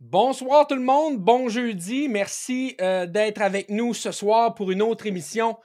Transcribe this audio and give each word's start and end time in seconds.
Bonsoir 0.00 0.68
tout 0.68 0.76
le 0.76 0.80
monde, 0.80 1.18
bon 1.18 1.48
jeudi. 1.48 2.08
Merci 2.08 2.76
euh, 2.80 3.04
d'être 3.04 3.42
avec 3.42 3.68
nous 3.68 3.94
ce 3.94 4.12
soir 4.12 4.54
pour 4.54 4.70
une 4.70 4.80
autre 4.80 5.06
émission 5.06 5.56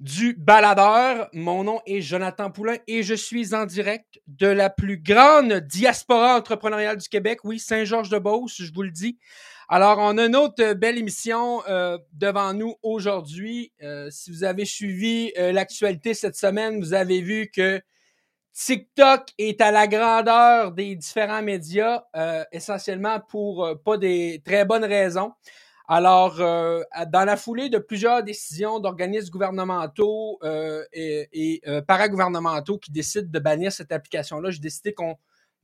du 0.00 0.34
Baladeur. 0.34 1.30
Mon 1.32 1.64
nom 1.64 1.80
est 1.86 2.02
Jonathan 2.02 2.50
Poulain 2.50 2.76
et 2.86 3.02
je 3.02 3.14
suis 3.14 3.54
en 3.54 3.64
direct 3.64 4.20
de 4.26 4.48
la 4.48 4.68
plus 4.68 4.98
grande 4.98 5.54
diaspora 5.60 6.36
entrepreneuriale 6.36 6.98
du 6.98 7.08
Québec. 7.08 7.38
Oui, 7.42 7.58
Saint-Georges-de-Beauce, 7.58 8.60
je 8.60 8.70
vous 8.70 8.82
le 8.82 8.90
dis. 8.90 9.18
Alors, 9.66 9.96
on 9.98 10.18
a 10.18 10.26
une 10.26 10.36
autre 10.36 10.74
belle 10.74 10.98
émission 10.98 11.62
euh, 11.66 11.96
devant 12.12 12.52
nous 12.52 12.74
aujourd'hui. 12.82 13.72
Euh, 13.82 14.10
si 14.10 14.30
vous 14.30 14.44
avez 14.44 14.66
suivi 14.66 15.32
l'actualité 15.38 16.12
cette 16.12 16.36
semaine, 16.36 16.80
vous 16.80 16.92
avez 16.92 17.22
vu 17.22 17.50
que 17.50 17.80
TikTok 18.52 19.28
est 19.38 19.60
à 19.60 19.70
la 19.70 19.86
grandeur 19.86 20.72
des 20.72 20.96
différents 20.96 21.42
médias, 21.42 22.04
euh, 22.16 22.44
essentiellement 22.52 23.20
pour 23.20 23.64
euh, 23.64 23.74
pas 23.74 23.96
des 23.96 24.42
très 24.44 24.64
bonnes 24.64 24.84
raisons. 24.84 25.32
Alors, 25.88 26.40
euh, 26.40 26.82
dans 27.08 27.24
la 27.24 27.36
foulée 27.36 27.68
de 27.68 27.78
plusieurs 27.78 28.22
décisions 28.22 28.78
d'organismes 28.78 29.30
gouvernementaux 29.30 30.38
et, 30.92 31.28
et 31.32 31.62
paragouvernementaux 31.88 32.78
qui 32.78 32.92
décident 32.92 33.28
de 33.28 33.38
bannir 33.40 33.72
cette 33.72 33.90
application-là, 33.90 34.50
j'ai 34.50 34.60
décidé 34.60 34.94
qu'on 34.94 35.16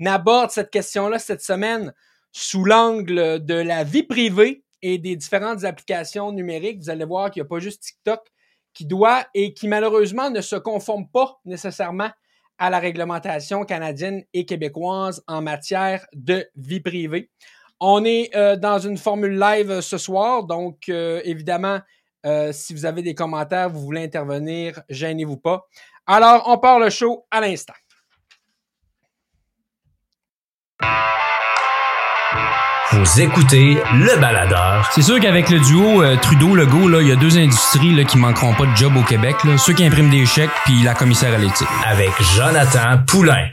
aborde 0.04 0.50
cette 0.50 0.70
question-là 0.70 1.20
cette 1.20 1.42
semaine 1.42 1.94
sous 2.32 2.64
l'angle 2.64 3.44
de 3.44 3.54
la 3.54 3.84
vie 3.84 4.02
privée 4.02 4.64
et 4.82 4.98
des 4.98 5.14
différentes 5.14 5.62
applications 5.62 6.32
numériques. 6.32 6.80
Vous 6.80 6.90
allez 6.90 7.04
voir 7.04 7.30
qu'il 7.30 7.42
n'y 7.42 7.46
a 7.46 7.48
pas 7.48 7.60
juste 7.60 7.84
TikTok 7.84 8.20
qui 8.74 8.84
doit 8.84 9.26
et 9.32 9.54
qui 9.54 9.68
malheureusement 9.68 10.28
ne 10.28 10.40
se 10.40 10.56
conforme 10.56 11.08
pas 11.08 11.40
nécessairement 11.44 12.10
à 12.58 12.70
la 12.70 12.78
réglementation 12.78 13.64
canadienne 13.64 14.22
et 14.32 14.46
québécoise 14.46 15.22
en 15.26 15.42
matière 15.42 16.06
de 16.14 16.46
vie 16.56 16.80
privée. 16.80 17.30
On 17.80 18.04
est 18.04 18.34
euh, 18.34 18.56
dans 18.56 18.78
une 18.78 18.96
formule 18.96 19.38
live 19.38 19.80
ce 19.80 19.98
soir, 19.98 20.44
donc 20.44 20.88
euh, 20.88 21.20
évidemment, 21.24 21.80
euh, 22.24 22.50
si 22.52 22.72
vous 22.72 22.86
avez 22.86 23.02
des 23.02 23.14
commentaires, 23.14 23.68
vous 23.68 23.80
voulez 23.80 24.02
intervenir, 24.02 24.80
gênez-vous 24.88 25.36
pas. 25.36 25.66
Alors, 26.06 26.44
on 26.46 26.58
part 26.58 26.78
le 26.78 26.88
show 26.88 27.26
à 27.30 27.40
l'instant. 27.40 27.74
Vous 32.96 33.20
écoutez 33.20 33.76
le 33.92 34.18
baladeur. 34.18 34.88
C'est 34.90 35.02
sûr 35.02 35.20
qu'avec 35.20 35.50
le 35.50 35.60
duo 35.60 36.02
euh, 36.02 36.16
Trudeau-Legault, 36.16 37.00
il 37.00 37.08
y 37.08 37.12
a 37.12 37.16
deux 37.16 37.36
industries 37.36 37.94
là, 37.94 38.04
qui 38.04 38.16
manqueront 38.16 38.54
pas 38.54 38.64
de 38.64 38.74
job 38.74 38.96
au 38.96 39.02
Québec. 39.02 39.36
Là. 39.44 39.58
Ceux 39.58 39.74
qui 39.74 39.84
impriment 39.84 40.08
des 40.08 40.24
chèques 40.24 40.50
puis 40.64 40.82
la 40.82 40.94
commissaire 40.94 41.34
à 41.34 41.36
l'éthique. 41.36 41.68
Avec 41.84 42.10
Jonathan 42.34 42.96
Poulain. 43.06 43.48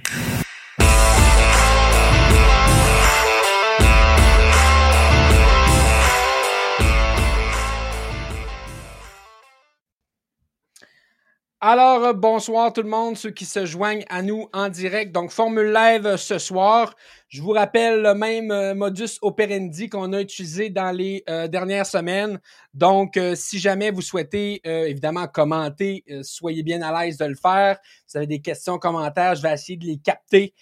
Alors, 11.65 12.03
euh, 12.03 12.11
bonsoir 12.11 12.73
tout 12.73 12.81
le 12.81 12.89
monde, 12.89 13.15
ceux 13.15 13.31
qui 13.31 13.45
se 13.45 13.65
joignent 13.65 14.03
à 14.09 14.21
nous 14.21 14.49
en 14.51 14.67
direct. 14.67 15.13
Donc, 15.13 15.31
Formule 15.31 15.71
Live 15.71 16.05
euh, 16.05 16.17
ce 16.17 16.37
soir. 16.37 16.93
Je 17.29 17.41
vous 17.41 17.51
rappelle 17.51 18.01
le 18.01 18.13
même 18.13 18.51
euh, 18.51 18.75
modus 18.75 19.17
operandi 19.21 19.87
qu'on 19.87 20.11
a 20.11 20.19
utilisé 20.19 20.69
dans 20.69 20.91
les 20.91 21.23
dernières 21.49 21.85
semaines. 21.85 22.37
Donc, 22.73 23.17
si 23.35 23.59
jamais 23.59 23.91
vous 23.91 24.01
souhaitez 24.01 24.61
évidemment 24.65 25.25
commenter, 25.27 26.03
soyez 26.21 26.63
bien 26.63 26.81
à 26.81 27.05
l'aise 27.05 27.17
de 27.17 27.25
le 27.25 27.35
faire. 27.35 27.77
Vous 28.09 28.17
avez 28.17 28.27
des 28.27 28.41
questions, 28.41 28.77
commentaires, 28.77 29.35
je 29.35 29.41
vais 29.41 29.53
essayer 29.53 29.77
de 29.77 29.85
les 29.85 29.97
capter 29.97 30.53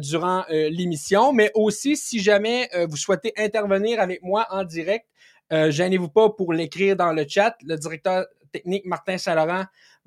durant 0.00 0.44
l'émission. 0.48 1.32
Mais 1.32 1.52
aussi, 1.54 1.96
si 1.96 2.20
jamais 2.20 2.68
vous 2.88 2.96
souhaitez 2.96 3.32
intervenir 3.36 4.00
avec 4.00 4.22
moi 4.22 4.46
en 4.50 4.64
direct, 4.64 5.06
gênez-vous 5.50 6.08
pas 6.08 6.30
pour 6.30 6.52
l'écrire 6.52 6.96
dans 6.96 7.12
le 7.12 7.24
chat. 7.28 7.54
Le 7.64 7.76
directeur 7.76 8.26
technique 8.50 8.86
Martin 8.86 9.18
Saint-Laurent 9.18 9.64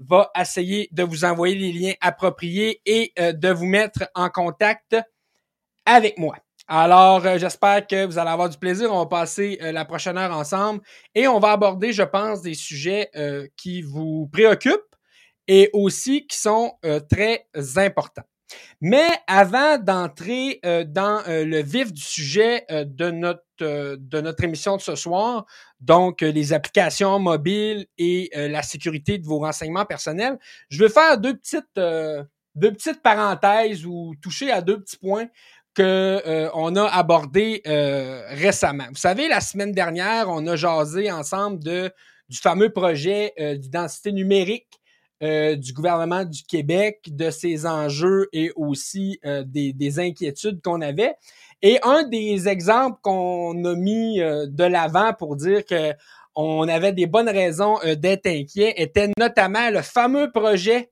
va 0.07 0.31
essayer 0.39 0.89
de 0.91 1.03
vous 1.03 1.25
envoyer 1.25 1.56
les 1.56 1.72
liens 1.72 1.94
appropriés 2.01 2.81
et 2.85 3.13
euh, 3.19 3.34
de 3.34 3.50
vous 3.50 3.66
mettre 3.66 4.09
en 4.16 4.29
contact 4.29 4.97
avec 5.85 6.17
moi. 6.17 6.35
Alors, 6.67 7.25
euh, 7.25 7.38
j'espère 7.38 7.85
que 7.85 8.06
vous 8.06 8.17
allez 8.17 8.29
avoir 8.29 8.50
du 8.50 8.57
plaisir. 8.57 8.91
On 8.94 9.00
va 9.00 9.06
passer 9.06 9.59
euh, 9.61 9.72
la 9.72 9.85
prochaine 9.85 10.17
heure 10.17 10.35
ensemble 10.35 10.81
et 11.16 11.28
on 11.28 11.40
va 11.40 11.51
aborder, 11.51 11.94
je 11.94 12.03
pense, 12.03 12.41
des 12.41 12.53
sujets 12.53 13.09
qui 13.57 13.81
vous 13.81 14.28
préoccupent 14.31 14.95
et 15.47 15.69
aussi 15.73 16.25
qui 16.28 16.38
sont 16.38 16.73
très 17.09 17.47
importants. 17.78 18.23
Mais 18.81 19.07
avant 19.28 19.78
d'entrer 19.78 20.59
euh, 20.66 20.84
dans 20.84 21.22
euh, 21.28 21.45
le 21.45 21.62
vif 21.62 21.94
du 21.94 22.01
sujet 22.01 22.66
euh, 22.72 22.84
de, 22.84 23.12
notre, 23.12 23.44
de 23.59 24.22
notre 24.22 24.44
émission 24.44 24.75
de 24.75 24.81
ce 24.81 24.95
soir, 24.95 25.45
donc 25.79 26.22
les 26.22 26.51
applications 26.51 27.19
mobiles 27.19 27.85
et 28.00 28.31
la 28.34 28.63
sécurité 28.63 29.19
de 29.19 29.25
vos 29.25 29.40
renseignements 29.40 29.85
personnels, 29.85 30.40
je 30.69 30.84
vais 30.84 30.90
faire 30.90 31.17
deux 31.19 31.35
petites, 31.35 31.75
deux 31.75 32.72
petites 32.72 33.03
parenthèses 33.03 33.85
ou 33.85 34.16
toucher 34.22 34.51
à 34.51 34.61
deux 34.61 34.79
petits 34.79 34.97
points 34.97 35.28
que 35.75 36.50
on 36.56 36.75
a 36.75 36.85
abordés 36.85 37.61
récemment. 37.66 38.88
Vous 38.90 38.95
savez, 38.95 39.28
la 39.28 39.41
semaine 39.41 39.72
dernière, 39.73 40.28
on 40.29 40.45
a 40.47 40.56
jasé 40.56 41.11
ensemble 41.11 41.63
de, 41.63 41.91
du 42.29 42.38
fameux 42.38 42.72
projet 42.72 43.34
d'identité 43.59 44.11
numérique 44.11 44.80
euh, 45.23 45.55
du 45.55 45.71
gouvernement 45.71 46.25
du 46.25 46.41
Québec, 46.41 47.01
de 47.11 47.29
ses 47.29 47.67
enjeux 47.67 48.27
et 48.33 48.51
aussi 48.55 49.19
euh, 49.23 49.43
des, 49.45 49.99
inquiétudes 49.99 50.63
qu'on 50.63 50.81
avait. 50.81 51.13
Et 51.61 51.77
un 51.83 52.07
des 52.07 52.47
exemples 52.47 52.99
qu'on 53.03 53.63
a 53.65 53.75
mis 53.75 54.19
euh, 54.19 54.47
de 54.47 54.63
l'avant 54.63 55.13
pour 55.13 55.35
dire 55.35 55.63
que 55.63 55.93
on 56.33 56.67
avait 56.67 56.91
des 56.91 57.05
bonnes 57.05 57.29
raisons 57.29 57.77
d'être 57.97 58.25
inquiet 58.25 58.73
était 58.77 59.09
notamment 59.19 59.69
le 59.69 59.81
fameux 59.81 60.31
projet 60.31 60.89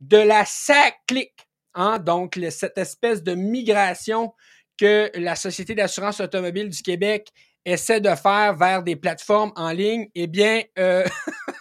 de 0.00 0.16
la 0.16 0.44
SACLIC, 0.44 1.30
hein, 1.74 1.98
donc 1.98 2.40
cette 2.50 2.78
espèce 2.78 3.22
de 3.22 3.34
migration 3.34 4.32
que 4.78 5.10
la 5.14 5.36
Société 5.36 5.74
d'assurance 5.74 6.20
automobile 6.20 6.70
du 6.70 6.82
Québec 6.82 7.28
essaie 7.66 8.00
de 8.00 8.14
faire 8.14 8.56
vers 8.56 8.82
des 8.82 8.96
plateformes 8.96 9.52
en 9.56 9.72
ligne. 9.72 10.08
Eh 10.14 10.26
bien, 10.26 10.62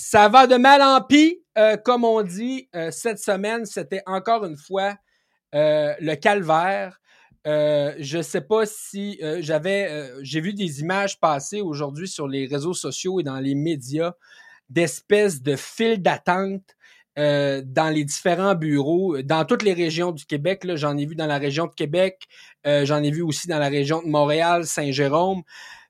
ça 0.00 0.28
va 0.28 0.46
de 0.46 0.56
mal 0.56 0.80
en 0.80 1.02
pis. 1.02 1.42
Euh, 1.58 1.76
comme 1.76 2.04
on 2.04 2.22
dit, 2.22 2.68
euh, 2.74 2.90
cette 2.90 3.18
semaine, 3.18 3.66
c'était 3.66 4.02
encore 4.06 4.46
une 4.46 4.56
fois 4.56 4.96
euh, 5.54 5.94
le 6.00 6.14
calvaire. 6.14 6.98
je 7.44 8.16
ne 8.16 8.22
sais 8.22 8.40
pas 8.40 8.64
si 8.66 9.18
j'avais, 9.40 10.10
j'ai 10.22 10.40
vu 10.40 10.54
des 10.54 10.80
images 10.80 11.18
passer 11.20 11.60
aujourd'hui 11.60 12.08
sur 12.08 12.28
les 12.28 12.46
réseaux 12.46 12.74
sociaux 12.74 13.20
et 13.20 13.22
dans 13.22 13.40
les 13.40 13.54
médias 13.54 14.12
d'espèces 14.68 15.42
de 15.42 15.56
files 15.56 16.00
d'attente 16.00 16.76
dans 17.16 17.92
les 17.92 18.04
différents 18.04 18.54
bureaux, 18.54 19.20
dans 19.22 19.44
toutes 19.44 19.62
les 19.62 19.74
régions 19.74 20.12
du 20.12 20.24
Québec. 20.24 20.62
J'en 20.74 20.96
ai 20.96 21.04
vu 21.04 21.14
dans 21.14 21.26
la 21.26 21.38
région 21.38 21.66
de 21.66 21.74
Québec, 21.74 22.26
j'en 22.64 23.02
ai 23.02 23.10
vu 23.10 23.22
aussi 23.22 23.48
dans 23.48 23.58
la 23.58 23.68
région 23.68 24.02
de 24.02 24.08
Montréal, 24.08 24.64
Saint-Jérôme 24.64 25.42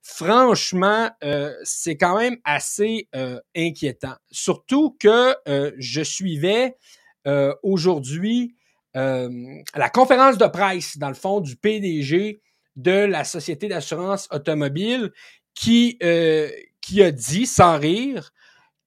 franchement, 0.02 1.10
euh, 1.22 1.54
c'est 1.62 1.96
quand 1.96 2.18
même 2.18 2.36
assez 2.44 3.08
euh, 3.14 3.40
inquiétant. 3.56 4.14
Surtout 4.30 4.96
que 4.98 5.34
euh, 5.48 5.72
je 5.78 6.02
suivais 6.02 6.76
aujourd'hui 7.62 8.56
la 8.94 9.88
conférence 9.92 10.36
de 10.36 10.46
presse, 10.46 10.98
dans 10.98 11.08
le 11.08 11.14
fond, 11.14 11.40
du 11.40 11.54
PDG 11.54 12.40
de 12.74 12.90
la 12.90 13.22
Société 13.22 13.68
d'assurance 13.68 14.26
automobile 14.32 15.12
qui, 15.54 15.98
qui 16.80 17.02
a 17.02 17.12
dit, 17.12 17.46
sans 17.46 17.78
rire, 17.78 18.32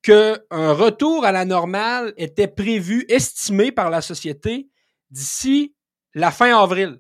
qu'un 0.04 0.38
retour 0.52 1.26
à 1.26 1.32
la 1.32 1.46
normale 1.46 2.14
était 2.18 2.48
prévu, 2.48 3.06
estimé 3.10 3.72
par 3.72 3.90
la 3.90 4.02
société 4.02 4.70
d'ici 5.10 5.74
la 6.14 6.30
fin 6.30 6.62
avril. 6.62 7.00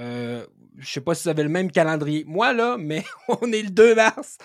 Euh, 0.00 0.46
je 0.78 0.90
sais 0.90 1.00
pas 1.02 1.14
si 1.14 1.24
vous 1.24 1.28
avez 1.28 1.42
le 1.42 1.50
même 1.50 1.70
calendrier 1.70 2.24
moi, 2.26 2.52
là, 2.52 2.76
mais 2.78 3.04
on 3.28 3.52
est 3.52 3.62
le 3.62 3.70
2 3.70 3.94
mars. 3.94 4.38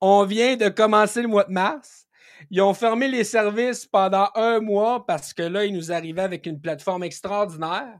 On 0.00 0.24
vient 0.24 0.56
de 0.56 0.68
commencer 0.68 1.22
le 1.22 1.28
mois 1.28 1.44
de 1.44 1.52
mars. 1.52 2.06
Ils 2.50 2.62
ont 2.62 2.74
fermé 2.74 3.06
les 3.08 3.24
services 3.24 3.86
pendant 3.86 4.28
un 4.34 4.60
mois 4.60 5.06
parce 5.06 5.32
que 5.32 5.42
là, 5.42 5.64
ils 5.64 5.74
nous 5.74 5.92
arrivaient 5.92 6.22
avec 6.22 6.46
une 6.46 6.60
plateforme 6.60 7.04
extraordinaire. 7.04 7.98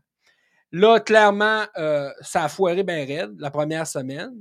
Là, 0.72 1.00
clairement, 1.00 1.64
euh, 1.76 2.10
ça 2.22 2.44
a 2.44 2.48
foiré 2.48 2.82
bien 2.82 3.04
raide 3.04 3.34
la 3.38 3.50
première 3.50 3.86
semaine. 3.86 4.34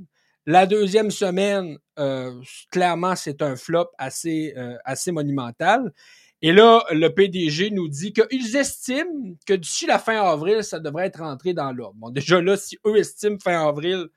La 0.46 0.66
deuxième 0.66 1.12
semaine, 1.12 1.78
euh, 2.00 2.42
clairement, 2.72 3.16
c'est 3.16 3.42
un 3.42 3.56
flop 3.56 3.90
assez, 3.98 4.54
euh, 4.58 4.78
assez 4.86 5.12
monumental. 5.12 5.94
Et 6.42 6.52
là, 6.52 6.84
le 6.90 7.10
PDG 7.10 7.70
nous 7.70 7.88
dit 7.88 8.14
qu'ils 8.14 8.56
estiment 8.56 9.36
que 9.46 9.54
d'ici 9.54 9.86
la 9.86 10.00
fin 10.00 10.20
avril, 10.22 10.64
ça 10.64 10.80
devrait 10.80 11.06
être 11.06 11.20
rentré 11.20 11.54
dans 11.54 11.72
l'ordre. 11.72 11.96
Bon, 11.98 12.10
déjà 12.10 12.42
là, 12.42 12.58
si 12.58 12.80
eux 12.88 12.98
estiment 12.98 13.38
fin 13.44 13.68
avril, 13.68 14.08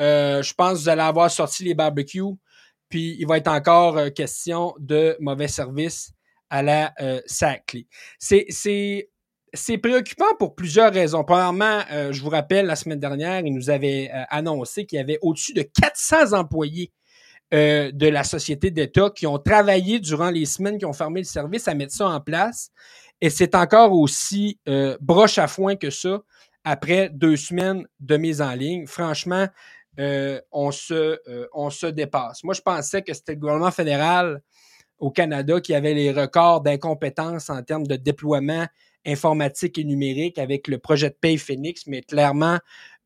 euh, 0.00 0.42
je 0.42 0.54
pense 0.54 0.72
que 0.72 0.78
vous 0.78 0.88
allez 0.88 1.02
avoir 1.02 1.30
sorti 1.30 1.62
les 1.62 1.74
barbecues, 1.74 2.36
puis 2.88 3.16
il 3.20 3.26
va 3.26 3.38
être 3.38 3.48
encore 3.48 4.12
question 4.12 4.74
de 4.80 5.16
mauvais 5.20 5.46
service 5.46 6.12
à 6.50 6.62
la 6.62 6.92
euh, 7.00 7.20
C'est, 8.18 9.08
c'est 9.54 9.78
préoccupant 9.78 10.34
pour 10.38 10.54
plusieurs 10.54 10.92
raisons. 10.92 11.24
Premièrement, 11.24 11.80
euh, 11.90 12.12
je 12.12 12.22
vous 12.22 12.28
rappelle, 12.28 12.66
la 12.66 12.76
semaine 12.76 13.00
dernière, 13.00 13.40
il 13.40 13.52
nous 13.52 13.70
avait 13.70 14.10
euh, 14.12 14.22
annoncé 14.28 14.86
qu'il 14.86 14.96
y 14.98 15.00
avait 15.00 15.18
au-dessus 15.22 15.52
de 15.52 15.62
400 15.62 16.32
employés 16.32 16.92
euh, 17.52 17.90
de 17.92 18.08
la 18.08 18.22
société 18.22 18.70
d'État 18.70 19.10
qui 19.10 19.26
ont 19.26 19.38
travaillé 19.38 19.98
durant 19.98 20.30
les 20.30 20.46
semaines 20.46 20.78
qui 20.78 20.84
ont 20.84 20.92
fermé 20.92 21.20
le 21.20 21.26
service 21.26 21.66
à 21.68 21.74
mettre 21.74 21.92
ça 21.92 22.08
en 22.08 22.20
place. 22.20 22.70
Et 23.20 23.28
c'est 23.28 23.54
encore 23.54 23.92
aussi 23.92 24.58
broche 25.00 25.36
à 25.36 25.46
foin 25.46 25.76
que 25.76 25.90
ça 25.90 26.22
après 26.64 27.10
deux 27.10 27.36
semaines 27.36 27.86
de 27.98 28.16
mise 28.16 28.40
en 28.40 28.52
ligne. 28.52 28.86
Franchement, 28.86 29.46
on, 29.98 30.70
se, 30.70 31.18
on 31.52 31.68
se 31.68 31.86
dépasse. 31.86 32.42
Moi, 32.44 32.54
je 32.54 32.62
pensais 32.62 33.02
que 33.02 33.12
c'était 33.12 33.32
le 33.32 33.40
gouvernement 33.40 33.70
fédéral 33.70 34.40
au 34.98 35.10
Canada 35.10 35.60
qui 35.60 35.74
avait 35.74 35.92
les 35.92 36.12
records 36.12 36.62
d'incompétence 36.62 37.50
en 37.50 37.62
termes 37.62 37.86
de 37.86 37.96
déploiement 37.96 38.66
informatique 39.06 39.78
et 39.78 39.84
numérique 39.84 40.38
avec 40.38 40.68
le 40.68 40.78
projet 40.78 41.10
de 41.10 41.16
Pay 41.20 41.38
Phoenix, 41.38 41.86
mais 41.86 42.02
clairement, 42.02 42.58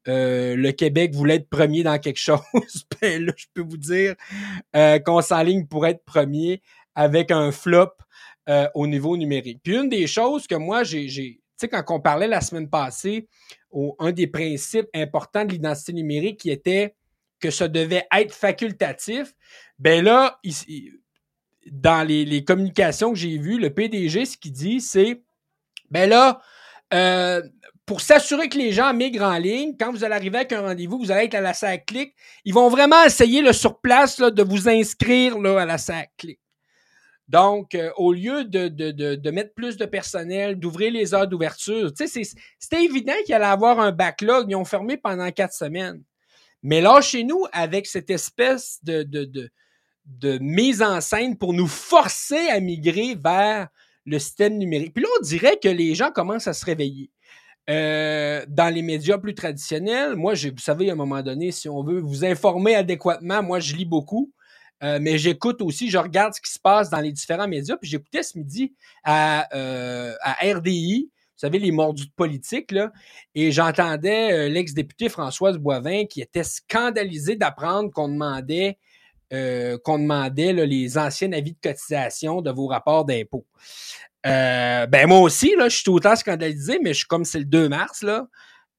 euh, 0.06 0.54
le 0.54 0.72
Québec 0.72 1.14
voulait 1.14 1.36
être 1.36 1.48
premier 1.48 1.82
dans 1.82 1.98
quelque 1.98 2.18
chose. 2.20 2.40
ben 3.00 3.24
là, 3.24 3.32
je 3.36 3.46
peux 3.54 3.62
vous 3.62 3.76
dire 3.76 4.14
euh, 4.76 4.98
qu'on 4.98 5.20
s'enligne 5.20 5.66
pour 5.66 5.86
être 5.86 6.04
premier 6.04 6.62
avec 6.94 7.30
un 7.30 7.50
flop 7.50 7.90
euh, 8.48 8.68
au 8.74 8.86
niveau 8.86 9.16
numérique. 9.16 9.60
Puis 9.62 9.76
une 9.76 9.88
des 9.88 10.06
choses 10.06 10.46
que 10.46 10.54
moi, 10.54 10.84
j'ai, 10.84 11.06
tu 11.06 11.40
sais, 11.56 11.68
quand 11.68 11.82
on 11.88 12.00
parlait 12.00 12.28
la 12.28 12.40
semaine 12.40 12.68
passée, 12.68 13.28
un 13.98 14.12
des 14.12 14.28
principes 14.28 14.88
importants 14.94 15.44
de 15.44 15.52
l'identité 15.52 15.92
numérique 15.92 16.40
qui 16.40 16.50
était 16.50 16.94
que 17.40 17.50
ça 17.50 17.66
devait 17.66 18.06
être 18.16 18.32
facultatif, 18.32 19.34
ben 19.78 20.04
là, 20.04 20.38
dans 21.70 22.06
les, 22.06 22.24
les 22.24 22.44
communications 22.44 23.12
que 23.12 23.18
j'ai 23.18 23.36
vues, 23.38 23.58
le 23.58 23.70
PDG, 23.70 24.24
ce 24.24 24.36
qu'il 24.36 24.52
dit, 24.52 24.80
c'est 24.80 25.20
ben 25.90 26.08
là, 26.08 26.40
euh, 26.92 27.42
pour 27.86 28.00
s'assurer 28.00 28.48
que 28.48 28.56
les 28.56 28.72
gens 28.72 28.94
migrent 28.94 29.24
en 29.24 29.36
ligne, 29.36 29.74
quand 29.78 29.92
vous 29.92 30.04
allez 30.04 30.14
arriver 30.14 30.38
avec 30.38 30.52
un 30.52 30.62
rendez-vous, 30.62 30.98
vous 30.98 31.10
allez 31.10 31.26
être 31.26 31.34
à 31.34 31.40
la 31.40 31.52
sac 31.52 31.86
clic. 31.86 32.14
Ils 32.44 32.54
vont 32.54 32.68
vraiment 32.68 33.02
essayer 33.04 33.42
le 33.42 33.52
sur 33.52 33.80
place 33.80 34.18
là, 34.18 34.30
de 34.30 34.42
vous 34.42 34.68
inscrire 34.68 35.38
là, 35.38 35.60
à 35.60 35.64
la 35.66 35.78
sac 35.78 36.10
clic. 36.16 36.40
Donc, 37.28 37.74
euh, 37.74 37.90
au 37.96 38.12
lieu 38.12 38.44
de, 38.44 38.68
de, 38.68 38.90
de, 38.90 39.30
mettre 39.30 39.54
plus 39.54 39.76
de 39.76 39.86
personnel, 39.86 40.58
d'ouvrir 40.58 40.92
les 40.92 41.14
heures 41.14 41.26
d'ouverture, 41.26 41.90
c'était 41.96 42.84
évident 42.84 43.14
qu'il 43.24 43.34
allait 43.34 43.44
avoir 43.46 43.80
un 43.80 43.92
backlog. 43.92 44.46
Ils 44.50 44.56
ont 44.56 44.64
fermé 44.66 44.96
pendant 44.98 45.30
quatre 45.30 45.54
semaines. 45.54 46.02
Mais 46.62 46.80
là, 46.80 47.00
chez 47.00 47.24
nous, 47.24 47.46
avec 47.52 47.86
cette 47.86 48.10
espèce 48.10 48.78
de, 48.82 49.02
de 50.06 50.38
mise 50.38 50.82
en 50.82 51.00
scène 51.00 51.36
pour 51.36 51.54
nous 51.54 51.66
forcer 51.66 52.48
à 52.48 52.60
migrer 52.60 53.16
vers 53.22 53.68
le 54.06 54.18
système 54.18 54.58
numérique. 54.58 54.94
Puis 54.94 55.02
là, 55.02 55.08
on 55.18 55.22
dirait 55.22 55.58
que 55.62 55.68
les 55.68 55.94
gens 55.94 56.10
commencent 56.10 56.48
à 56.48 56.52
se 56.52 56.64
réveiller. 56.64 57.10
Euh, 57.70 58.44
dans 58.46 58.72
les 58.72 58.82
médias 58.82 59.16
plus 59.16 59.34
traditionnels, 59.34 60.16
moi, 60.16 60.34
vous 60.34 60.58
savez, 60.58 60.90
à 60.90 60.92
un 60.92 60.96
moment 60.96 61.22
donné, 61.22 61.50
si 61.50 61.68
on 61.68 61.82
veut 61.82 62.00
vous 62.00 62.24
informer 62.24 62.74
adéquatement, 62.74 63.42
moi, 63.42 63.58
je 63.60 63.74
lis 63.74 63.86
beaucoup. 63.86 64.30
Euh, 64.82 64.98
mais 65.00 65.16
j'écoute 65.16 65.62
aussi, 65.62 65.88
je 65.88 65.96
regarde 65.96 66.34
ce 66.34 66.40
qui 66.42 66.52
se 66.52 66.58
passe 66.58 66.90
dans 66.90 67.00
les 67.00 67.12
différents 67.12 67.48
médias. 67.48 67.76
Puis 67.76 67.88
j'écoutais 67.88 68.22
ce 68.22 68.36
midi 68.36 68.74
à, 69.02 69.48
euh, 69.56 70.12
à 70.20 70.34
RDI, 70.42 71.08
vous 71.10 71.38
savez, 71.38 71.58
les 71.58 71.72
mordus 71.72 72.06
de 72.06 72.12
politique, 72.14 72.70
là, 72.70 72.92
et 73.34 73.50
j'entendais 73.50 74.48
l'ex-député 74.48 75.08
Françoise 75.08 75.58
Boivin 75.58 76.04
qui 76.04 76.20
était 76.20 76.44
scandalisé 76.44 77.34
d'apprendre 77.34 77.90
qu'on 77.90 78.08
demandait 78.08 78.78
euh, 79.32 79.78
qu'on 79.82 79.98
demandait 79.98 80.52
les 80.52 80.98
anciens 80.98 81.32
avis 81.32 81.52
de 81.52 81.58
cotisation 81.62 82.42
de 82.42 82.50
vos 82.50 82.66
rapports 82.66 83.04
d'impôts. 83.04 83.46
Euh, 84.26 84.86
ben 84.86 85.06
moi 85.06 85.20
aussi, 85.20 85.54
là, 85.56 85.68
je 85.68 85.76
suis 85.76 85.84
tout 85.84 85.94
autant 85.94 86.14
scandalisé, 86.14 86.78
mais 86.82 86.92
je 86.92 86.98
suis 86.98 87.06
comme 87.06 87.24
c'est 87.24 87.38
le 87.38 87.44
2 87.44 87.68
mars, 87.68 88.02
là. 88.02 88.26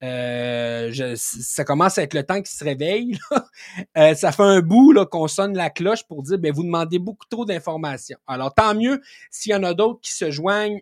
Euh, 0.03 1.15
ça 1.15 1.63
commence 1.63 1.97
à 1.97 2.03
être 2.03 2.13
le 2.13 2.23
temps 2.23 2.41
qui 2.41 2.55
se 2.55 2.63
réveille. 2.63 3.17
ça 4.15 4.31
fait 4.31 4.43
un 4.43 4.61
bout 4.61 4.93
qu'on 5.09 5.27
sonne 5.27 5.55
la 5.55 5.69
cloche 5.69 6.03
pour 6.03 6.21
dire 6.21 6.37
ben, 6.37 6.53
vous 6.53 6.63
demandez 6.63 6.99
beaucoup 6.99 7.25
trop 7.29 7.45
d'informations. 7.45 8.17
Alors, 8.27 8.53
tant 8.53 8.75
mieux 8.75 9.01
s'il 9.31 9.51
y 9.51 9.55
en 9.55 9.63
a 9.63 9.73
d'autres 9.73 10.01
qui 10.01 10.13
se 10.13 10.29
joignent, 10.31 10.81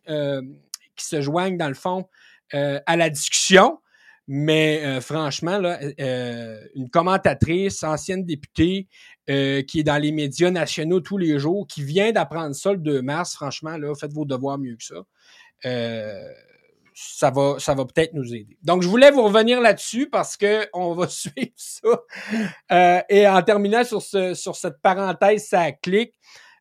qui 0.96 1.06
se 1.06 1.22
joignent, 1.22 1.58
dans 1.58 1.70
le 1.70 1.74
fond, 1.74 2.06
à 2.52 2.98
la 2.98 3.10
discussion. 3.10 3.80
Mais 4.28 5.02
franchement, 5.02 5.58
là, 5.58 5.80
une 6.76 6.90
commentatrice, 6.90 7.84
ancienne 7.84 8.26
députée, 8.26 8.88
euh, 9.30 9.62
qui 9.62 9.80
est 9.80 9.84
dans 9.84 9.98
les 9.98 10.12
médias 10.12 10.52
nationaux 10.52 11.00
tous 11.00 11.18
les 11.18 11.40
jours, 11.40 11.66
qui 11.66 11.82
vient 11.82 12.12
d'apprendre 12.12 12.54
ça 12.54 12.74
le 12.74 12.78
2 12.78 13.02
mars, 13.02 13.34
franchement, 13.34 13.78
là, 13.78 13.96
faites 13.96 14.12
vos 14.12 14.26
devoirs 14.26 14.58
mieux 14.58 14.76
que 14.76 14.84
ça. 14.84 14.96
Euh, 15.66 16.30
ça 16.94 17.32
va, 17.32 17.56
ça 17.58 17.74
va 17.74 17.86
peut-être 17.86 18.14
nous 18.14 18.36
aider. 18.36 18.58
Donc, 18.64 18.84
je 18.84 18.90
voulais 18.90 19.12
vous 19.12 19.24
revenir 19.24 19.62
là-dessus 19.62 20.10
parce 20.10 20.36
que 20.36 20.68
on 20.74 20.94
va 20.94 21.08
suivre 21.08 21.54
ça. 21.56 22.04
Euh, 22.74 23.02
et 23.08 23.26
en 23.26 23.42
terminant 23.44 23.86
sur, 23.86 24.02
ce, 24.02 24.34
sur 24.34 24.58
cette 24.58 24.82
parenthèse, 24.82 25.48
ça 25.48 25.72
clique. 25.72 26.20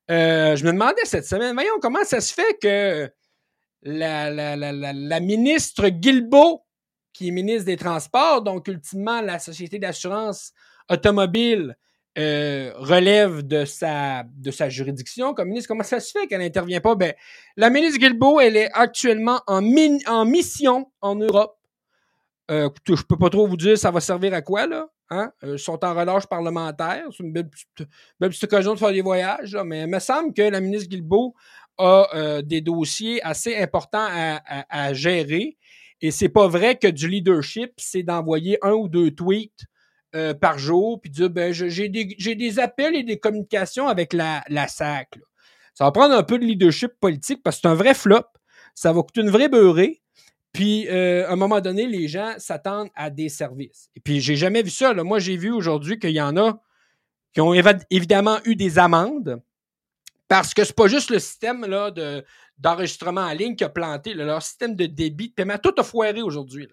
je 0.08 0.64
me 0.64 0.70
demandais 0.70 1.04
cette 1.04 1.26
semaine, 1.26 1.54
voyons, 1.54 1.80
comment 1.80 2.04
ça 2.04 2.20
se 2.20 2.32
fait 2.32 2.56
que 2.62 3.10
la, 3.82 4.30
la, 4.30 4.54
la, 4.54 4.92
la 4.92 5.20
ministre 5.20 5.88
Guilbeault, 5.88 6.62
qui 7.12 7.28
est 7.28 7.30
ministre 7.30 7.66
des 7.66 7.76
Transports, 7.76 8.42
donc 8.42 8.68
ultimement 8.68 9.20
la 9.20 9.38
Société 9.38 9.78
d'assurance 9.78 10.52
automobile, 10.90 11.76
euh, 12.18 12.72
relève 12.76 13.40
de 13.40 13.64
sa, 13.64 14.24
de 14.36 14.50
sa 14.50 14.68
juridiction 14.68 15.32
comme 15.32 15.48
ministre. 15.48 15.68
Comment 15.68 15.82
ça 15.82 15.98
se 15.98 16.10
fait 16.10 16.26
qu'elle 16.26 16.40
n'intervient 16.40 16.80
pas? 16.80 16.94
Ben, 16.94 17.14
la 17.56 17.70
ministre 17.70 17.98
Guilbeault, 17.98 18.38
elle 18.40 18.56
est 18.56 18.70
actuellement 18.74 19.40
en, 19.46 19.62
mission 19.62 20.90
en 21.00 21.14
Europe. 21.14 21.56
Euh, 22.50 22.68
je 22.86 23.02
peux 23.02 23.16
pas 23.16 23.30
trop 23.30 23.46
vous 23.46 23.56
dire 23.56 23.78
ça 23.78 23.90
va 23.90 24.00
servir 24.00 24.34
à 24.34 24.42
quoi, 24.42 24.66
là. 24.66 24.88
Hein? 25.08 25.32
Euh, 25.44 25.54
ils 25.54 25.58
sont 25.58 25.82
en 25.84 25.94
relâche 25.94 26.26
parlementaire. 26.26 27.04
C'est 27.16 27.22
une 27.22 27.32
belle 27.32 27.48
petite, 27.48 28.44
occasion 28.44 28.74
de 28.74 28.78
faire 28.78 28.92
des 28.92 29.00
voyages, 29.00 29.54
là. 29.54 29.64
mais 29.64 29.82
il 29.82 29.86
me 29.86 29.98
semble 29.98 30.34
que 30.34 30.42
la 30.42 30.60
ministre 30.60 30.90
Guilbeault 30.90 31.34
a 31.78 32.08
euh, 32.14 32.42
des 32.42 32.60
dossiers 32.60 33.22
assez 33.22 33.56
importants 33.56 34.06
à, 34.10 34.42
à 34.68 34.92
gérer. 34.92 35.56
Et 36.02 36.10
c'est 36.10 36.28
pas 36.28 36.48
vrai 36.48 36.76
que 36.76 36.88
du 36.88 37.08
leadership, 37.08 37.72
c'est 37.78 38.02
d'envoyer 38.02 38.58
un 38.62 38.72
ou 38.72 38.88
deux 38.88 39.12
tweets 39.12 39.64
euh, 40.14 40.34
par 40.34 40.58
jour, 40.58 41.00
puis 41.00 41.10
dire 41.10 41.30
ben 41.30 41.52
j'ai 41.52 41.88
des, 41.88 42.58
appels 42.58 42.94
et 42.94 43.04
des 43.04 43.18
communications 43.18 43.88
avec 43.88 44.12
la, 44.12 44.44
la 44.48 44.68
SAC. 44.68 45.18
Ça 45.74 45.84
va 45.84 45.92
prendre 45.92 46.14
un 46.14 46.22
peu 46.22 46.38
de 46.38 46.44
leadership 46.44 46.92
politique 47.00 47.42
parce 47.42 47.56
que 47.56 47.62
c'est 47.62 47.68
un 47.68 47.74
vrai 47.74 47.94
flop. 47.94 48.26
Ça 48.74 48.92
va 48.92 49.02
coûter 49.02 49.22
une 49.22 49.30
vraie 49.30 49.48
beurrée. 49.48 50.02
Puis, 50.52 50.86
euh, 50.88 51.26
à 51.26 51.32
un 51.32 51.36
moment 51.36 51.60
donné, 51.60 51.86
les 51.86 52.08
gens 52.08 52.34
s'attendent 52.36 52.90
à 52.94 53.08
des 53.08 53.30
services. 53.30 53.88
Et 53.96 54.00
puis, 54.00 54.20
j'ai 54.20 54.36
jamais 54.36 54.62
vu 54.62 54.68
ça. 54.68 54.92
Moi, 54.92 55.18
j'ai 55.18 55.36
vu 55.36 55.50
aujourd'hui 55.50 55.98
qu'il 55.98 56.10
y 56.10 56.20
en 56.20 56.36
a 56.36 56.60
qui 57.32 57.40
ont 57.40 57.54
évidemment 57.90 58.38
eu 58.44 58.54
des 58.54 58.78
amendes 58.78 59.40
parce 60.28 60.52
que 60.52 60.64
c'est 60.64 60.76
pas 60.76 60.88
juste 60.88 61.10
le 61.10 61.18
système 61.18 61.64
là, 61.64 61.90
de, 61.90 62.24
d'enregistrement 62.62 63.22
en 63.22 63.32
ligne 63.32 63.56
qui 63.56 63.64
a 63.64 63.68
planté. 63.68 64.14
leur 64.14 64.42
système 64.42 64.76
de 64.76 64.86
débit 64.86 65.28
de 65.28 65.34
paiement, 65.34 65.58
tout 65.58 65.74
a 65.76 65.82
foiré 65.82 66.22
aujourd'hui. 66.22 66.68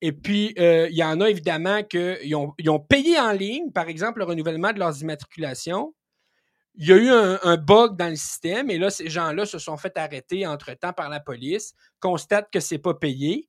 Et 0.00 0.12
puis, 0.12 0.54
euh, 0.58 0.88
il 0.90 0.96
y 0.96 1.02
en 1.02 1.20
a 1.20 1.28
évidemment 1.28 1.82
qui 1.82 2.34
ont, 2.34 2.54
ils 2.56 2.70
payé 2.88 3.18
en 3.18 3.32
ligne, 3.32 3.72
par 3.72 3.88
exemple, 3.88 4.20
le 4.20 4.26
renouvellement 4.26 4.72
de 4.72 4.78
leurs 4.78 5.02
immatriculations. 5.02 5.92
Il 6.76 6.86
y 6.86 6.92
a 6.92 6.96
eu 6.96 7.10
un, 7.10 7.56
bug 7.56 7.96
dans 7.96 8.08
le 8.08 8.14
système 8.14 8.70
et 8.70 8.78
là, 8.78 8.90
ces 8.90 9.10
gens-là 9.10 9.44
se 9.44 9.58
sont 9.58 9.76
fait 9.76 9.98
arrêter 9.98 10.46
entre-temps 10.46 10.92
par 10.92 11.08
la 11.08 11.18
police, 11.18 11.74
constatent 11.98 12.48
que 12.52 12.60
c'est 12.60 12.78
pas 12.78 12.94
payé 12.94 13.48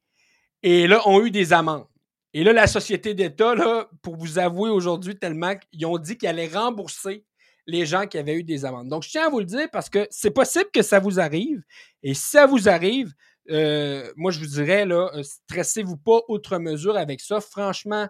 et 0.63 0.87
là, 0.87 1.07
ont 1.07 1.23
eu 1.23 1.29
des 1.29 1.53
amendes. 1.53 1.85
Et 2.33 2.43
là, 2.43 2.53
la 2.53 2.65
société 2.65 3.13
d'État, 3.13 3.53
pour 4.01 4.15
vous 4.15 4.39
avouer 4.39 4.71
aujourd'hui, 4.71 5.19
tellement 5.19 5.55
qu'ils 5.55 5.85
ont 5.85 5.99
dit 5.99 6.17
qu'ils 6.17 6.29
allaient 6.29 6.47
rembourser 6.47 7.23
les 7.69 7.85
gens 7.85 8.07
qui 8.07 8.17
avaient 8.17 8.35
eu 8.35 8.43
des 8.43 8.65
amendes. 8.65 8.89
Donc, 8.89 9.03
je 9.03 9.09
tiens 9.09 9.27
à 9.27 9.29
vous 9.29 9.39
le 9.39 9.45
dire 9.45 9.69
parce 9.71 9.89
que 9.89 10.07
c'est 10.09 10.31
possible 10.31 10.69
que 10.73 10.81
ça 10.81 10.99
vous 10.99 11.19
arrive. 11.19 11.61
Et 12.01 12.13
si 12.13 12.31
ça 12.31 12.47
vous 12.47 12.67
arrive, 12.67 13.13
euh, 13.51 14.11
moi, 14.15 14.31
je 14.31 14.39
vous 14.39 14.47
dirais, 14.47 14.85
là, 14.85 15.11
euh, 15.13 15.23
stressez-vous 15.23 15.97
pas 15.97 16.21
outre 16.27 16.57
mesure 16.57 16.97
avec 16.97 17.21
ça. 17.21 17.39
Franchement, 17.39 18.07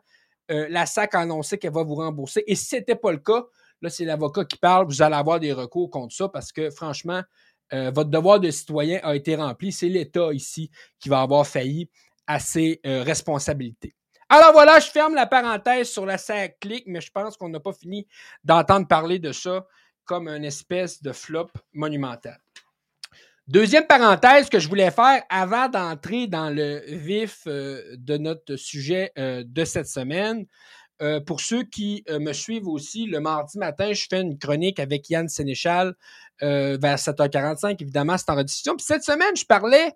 euh, 0.49 0.67
la 0.69 0.85
SAC 0.85 1.13
a 1.15 1.19
annoncé 1.19 1.57
qu'elle 1.57 1.73
va 1.73 1.83
vous 1.83 1.95
rembourser. 1.95 2.43
Et 2.47 2.55
si 2.55 2.65
ce 2.65 2.75
n'était 2.77 2.95
pas 2.95 3.11
le 3.11 3.19
cas, 3.19 3.43
là, 3.81 3.89
c'est 3.89 4.05
l'avocat 4.05 4.45
qui 4.45 4.57
parle, 4.57 4.87
vous 4.87 5.01
allez 5.01 5.15
avoir 5.15 5.39
des 5.39 5.51
recours 5.51 5.89
contre 5.89 6.15
ça 6.15 6.29
parce 6.29 6.51
que, 6.51 6.69
franchement, 6.69 7.21
votre 7.71 8.09
devoir 8.09 8.39
de 8.39 8.49
citoyen 8.49 8.99
a 9.03 9.15
été 9.15 9.35
rempli. 9.35 9.71
C'est 9.71 9.89
l'État 9.89 10.33
ici 10.33 10.71
qui 10.99 11.07
va 11.07 11.21
avoir 11.21 11.45
failli 11.45 11.87
à 12.25 12.39
ses 12.39 12.81
responsabilités. 12.83 13.93
Alors 14.31 14.51
voilà, 14.53 14.79
je 14.79 14.91
ferme 14.91 15.15
la 15.15 15.25
parenthèse 15.25 15.89
sur 15.89 16.05
la 16.05 16.19
SAC 16.19 16.59
Click, 16.59 16.83
mais 16.85 17.01
je 17.01 17.11
pense 17.11 17.35
qu'on 17.35 17.49
n'a 17.49 17.59
pas 17.59 17.73
fini 17.73 18.07
d'entendre 18.43 18.87
parler 18.87 19.17
de 19.17 19.31
ça 19.31 19.65
comme 20.05 20.27
une 20.27 20.45
espèce 20.45 21.01
de 21.01 21.11
flop 21.11 21.49
monumental. 21.73 22.39
Deuxième 23.47 23.87
parenthèse 23.87 24.47
que 24.47 24.59
je 24.59 24.69
voulais 24.69 24.91
faire 24.91 25.23
avant 25.29 25.67
d'entrer 25.67 26.27
dans 26.27 26.51
le 26.51 26.83
vif 26.85 27.41
euh, 27.47 27.81
de 27.97 28.17
notre 28.17 28.55
sujet 28.55 29.11
euh, 29.17 29.43
de 29.43 29.65
cette 29.65 29.87
semaine. 29.87 30.45
Euh, 31.01 31.19
pour 31.19 31.41
ceux 31.41 31.63
qui 31.63 32.03
me 32.07 32.31
suivent 32.33 32.67
aussi, 32.67 33.07
le 33.07 33.19
mardi 33.19 33.57
matin, 33.57 33.93
je 33.93 34.05
fais 34.07 34.21
une 34.21 34.37
chronique 34.37 34.79
avec 34.79 35.09
Yann 35.09 35.27
Sénéchal 35.27 35.95
vers 36.41 36.97
7h45. 36.97 37.77
Évidemment, 37.81 38.17
c'est 38.17 38.29
en 38.29 38.35
rediffusion. 38.35 38.75
Puis 38.75 38.85
cette 38.85 39.03
semaine, 39.03 39.35
je 39.35 39.45
parlais 39.45 39.93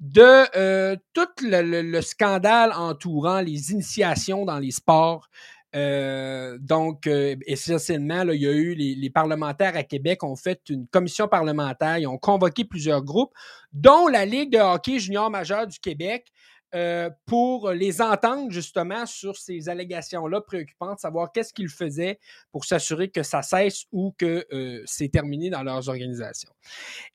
de 0.00 0.94
tout 1.12 1.28
le, 1.42 2.00
scandale 2.00 2.72
entourant 2.72 3.40
les 3.40 3.72
initiations 3.72 4.44
dans 4.44 4.58
les 4.58 4.70
sports. 4.70 5.28
donc, 5.74 7.08
essentiellement, 7.46 8.24
là, 8.24 8.34
il 8.34 8.42
y 8.42 8.46
a 8.46 8.52
eu 8.52 8.74
les, 8.74 8.94
les, 8.94 9.10
parlementaires 9.10 9.76
à 9.76 9.82
Québec 9.82 10.22
ont 10.24 10.36
fait 10.36 10.60
une 10.68 10.86
commission 10.86 11.28
parlementaire, 11.28 11.98
ils 11.98 12.06
ont 12.06 12.18
convoqué 12.18 12.64
plusieurs 12.64 13.02
groupes, 13.02 13.32
dont 13.72 14.06
la 14.06 14.24
Ligue 14.24 14.52
de 14.52 14.58
hockey 14.58 14.98
junior 14.98 15.30
majeur 15.30 15.66
du 15.66 15.78
Québec, 15.78 16.32
euh, 16.74 17.08
pour 17.24 17.70
les 17.70 18.02
entendre 18.02 18.50
justement 18.50 19.06
sur 19.06 19.36
ces 19.36 19.70
allégations-là 19.70 20.42
préoccupantes, 20.42 20.98
savoir 20.98 21.32
qu'est-ce 21.32 21.54
qu'ils 21.54 21.70
faisaient 21.70 22.18
pour 22.52 22.66
s'assurer 22.66 23.08
que 23.08 23.22
ça 23.22 23.40
cesse 23.40 23.84
ou 23.90 24.14
que 24.18 24.44
euh, 24.52 24.82
c'est 24.84 25.08
terminé 25.08 25.48
dans 25.48 25.62
leurs 25.62 25.88
organisations. 25.88 26.50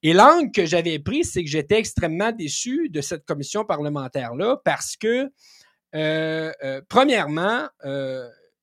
Et 0.01 0.13
l'angle 0.13 0.51
que 0.51 0.65
j'avais 0.65 0.97
pris, 0.97 1.23
c'est 1.23 1.43
que 1.43 1.49
j'étais 1.49 1.77
extrêmement 1.77 2.31
déçu 2.31 2.89
de 2.89 2.99
cette 3.01 3.25
commission 3.25 3.63
parlementaire-là 3.63 4.59
parce 4.65 4.97
que, 4.97 5.31
euh, 5.93 6.81
premièrement, 6.89 7.67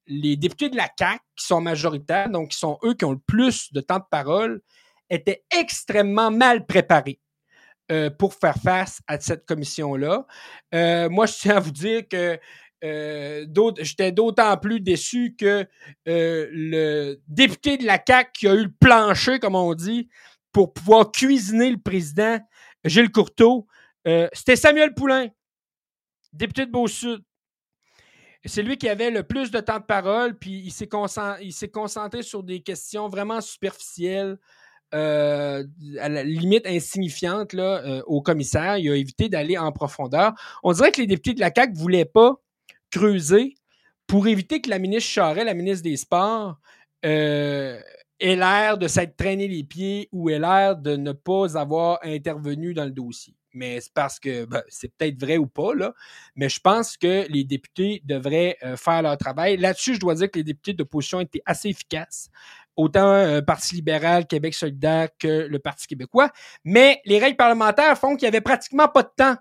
les 0.08 0.36
députés 0.36 0.70
de 0.70 0.76
la 0.76 0.88
CAC, 0.88 1.20
qui 1.36 1.46
sont 1.46 1.60
majoritaires, 1.60 2.30
donc 2.30 2.50
qui 2.50 2.58
sont 2.58 2.78
eux 2.82 2.94
qui 2.94 3.04
ont 3.04 3.12
le 3.12 3.20
plus 3.24 3.72
de 3.72 3.80
temps 3.80 3.98
de 3.98 4.04
parole, 4.10 4.60
étaient 5.08 5.44
extrêmement 5.56 6.32
mal 6.32 6.66
préparés. 6.66 7.20
Euh, 7.90 8.08
pour 8.08 8.34
faire 8.34 8.54
face 8.54 9.02
à 9.08 9.18
cette 9.18 9.46
commission-là. 9.46 10.24
Euh, 10.72 11.08
moi, 11.08 11.26
je 11.26 11.32
tiens 11.32 11.56
à 11.56 11.60
vous 11.60 11.72
dire 11.72 12.06
que 12.08 12.38
euh, 12.84 13.74
j'étais 13.80 14.12
d'autant 14.12 14.56
plus 14.58 14.78
déçu 14.78 15.34
que 15.36 15.66
le 16.06 17.16
député 17.26 17.78
de 17.78 17.86
la 17.86 17.98
CAC 17.98 18.32
qui 18.32 18.46
a 18.46 18.54
eu 18.54 18.64
le 18.64 18.72
plancher, 18.78 19.40
comme 19.40 19.56
on 19.56 19.74
dit, 19.74 20.08
pour 20.52 20.72
pouvoir 20.72 21.10
cuisiner 21.10 21.68
le 21.68 21.78
président 21.78 22.38
Gilles 22.84 23.10
Courteau, 23.10 23.66
c'était 24.32 24.54
Samuel 24.54 24.94
Poulain, 24.94 25.26
député 26.32 26.66
de 26.66 26.70
Beau-Sud. 26.70 27.24
C'est 28.44 28.62
lui 28.62 28.78
qui 28.78 28.88
avait 28.88 29.10
le 29.10 29.24
plus 29.24 29.50
de 29.50 29.58
temps 29.58 29.80
de 29.80 29.84
parole, 29.84 30.38
puis 30.38 30.62
il 30.64 30.70
s'est 30.70 31.68
concentré 31.68 32.22
sur 32.22 32.44
des 32.44 32.62
questions 32.62 33.08
vraiment 33.08 33.40
superficielles, 33.40 34.38
euh, 34.92 35.64
à 36.00 36.08
la 36.08 36.24
limite 36.24 36.66
insignifiante 36.66 37.52
là, 37.52 37.82
euh, 37.84 38.02
au 38.06 38.22
commissaire. 38.22 38.78
Il 38.78 38.90
a 38.90 38.96
évité 38.96 39.28
d'aller 39.28 39.56
en 39.56 39.70
profondeur. 39.70 40.32
On 40.64 40.72
dirait 40.72 40.90
que 40.90 41.00
les 41.00 41.06
députés 41.06 41.34
de 41.34 41.40
la 41.40 41.52
CAQ 41.54 41.72
ne 41.74 41.78
voulaient 41.78 42.04
pas 42.04 42.40
creuser 42.90 43.54
pour 44.08 44.26
éviter 44.26 44.60
que 44.60 44.68
la 44.68 44.80
ministre 44.80 45.08
Charest, 45.08 45.46
la 45.46 45.54
ministre 45.54 45.84
des 45.84 45.96
Sports, 45.96 46.58
euh, 47.06 47.80
ait 48.18 48.36
l'air 48.36 48.78
de 48.78 48.88
s'être 48.88 49.16
traîné 49.16 49.46
les 49.46 49.62
pieds 49.62 50.08
ou 50.10 50.28
ait 50.28 50.40
l'air 50.40 50.76
de 50.76 50.96
ne 50.96 51.12
pas 51.12 51.56
avoir 51.56 52.00
intervenu 52.02 52.74
dans 52.74 52.84
le 52.84 52.90
dossier. 52.90 53.36
Mais 53.52 53.80
c'est 53.80 53.92
parce 53.92 54.18
que 54.18 54.44
ben, 54.44 54.62
c'est 54.68 54.92
peut-être 54.96 55.20
vrai 55.20 55.36
ou 55.36 55.46
pas, 55.46 55.74
là, 55.74 55.92
mais 56.36 56.48
je 56.48 56.60
pense 56.60 56.96
que 56.96 57.26
les 57.28 57.42
députés 57.44 58.00
devraient 58.04 58.56
faire 58.76 59.02
leur 59.02 59.16
travail. 59.18 59.56
Là-dessus, 59.56 59.94
je 59.94 60.00
dois 60.00 60.14
dire 60.14 60.30
que 60.30 60.38
les 60.38 60.44
députés 60.44 60.72
d'opposition 60.72 61.20
étaient 61.20 61.42
assez 61.46 61.68
efficaces 61.68 62.30
autant 62.76 63.12
euh, 63.12 63.40
Parti 63.40 63.76
libéral, 63.76 64.26
Québec 64.26 64.54
solidaire 64.54 65.08
que 65.18 65.46
le 65.46 65.58
Parti 65.58 65.86
québécois. 65.86 66.30
Mais 66.64 67.00
les 67.04 67.18
règles 67.18 67.36
parlementaires 67.36 67.96
font 67.98 68.16
qu'il 68.16 68.24
n'y 68.24 68.28
avait 68.28 68.40
pratiquement 68.40 68.88
pas 68.88 69.02
de 69.02 69.10
temps 69.16 69.36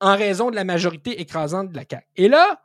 en 0.00 0.16
raison 0.16 0.50
de 0.50 0.56
la 0.56 0.64
majorité 0.64 1.20
écrasante 1.20 1.70
de 1.70 1.76
la 1.76 1.84
CAQ. 1.88 2.06
Et 2.16 2.28
là, 2.28 2.62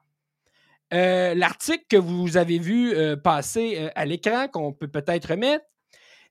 euh, 0.93 1.33
l'article 1.33 1.85
que 1.89 1.97
vous 1.97 2.37
avez 2.37 2.59
vu 2.59 2.93
euh, 2.93 3.15
passer 3.15 3.89
à 3.95 4.05
l'écran, 4.05 4.47
qu'on 4.47 4.73
peut 4.73 4.87
peut-être 4.87 5.29
remettre, 5.29 5.65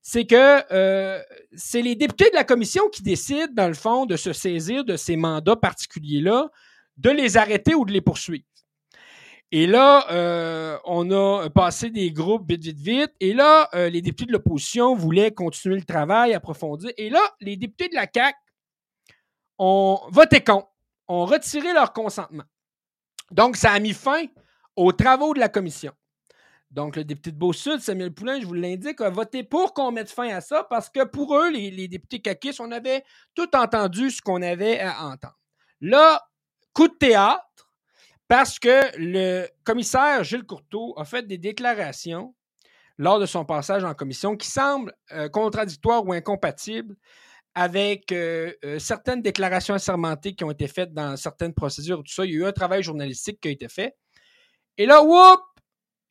c'est 0.05 0.27
que 0.27 1.23
c'est 1.55 1.81
les 1.81 1.95
députés 1.95 2.29
de 2.31 2.35
la 2.35 2.43
commission 2.43 2.89
qui 2.89 3.05
décident, 3.05 3.53
dans 3.53 3.69
le 3.69 3.75
fond, 3.75 4.05
de 4.05 4.17
se 4.17 4.33
saisir 4.33 4.85
de 4.85 4.97
ces 4.97 5.15
mandats 5.15 5.55
particuliers-là, 5.55 6.51
de 6.97 7.11
les 7.11 7.37
arrêter 7.37 7.77
ou 7.77 7.85
de 7.85 7.93
les 7.93 8.01
poursuivre. 8.01 8.45
Et 9.55 9.67
là, 9.67 10.11
euh, 10.11 10.79
on 10.87 11.11
a 11.11 11.51
passé 11.51 11.91
des 11.91 12.11
groupes 12.11 12.51
vite, 12.51 12.63
vite, 12.65 12.79
vite. 12.79 13.13
Et 13.21 13.35
là, 13.35 13.69
euh, 13.75 13.91
les 13.91 14.01
députés 14.01 14.25
de 14.25 14.33
l'opposition 14.33 14.95
voulaient 14.95 15.31
continuer 15.31 15.77
le 15.77 15.85
travail, 15.85 16.33
approfondir. 16.33 16.91
Et 16.97 17.11
là, 17.11 17.21
les 17.39 17.59
députés 17.59 17.91
de 17.91 17.95
la 17.95 18.07
CAQ 18.13 18.39
ont 19.59 20.01
voté 20.09 20.43
contre, 20.43 20.69
ont 21.07 21.27
retiré 21.27 21.75
leur 21.75 21.93
consentement. 21.93 22.45
Donc, 23.31 23.57
ça 23.57 23.73
a 23.73 23.79
mis 23.79 23.93
fin 23.93 24.25
aux 24.75 24.93
travaux 24.93 25.35
de 25.35 25.41
la 25.41 25.51
commission. 25.51 25.93
Donc, 26.71 26.97
le 26.97 27.05
député 27.05 27.33
de 27.33 27.37
Beau-Sud, 27.37 27.81
Samuel 27.81 28.15
Poulain, 28.15 28.41
je 28.41 28.47
vous 28.47 28.55
l'indique, 28.55 29.03
a 29.03 29.11
voté 29.11 29.45
pour 29.45 29.75
qu'on 29.75 29.93
mette 29.93 30.11
fin 30.11 30.29
à 30.35 30.41
ça 30.41 30.65
parce 30.65 30.89
que 30.89 31.05
pour 31.05 31.37
eux, 31.37 31.51
les, 31.51 31.89
députés 31.89 32.23
caquistes, 32.23 32.61
on 32.61 32.73
avait 32.73 33.05
tout 33.35 33.55
entendu 33.55 34.11
ce 34.11 34.23
qu'on 34.23 34.41
avait 34.41 34.81
à 34.81 35.05
entendre. 35.05 35.39
Là, 35.83 36.27
coup 36.73 36.89
de 36.89 36.95
théâtre, 36.95 37.45
parce 38.33 38.59
que 38.59 38.97
le 38.97 39.47
commissaire 39.63 40.25
Gilles 40.25 40.47
Courteau 40.47 40.95
a 40.97 41.05
fait 41.05 41.27
des 41.27 41.37
déclarations 41.37 42.35
lors 42.97 43.21
de 43.21 43.27
son 43.27 43.45
passage 43.45 43.85
en 43.85 43.93
commission 43.93 44.39
qui 44.39 44.49
semblent 44.49 44.95
euh, 45.13 45.29
contradictoires 45.29 46.03
ou 46.07 46.15
incompatibles 46.15 46.97
avec 47.55 48.11
euh, 48.11 48.51
euh, 48.65 48.79
certaines 48.79 49.21
déclarations 49.21 49.75
assermentées 49.75 50.35
qui 50.35 50.45
ont 50.45 50.51
été 50.51 50.67
faites 50.67 50.95
dans 50.95 51.15
certaines 51.19 51.53
procédures, 51.53 51.99
tout 51.99 52.11
ça. 52.11 52.25
Il 52.25 52.33
y 52.33 52.35
a 52.37 52.39
eu 52.39 52.47
un 52.47 52.53
travail 52.53 52.83
journalistique 52.83 53.39
qui 53.39 53.49
a 53.49 53.51
été 53.51 53.69
fait. 53.69 53.99
Et 54.79 54.87
là, 54.87 55.03
whoop! 55.03 55.41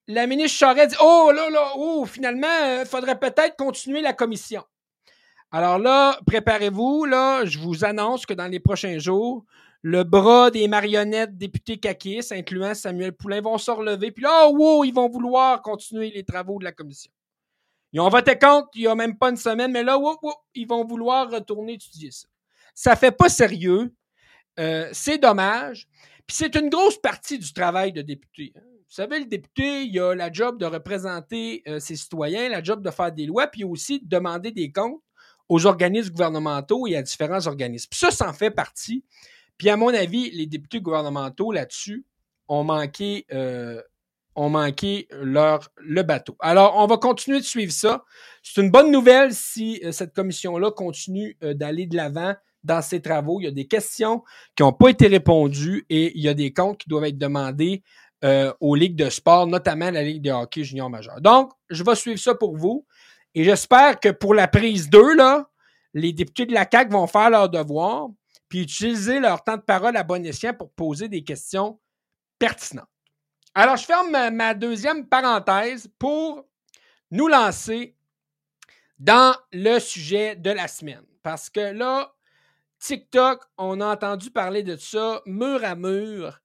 La 0.06 0.28
ministre 0.28 0.60
Charest 0.60 0.92
dit 0.92 0.98
Oh 1.01 1.32
là 1.34 1.50
là, 1.50 1.72
oh, 1.75 2.06
finalement, 2.06 2.82
il 2.82 2.86
faudrait 2.86 3.18
peut-être 3.18 3.56
continuer 3.56 4.01
la 4.01 4.13
commission. 4.13 4.63
Alors 5.51 5.80
là, 5.80 6.20
préparez-vous, 6.28 7.06
là, 7.06 7.46
je 7.46 7.58
vous 7.58 7.84
annonce 7.84 8.28
que 8.28 8.36
dans 8.36 8.46
les 8.46 8.60
prochains 8.60 9.00
jours, 9.00 9.44
le 9.81 10.03
bras 10.03 10.51
des 10.51 10.67
marionnettes 10.67 11.38
députés 11.38 11.77
caquistes, 11.77 12.31
incluant 12.31 12.73
Samuel 12.73 13.13
Poulain, 13.13 13.41
vont 13.41 13.57
se 13.57 13.71
relever. 13.71 14.11
Puis 14.11 14.23
là, 14.23 14.47
oh, 14.47 14.55
wow, 14.55 14.83
ils 14.83 14.93
vont 14.93 15.09
vouloir 15.09 15.61
continuer 15.61 16.11
les 16.11 16.23
travaux 16.23 16.59
de 16.59 16.63
la 16.63 16.71
commission. 16.71 17.11
Ils 17.93 18.00
ont 18.00 18.09
voté 18.09 18.38
contre 18.38 18.69
il 18.75 18.81
n'y 18.81 18.88
a 18.88 18.95
même 18.95 19.17
pas 19.17 19.29
une 19.29 19.38
semaine, 19.38 19.71
mais 19.71 19.83
là, 19.83 19.97
wow, 19.97 20.17
ils 20.53 20.67
vont 20.67 20.85
vouloir 20.85 21.29
retourner 21.29 21.73
étudier 21.73 22.11
ça. 22.11 22.27
Ça 22.73 22.95
fait 22.95 23.11
pas 23.11 23.27
sérieux. 23.27 23.93
Euh, 24.59 24.88
c'est 24.93 25.17
dommage. 25.17 25.88
Puis 26.27 26.38
c'est 26.38 26.55
une 26.55 26.69
grosse 26.69 26.97
partie 26.97 27.39
du 27.39 27.51
travail 27.51 27.91
de 27.91 28.01
député. 28.01 28.53
Hein. 28.55 28.61
Vous 28.91 28.95
savez, 28.95 29.19
le 29.19 29.25
député, 29.25 29.83
il 29.83 30.00
a 30.00 30.13
la 30.13 30.31
job 30.31 30.59
de 30.59 30.65
représenter 30.65 31.63
euh, 31.67 31.79
ses 31.79 31.95
citoyens, 31.95 32.50
la 32.50 32.61
job 32.61 32.83
de 32.83 32.91
faire 32.91 33.11
des 33.11 33.25
lois, 33.25 33.47
puis 33.47 33.63
aussi 33.63 34.00
de 34.00 34.07
demander 34.07 34.51
des 34.51 34.71
comptes 34.71 35.01
aux 35.47 35.65
organismes 35.65 36.11
gouvernementaux 36.11 36.88
et 36.88 36.95
à 36.95 37.01
différents 37.01 37.47
organismes. 37.47 37.88
Puis 37.89 38.00
ça, 38.00 38.11
ça 38.11 38.29
en 38.29 38.33
fait 38.33 38.51
partie. 38.51 39.03
Puis 39.62 39.70
à 39.70 39.77
mon 39.77 39.94
avis, 39.94 40.32
les 40.32 40.48
députés 40.48 40.82
gouvernementaux 40.82 41.51
là-dessus 41.51 42.03
ont 42.48 42.63
manqué, 42.63 43.27
euh, 43.32 43.80
ont 44.34 44.50
manqué 44.50 45.08
leur, 45.12 45.70
le 45.77 46.01
bateau. 46.01 46.36
Alors, 46.39 46.77
on 46.77 46.88
va 46.88 46.98
continuer 46.98 47.38
de 47.38 47.46
suivre 47.46 47.72
ça. 47.72 48.03
C'est 48.41 48.60
une 48.60 48.72
bonne 48.72 48.91
nouvelle 48.91 49.36
si 49.36 49.80
euh, 49.86 49.91
cette 49.91 50.15
commission-là 50.15 50.72
continue 50.72 51.38
euh, 51.44 51.53
d'aller 51.53 51.86
de 51.86 51.96
l'avant 51.96 52.34
dans 52.63 52.82
ses 52.82 53.03
travaux. 53.03 53.39
Il 53.39 53.44
y 53.44 53.48
a 53.48 53.51
des 53.51 53.68
questions 53.68 54.24
qui 54.56 54.63
n'ont 54.63 54.74
pas 54.74 54.89
été 54.89 55.06
répondues 55.06 55.86
et 55.91 56.12
il 56.15 56.24
y 56.24 56.27
a 56.27 56.34
des 56.34 56.51
comptes 56.51 56.80
qui 56.80 56.89
doivent 56.89 57.06
être 57.06 57.20
demandés 57.20 57.84
aux 58.60 58.74
ligues 58.74 58.96
de 58.96 59.12
sport, 59.12 59.46
notamment 59.46 59.91
la 59.91 60.03
Ligue 60.03 60.24
de 60.24 60.32
hockey 60.32 60.63
junior 60.63 60.89
majeur. 60.89 61.22
Donc, 61.22 61.51
je 61.70 61.84
vais 61.84 61.96
suivre 61.96 62.20
ça 62.20 62.34
pour 62.34 62.58
vous 62.58 62.84
et 63.36 63.44
j'espère 63.44 64.00
que 64.00 64.10
pour 64.10 64.34
la 64.34 64.48
prise 64.48 64.89
2, 64.89 65.15
là, 65.15 65.50
les 65.94 66.13
députés 66.13 66.46
de 66.48 66.53
la 66.53 66.68
CAQ 66.72 66.91
vont 66.91 67.08
faire 67.08 67.30
leur 67.30 67.50
devoir 67.50 68.10
puis 68.51 68.63
utiliser 68.63 69.22
leur 69.22 69.46
temps 69.46 69.55
de 69.55 69.62
parole 69.62 69.96
à 69.96 70.03
bon 70.03 70.25
escient 70.25 70.53
pour 70.53 70.74
poser 70.74 71.08
des 71.08 71.24
questions 71.24 71.79
pertinentes. 72.38 72.89
Alors, 73.55 73.77
je 73.77 73.86
ferme 73.86 74.12
ma, 74.29 74.53
deuxième 74.53 75.08
parenthèse 75.08 75.89
pour 75.98 76.46
nous 77.12 77.29
lancer 77.29 77.96
dans 79.00 79.34
le 79.53 79.79
sujet 79.79 80.36
de 80.36 80.51
la 80.51 80.67
semaine. 80.67 81.05
Parce 81.24 81.50
que 81.50 81.62
là, 81.62 82.13
TikTok, 82.79 83.41
on 83.58 83.79
a 83.79 83.86
entendu 83.88 84.31
parler 84.31 84.63
de 84.63 84.75
ça 84.75 85.22
mur 85.25 85.63
à 85.63 85.75
mur 85.75 86.41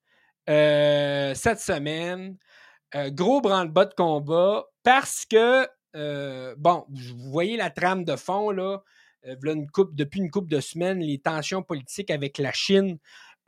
euh, 0.48 1.34
cette 1.34 1.60
semaine. 1.60 2.38
Euh, 2.94 3.10
gros 3.10 3.40
branle-bas 3.40 3.86
de 3.86 3.94
combat 3.94 4.64
parce 4.84 5.26
que, 5.26 5.68
euh, 5.96 6.54
bon, 6.56 6.86
vous 6.88 7.30
voyez 7.32 7.56
la 7.56 7.70
trame 7.70 8.04
de 8.04 8.14
fond, 8.14 8.50
là. 8.52 8.84
Euh, 9.26 9.34
depuis 9.92 10.20
une 10.20 10.30
couple 10.30 10.48
de 10.48 10.60
semaines, 10.60 11.00
les 11.00 11.18
tensions 11.18 11.62
politiques 11.62 12.10
avec 12.10 12.38
la 12.38 12.52
Chine 12.52 12.98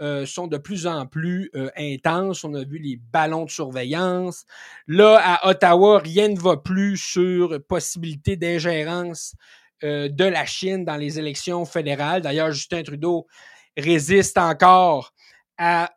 euh, 0.01 0.27
sont 0.27 0.47
de 0.47 0.57
plus 0.59 0.87
en 0.87 1.07
plus 1.07 1.51
euh, 1.55 1.71
intenses. 1.77 2.45
On 2.45 2.55
a 2.55 2.65
vu 2.65 2.79
les 2.79 2.97
ballons 2.97 3.45
de 3.45 3.51
surveillance. 3.51 4.45
Là, 4.87 5.21
à 5.23 5.51
Ottawa, 5.51 5.99
rien 5.99 6.29
ne 6.29 6.39
va 6.39 6.57
plus 6.57 6.97
sur 6.97 7.59
possibilité 7.67 8.37
d'ingérence 8.37 9.35
de 9.81 10.25
la 10.25 10.45
Chine 10.45 10.85
dans 10.85 10.97
les 10.97 11.21
élections 11.21 11.65
fédérales. 11.65 12.21
D'ailleurs, 12.21 12.51
Justin 12.51 12.83
Trudeau 12.83 13.29
résiste 13.77 14.37
encore 14.37 15.15
à 15.57 15.93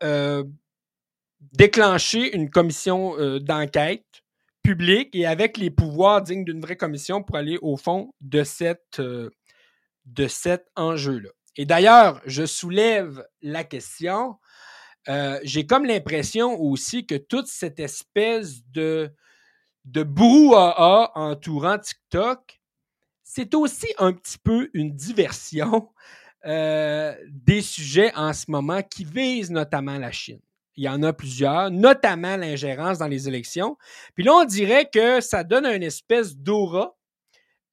déclencher 1.51 2.35
une 2.35 2.51
commission 2.51 3.15
d'enquête 3.39 4.05
publique 4.61 5.15
et 5.15 5.25
avec 5.25 5.57
les 5.57 5.71
pouvoirs 5.71 6.21
dignes 6.21 6.45
d'une 6.45 6.61
vraie 6.61 6.75
commission 6.75 7.23
pour 7.23 7.37
aller 7.37 7.57
au 7.63 7.75
fond 7.75 8.13
de 8.21 8.43
cette 8.43 9.01
de 10.05 10.27
cet 10.27 10.67
enjeu-là. 10.75 11.29
Et 11.57 11.65
d'ailleurs, 11.65 12.21
je 12.25 12.45
soulève 12.45 13.25
la 13.41 13.63
question. 13.63 14.37
Euh, 15.09 15.39
j'ai 15.43 15.65
comme 15.65 15.85
l'impression 15.85 16.59
aussi 16.59 17.05
que 17.05 17.15
toute 17.15 17.47
cette 17.47 17.79
espèce 17.79 18.65
de, 18.67 19.11
de 19.85 20.03
brouhaha 20.03 21.11
entourant 21.15 21.77
TikTok, 21.77 22.61
c'est 23.23 23.53
aussi 23.55 23.87
un 23.97 24.13
petit 24.13 24.37
peu 24.37 24.69
une 24.73 24.95
diversion 24.95 25.89
euh, 26.45 27.15
des 27.29 27.61
sujets 27.61 28.11
en 28.15 28.33
ce 28.33 28.49
moment 28.49 28.81
qui 28.81 29.05
visent 29.05 29.51
notamment 29.51 29.97
la 29.97 30.11
Chine. 30.11 30.41
Il 30.75 30.83
y 30.83 30.89
en 30.89 31.03
a 31.03 31.13
plusieurs, 31.13 31.69
notamment 31.69 32.37
l'ingérence 32.37 32.97
dans 32.97 33.07
les 33.07 33.27
élections. 33.27 33.77
Puis 34.15 34.23
là, 34.23 34.33
on 34.33 34.45
dirait 34.45 34.89
que 34.91 35.21
ça 35.21 35.43
donne 35.43 35.65
une 35.65 35.83
espèce 35.83 36.35
d'aura 36.35 36.97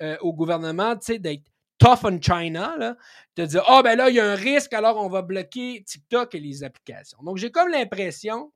euh, 0.02 0.16
au 0.20 0.32
gouvernement, 0.32 0.96
tu 0.96 1.12
sais, 1.12 1.18
d'être 1.18 1.44
tough 1.78 2.04
on 2.04 2.20
China, 2.20 2.76
là, 2.78 2.96
de 3.36 3.46
dire 3.46 3.62
Ah, 3.66 3.78
oh, 3.78 3.82
ben 3.82 3.96
là, 3.96 4.10
il 4.10 4.16
y 4.16 4.20
a 4.20 4.30
un 4.30 4.34
risque, 4.34 4.72
alors 4.72 4.96
on 4.98 5.08
va 5.08 5.22
bloquer 5.22 5.82
TikTok 5.86 6.34
et 6.34 6.40
les 6.40 6.64
applications. 6.64 7.18
Donc, 7.22 7.38
j'ai 7.38 7.50
comme 7.50 7.68
l'impression 7.68 8.52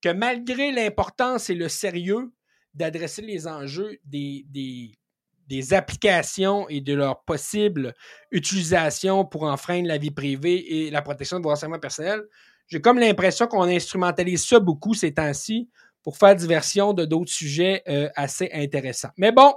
que 0.00 0.08
malgré 0.10 0.72
l'importance 0.72 1.50
et 1.50 1.54
le 1.54 1.68
sérieux 1.68 2.32
d'adresser 2.74 3.22
les 3.22 3.46
enjeux 3.46 3.98
des, 4.04 4.44
des, 4.48 5.74
applications 5.74 6.66
et 6.70 6.80
de 6.80 6.94
leur 6.94 7.24
possible 7.24 7.94
utilisation 8.30 9.26
pour 9.26 9.42
enfreindre 9.42 9.86
la 9.86 9.98
vie 9.98 10.10
privée 10.10 10.86
et 10.86 10.90
la 10.90 11.02
protection 11.02 11.38
de 11.38 11.42
vos 11.42 11.50
renseignements 11.50 11.78
personnels, 11.78 12.22
j'ai 12.68 12.80
comme 12.80 12.98
l'impression 12.98 13.46
qu'on 13.46 13.64
instrumentalise 13.64 14.46
ça 14.46 14.58
beaucoup 14.58 14.94
ces 14.94 15.12
temps-ci 15.12 15.68
pour 16.02 16.16
faire 16.16 16.34
diversion 16.34 16.94
de 16.94 17.04
d'autres 17.04 17.30
sujets 17.30 17.82
euh, 17.86 18.08
assez 18.16 18.48
intéressants. 18.54 19.10
Mais 19.18 19.30
bon, 19.30 19.52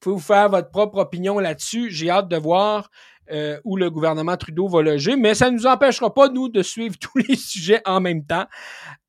pouvez 0.00 0.14
vous 0.14 0.20
faire 0.20 0.48
votre 0.48 0.70
propre 0.70 0.98
opinion 0.98 1.38
là-dessus. 1.38 1.90
J'ai 1.90 2.10
hâte 2.10 2.28
de 2.28 2.36
voir 2.36 2.90
euh, 3.32 3.58
où 3.64 3.76
le 3.76 3.90
gouvernement 3.90 4.36
Trudeau 4.36 4.68
va 4.68 4.82
loger, 4.82 5.16
mais 5.16 5.34
ça 5.34 5.50
ne 5.50 5.56
nous 5.56 5.66
empêchera 5.66 6.14
pas, 6.14 6.28
nous, 6.28 6.48
de 6.48 6.62
suivre 6.62 6.96
tous 7.00 7.18
les 7.18 7.36
sujets 7.36 7.82
en 7.84 8.00
même 8.00 8.24
temps. 8.24 8.46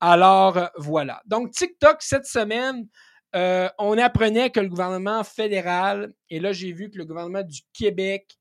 Alors, 0.00 0.58
euh, 0.58 0.66
voilà. 0.76 1.22
Donc, 1.26 1.52
TikTok, 1.52 1.98
cette 2.00 2.26
semaine, 2.26 2.88
euh, 3.36 3.68
on 3.78 3.96
apprenait 3.96 4.50
que 4.50 4.58
le 4.58 4.68
gouvernement 4.68 5.22
fédéral, 5.22 6.12
et 6.30 6.40
là, 6.40 6.52
j'ai 6.52 6.72
vu 6.72 6.90
que 6.90 6.98
le 6.98 7.04
gouvernement 7.04 7.42
du 7.42 7.60
Québec, 7.72 8.34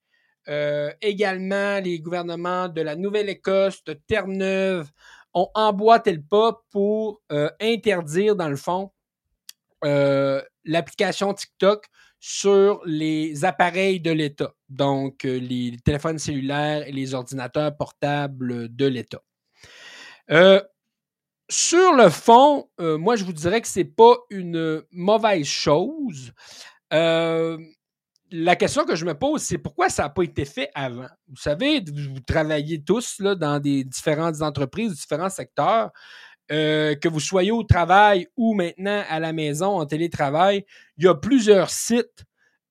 également 1.02 1.82
les 1.82 2.00
gouvernements 2.00 2.70
de 2.70 2.82
la 2.82 2.96
Nouvelle-Écosse, 2.96 3.84
de 3.84 3.92
Terre-Neuve, 3.92 4.90
ont 5.34 5.50
emboîté 5.54 6.14
le 6.14 6.22
pas 6.22 6.62
pour 6.72 7.22
interdire, 7.60 8.38
dans 8.38 8.48
le 8.48 8.56
fond, 8.56 8.94
l'application 9.84 11.34
TikTok 11.34 11.88
sur 12.20 12.82
les 12.86 13.46
appareils 13.46 14.00
de 14.00 14.12
l'État, 14.12 14.54
donc 14.70 15.26
euh, 15.26 15.40
les 15.40 15.78
téléphones 15.84 16.18
cellulaires 16.18 16.88
et 16.88 16.92
les 16.92 17.14
ordinateurs 17.14 17.76
portables 17.78 18.76
de 18.76 18.86
l'État. 18.86 19.22
Euh, 20.32 20.62
sur 21.50 21.94
le 21.94 22.10
fond, 22.10 22.70
euh, 22.80 22.98
moi, 22.98 23.16
je 23.16 23.24
vous 23.24 23.34
dirais 23.34 23.62
que 23.62 23.68
ce 23.68 23.80
n'est 23.80 23.86
pas 23.86 24.16
une 24.30 24.84
mauvaise 24.92 25.46
chose. 25.46 26.34
la 26.90 28.58
question 28.58 28.84
que 28.84 28.96
je 28.96 29.06
me 29.06 29.14
pose, 29.14 29.42
c'est 29.42 29.58
pourquoi 29.58 29.90
ça 29.90 30.04
n'a 30.04 30.10
pas 30.10 30.24
été 30.24 30.44
fait 30.44 30.70
avant? 30.76 31.08
Vous 31.30 31.38
savez, 31.38 31.82
vous, 31.82 32.20
travaillez 32.20 32.84
tous 32.84 33.20
là, 33.20 33.36
dans 33.36 33.60
des 33.60 33.86
différentes 33.86 34.42
entreprises, 34.42 34.96
différents 34.96 35.30
secteurs. 35.30 35.92
Euh, 36.50 36.96
que 36.96 37.10
vous 37.10 37.20
soyez 37.20 37.52
au 37.52 37.64
travail 37.64 38.28
ou 38.38 38.54
maintenant 38.54 39.04
à 39.10 39.20
la 39.20 39.34
maison 39.34 39.80
en 39.80 39.86
télétravail, 39.86 40.66
il 40.98 41.04
y 41.04 41.08
a 41.08 41.16
plusieurs 41.16 41.70
sites 41.70 42.24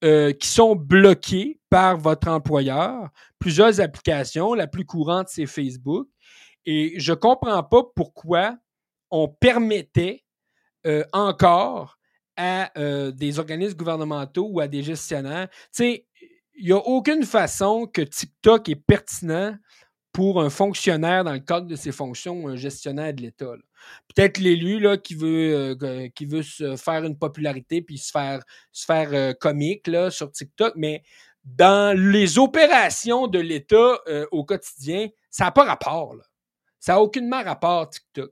euh, 0.03 0.33
qui 0.33 0.49
sont 0.49 0.75
bloqués 0.75 1.61
par 1.69 1.99
votre 1.99 2.29
employeur, 2.29 3.11
plusieurs 3.39 3.79
applications. 3.81 4.55
La 4.55 4.67
plus 4.67 4.87
courante, 4.87 5.29
c'est 5.29 5.45
Facebook. 5.45 6.09
Et 6.65 6.99
je 6.99 7.13
ne 7.13 7.17
comprends 7.17 7.63
pas 7.63 7.83
pourquoi 7.95 8.57
on 9.11 9.29
permettait 9.29 10.25
euh, 10.87 11.05
encore 11.13 11.99
à 12.39 12.71
des 13.13 13.39
organismes 13.39 13.79
gouvernementaux 13.79 14.47
ou 14.51 14.61
à 14.61 14.69
des 14.69 14.83
gestionnaires. 14.83 15.49
Tu 15.49 15.57
sais, 15.73 16.07
il 16.55 16.67
n'y 16.67 16.73
a 16.73 16.77
aucune 16.77 17.25
façon 17.25 17.87
que 17.87 18.03
TikTok 18.03 18.69
est 18.69 18.77
pertinent 18.77 19.57
pour 20.17 20.41
un 20.41 20.49
fonctionnaire 20.49 21.25
dans 21.25 21.35
le 21.35 21.41
cadre 21.41 21.67
de 21.67 21.77
ses 21.77 21.93
fonctions, 21.93 22.49
un 22.49 22.57
gestionnaire 22.57 23.13
de 23.13 23.21
l'État. 23.21 23.53
Peut-être 24.09 24.39
l'élu 24.39 24.83
qui, 25.03 25.15
veut, 25.15 25.77
euh, 25.83 26.09
qui 26.15 26.25
veut 26.25 26.43
se 26.43 26.75
faire 26.77 27.05
une 27.05 27.19
popularité 27.19 27.83
puis 27.83 27.99
se 27.99 28.13
faire, 28.13 28.43
se 28.73 28.87
faire 28.87 29.11
euh, 29.13 29.35
comique 29.35 29.87
là, 29.87 30.11
sur 30.11 30.33
TikTok, 30.33 30.73
mais 30.75 31.03
dans 31.45 31.95
les 31.95 32.39
opérations 32.39 33.27
de 33.27 33.39
l'État 33.39 34.01
euh, 34.09 34.25
au 34.33 34.43
quotidien, 34.43 35.09
ça 35.31 35.45
n'a 35.45 35.51
pas 35.51 35.65
rapport. 35.65 36.15
Ça 36.81 36.95
n'a 36.95 37.03
aucunement 37.03 37.43
rapport, 37.43 37.91
TikTok. 37.91 38.31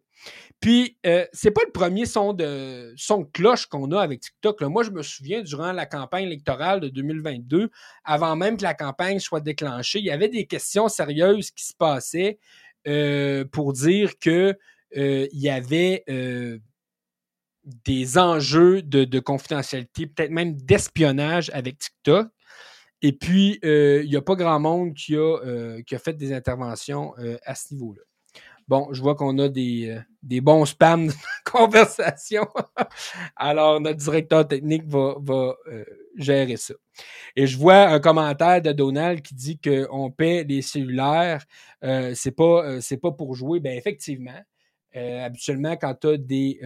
Puis, 0.64 0.96
euh, 1.05 1.27
c'est 1.35 1.50
pas 1.50 1.61
le 1.66 1.72
premier 1.72 2.07
son 2.07 2.33
de, 2.33 2.94
son 2.96 3.18
de 3.18 3.27
cloche 3.35 3.66
qu'on 3.66 3.92
a 3.92 4.00
avec 4.00 4.20
TikTok. 4.20 4.62
Moi, 4.62 4.83
je 4.83 4.92
me 4.92 5.03
souviens, 5.03 5.42
durant 5.42 5.72
la 5.72 5.85
campagne 5.85 6.24
électorale 6.24 6.81
de 6.81 6.88
2022, 6.88 7.68
avant 8.03 8.35
même 8.35 8.57
que 8.57 8.62
la 8.62 8.72
campagne 8.72 9.18
soit 9.18 9.40
déclenchée, 9.42 9.98
il 9.98 10.07
y 10.07 10.11
avait 10.11 10.31
des 10.31 10.46
questions 10.46 10.88
sérieuses 10.88 11.50
qui 11.50 11.66
se 11.66 11.74
passaient 11.74 12.38
euh, 12.88 13.44
pour 13.44 13.74
dire 13.74 14.18
que 14.18 14.57
euh, 14.96 15.29
il 15.31 15.38
y 15.38 15.50
avait 15.50 16.03
euh, 16.09 16.59
des 17.85 18.16
enjeux 18.16 18.81
de, 18.81 19.05
de 19.05 19.20
confidentialité, 19.20 20.07
peut-être 20.07 20.31
même 20.31 20.57
d'espionnage 20.57 21.50
avec 21.53 21.77
TikTok. 21.77 22.29
Et 23.03 23.12
puis, 23.12 23.59
il 23.62 24.09
n'y 24.09 24.16
a 24.16 24.22
pas 24.22 24.35
grand 24.35 24.61
monde 24.61 24.94
qui 24.94 25.14
a, 25.14 25.83
qui 25.87 25.94
a 25.94 25.98
fait 25.98 26.14
des 26.14 26.33
interventions 26.33 27.12
à 27.44 27.55
ce 27.55 27.74
niveau-là. 27.74 28.00
Bon, 28.66 28.88
je 28.92 29.03
vois 29.03 29.14
qu'on 29.14 29.38
a 29.38 29.48
des, 29.48 29.90
euh, 29.90 30.00
des 30.22 30.40
bons 30.40 30.64
spams 30.64 31.07
de 31.09 31.12
conversation. 31.44 32.46
Alors, 33.37 33.81
notre 33.81 33.98
directeur 33.98 34.48
technique 34.48 34.85
va, 34.87 35.16
va 35.20 35.55
euh, 35.68 35.85
gérer 36.16 36.57
ça. 36.57 36.74
Et 37.37 37.46
je 37.46 37.59
vois 37.59 37.88
un 37.88 38.00
commentaire 38.00 38.62
de 38.62 38.72
Donald 38.72 39.20
qui 39.20 39.35
dit 39.35 39.59
qu'on 39.59 40.11
paie 40.11 40.44
les 40.44 40.62
cellulaires. 40.62 41.44
Euh, 41.85 42.12
c'est 42.14 42.31
pas, 42.31 42.64
euh, 42.64 42.81
c'est 42.81 42.96
pas 42.96 43.12
pour 43.12 43.35
jouer. 43.35 43.61
Ben 43.61 43.77
effectivement, 43.77 44.40
habituellement, 44.94 45.77
quand 45.77 45.94
tu 46.00 46.07
as 46.07 46.16
des, 46.16 46.61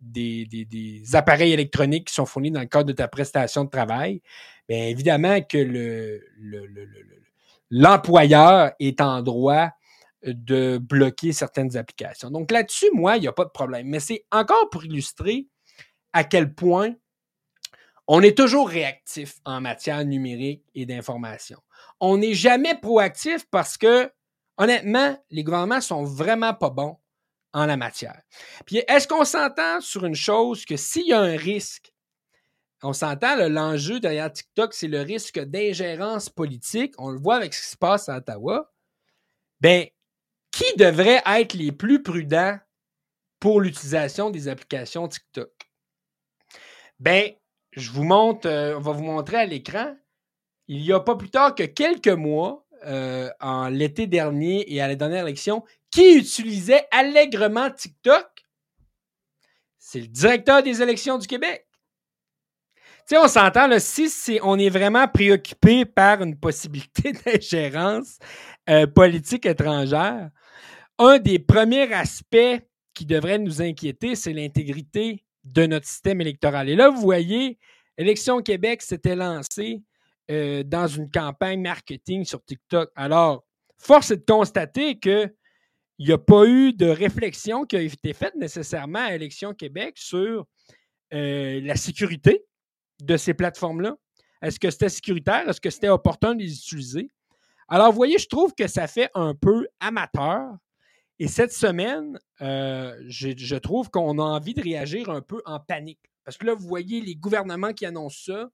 des, 0.00 0.44
des, 0.46 0.64
des, 0.64 1.14
appareils 1.14 1.52
électroniques 1.52 2.08
qui 2.08 2.14
sont 2.14 2.26
fournis 2.26 2.50
dans 2.50 2.60
le 2.60 2.66
cadre 2.66 2.86
de 2.86 2.92
ta 2.92 3.06
prestation 3.06 3.62
de 3.64 3.70
travail, 3.70 4.20
bien 4.68 4.86
évidemment 4.86 5.40
que 5.40 5.56
le, 5.56 6.20
le, 6.36 6.66
le, 6.66 6.88
l'employeur 7.70 8.72
est 8.80 9.00
en 9.00 9.22
droit 9.22 9.70
de 10.24 10.78
bloquer 10.78 11.32
certaines 11.32 11.76
applications. 11.76 12.30
Donc 12.30 12.50
là-dessus, 12.50 12.90
moi, 12.92 13.16
il 13.16 13.20
n'y 13.20 13.28
a 13.28 13.32
pas 13.32 13.44
de 13.44 13.50
problème. 13.50 13.86
Mais 13.88 14.00
c'est 14.00 14.24
encore 14.32 14.68
pour 14.70 14.84
illustrer 14.84 15.48
à 16.12 16.24
quel 16.24 16.54
point 16.54 16.94
on 18.08 18.22
est 18.22 18.36
toujours 18.36 18.68
réactif 18.68 19.34
en 19.44 19.60
matière 19.60 20.04
numérique 20.04 20.64
et 20.74 20.86
d'information. 20.86 21.58
On 22.00 22.16
n'est 22.16 22.34
jamais 22.34 22.74
proactif 22.74 23.46
parce 23.50 23.76
que, 23.76 24.10
honnêtement, 24.56 25.16
les 25.30 25.44
gouvernements 25.44 25.82
sont 25.82 26.04
vraiment 26.04 26.54
pas 26.54 26.70
bons 26.70 26.96
en 27.52 27.66
la 27.66 27.76
matière. 27.76 28.20
Puis 28.66 28.82
est-ce 28.88 29.06
qu'on 29.06 29.24
s'entend 29.24 29.80
sur 29.80 30.04
une 30.04 30.14
chose 30.14 30.64
que 30.64 30.76
s'il 30.76 31.06
y 31.06 31.12
a 31.12 31.20
un 31.20 31.36
risque, 31.36 31.92
on 32.82 32.92
s'entend, 32.92 33.36
l'enjeu 33.48 34.00
derrière 34.00 34.32
TikTok, 34.32 34.72
c'est 34.72 34.88
le 34.88 35.00
risque 35.00 35.38
d'ingérence 35.40 36.30
politique. 36.30 36.94
On 36.98 37.10
le 37.10 37.18
voit 37.18 37.36
avec 37.36 37.52
ce 37.52 37.62
qui 37.62 37.68
se 37.68 37.76
passe 37.76 38.08
à 38.08 38.18
Ottawa. 38.18 38.72
Ben, 39.60 39.86
qui 40.58 40.76
devrait 40.76 41.22
être 41.24 41.54
les 41.54 41.70
plus 41.70 42.02
prudents 42.02 42.58
pour 43.38 43.60
l'utilisation 43.60 44.30
des 44.30 44.48
applications 44.48 45.06
TikTok? 45.06 45.52
Ben, 46.98 47.30
je 47.70 47.92
vous 47.92 48.02
montre, 48.02 48.48
euh, 48.48 48.76
on 48.76 48.80
va 48.80 48.90
vous 48.90 49.04
montrer 49.04 49.36
à 49.36 49.46
l'écran. 49.46 49.96
Il 50.66 50.82
y 50.82 50.92
a 50.92 50.98
pas 50.98 51.14
plus 51.14 51.30
tard 51.30 51.54
que 51.54 51.62
quelques 51.62 52.08
mois, 52.08 52.66
euh, 52.86 53.30
en 53.40 53.68
l'été 53.68 54.08
dernier 54.08 54.72
et 54.74 54.80
à 54.80 54.88
la 54.88 54.96
dernière 54.96 55.22
élection, 55.22 55.64
qui 55.92 56.16
utilisait 56.16 56.88
allègrement 56.90 57.70
TikTok? 57.70 58.26
C'est 59.78 60.00
le 60.00 60.08
directeur 60.08 60.64
des 60.64 60.82
élections 60.82 61.18
du 61.18 61.28
Québec. 61.28 61.68
Tu 63.06 63.14
sais, 63.14 63.18
on 63.18 63.28
s'entend, 63.28 63.70
si 63.78 64.40
on 64.42 64.58
est 64.58 64.70
vraiment 64.70 65.06
préoccupé 65.06 65.84
par 65.84 66.20
une 66.20 66.36
possibilité 66.36 67.12
d'ingérence 67.24 68.18
euh, 68.68 68.88
politique 68.88 69.46
étrangère, 69.46 70.30
un 70.98 71.18
des 71.18 71.38
premiers 71.38 71.92
aspects 71.92 72.60
qui 72.94 73.06
devrait 73.06 73.38
nous 73.38 73.62
inquiéter, 73.62 74.14
c'est 74.14 74.32
l'intégrité 74.32 75.24
de 75.44 75.66
notre 75.66 75.86
système 75.86 76.20
électoral. 76.20 76.68
Et 76.68 76.74
là, 76.74 76.90
vous 76.90 77.00
voyez, 77.00 77.58
Élection 77.96 78.42
Québec 78.42 78.82
s'était 78.82 79.16
lancé 79.16 79.82
euh, 80.30 80.62
dans 80.62 80.86
une 80.86 81.10
campagne 81.10 81.60
marketing 81.60 82.24
sur 82.24 82.44
TikTok. 82.44 82.90
Alors, 82.96 83.44
force 83.78 84.10
est 84.10 84.18
de 84.18 84.24
constater 84.24 84.98
qu'il 84.98 85.32
n'y 86.00 86.12
a 86.12 86.18
pas 86.18 86.46
eu 86.46 86.72
de 86.72 86.86
réflexion 86.86 87.64
qui 87.64 87.76
a 87.76 87.80
été 87.80 88.12
faite 88.12 88.34
nécessairement 88.34 89.06
à 89.06 89.14
Élection 89.14 89.54
Québec 89.54 89.94
sur 89.96 90.46
euh, 91.14 91.60
la 91.62 91.76
sécurité 91.76 92.44
de 93.00 93.16
ces 93.16 93.34
plateformes-là. 93.34 93.96
Est-ce 94.42 94.60
que 94.60 94.70
c'était 94.70 94.88
sécuritaire? 94.88 95.48
Est-ce 95.48 95.60
que 95.60 95.70
c'était 95.70 95.88
opportun 95.88 96.34
de 96.34 96.42
les 96.42 96.52
utiliser? 96.52 97.08
Alors, 97.68 97.90
vous 97.90 97.96
voyez, 97.96 98.18
je 98.18 98.28
trouve 98.28 98.54
que 98.54 98.66
ça 98.66 98.86
fait 98.86 99.10
un 99.14 99.34
peu 99.34 99.66
amateur. 99.80 100.56
Et 101.18 101.26
cette 101.26 101.52
semaine, 101.52 102.18
euh, 102.40 102.94
je, 103.08 103.56
trouve 103.56 103.90
qu'on 103.90 104.18
a 104.18 104.22
envie 104.22 104.54
de 104.54 104.62
réagir 104.62 105.10
un 105.10 105.20
peu 105.20 105.42
en 105.44 105.58
panique. 105.58 106.00
Parce 106.24 106.36
que 106.36 106.46
là, 106.46 106.54
vous 106.54 106.66
voyez 106.68 107.00
les 107.00 107.16
gouvernements 107.16 107.72
qui 107.72 107.86
annoncent 107.86 108.32
ça. 108.32 108.50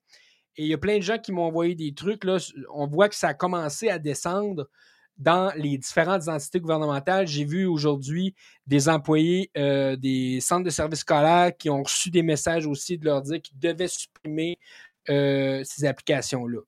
Et 0.57 0.62
il 0.62 0.68
y 0.68 0.74
a 0.74 0.79
plein 0.79 0.98
de 0.98 1.03
gens 1.03 1.18
qui 1.18 1.33
m'ont 1.33 1.42
envoyé 1.42 1.74
des 1.74 1.92
trucs. 1.94 2.24
Là. 2.24 2.38
On 2.72 2.87
voit 2.87 3.09
que 3.09 3.16
ça 3.16 3.29
a 3.29 3.35
commencé 3.35 3.88
à 3.88 3.98
descendre 3.98 4.68
dans 5.16 5.53
les 5.57 5.79
différentes 5.79 6.29
entités 6.29 6.61
gouvernementales. 6.61 7.27
J'ai 7.27 7.44
vu 7.44 7.66
aujourd'hui 7.66 8.35
des 8.66 8.88
employés 8.88 9.50
euh, 9.57 9.96
des 9.96 10.40
centres 10.40 10.64
de 10.64 10.70
services 10.70 11.00
scolaires 11.00 11.57
qui 11.57 11.70
ont 11.70 11.83
reçu 11.83 12.11
des 12.11 12.22
messages 12.22 12.66
aussi 12.66 12.98
de 12.98 13.05
leur 13.05 13.22
dire 13.22 13.40
qu'ils 13.42 13.59
devaient 13.59 13.88
supprimer 13.88 14.59
euh, 15.11 15.62
ces 15.64 15.85
applications-là. 15.85 16.61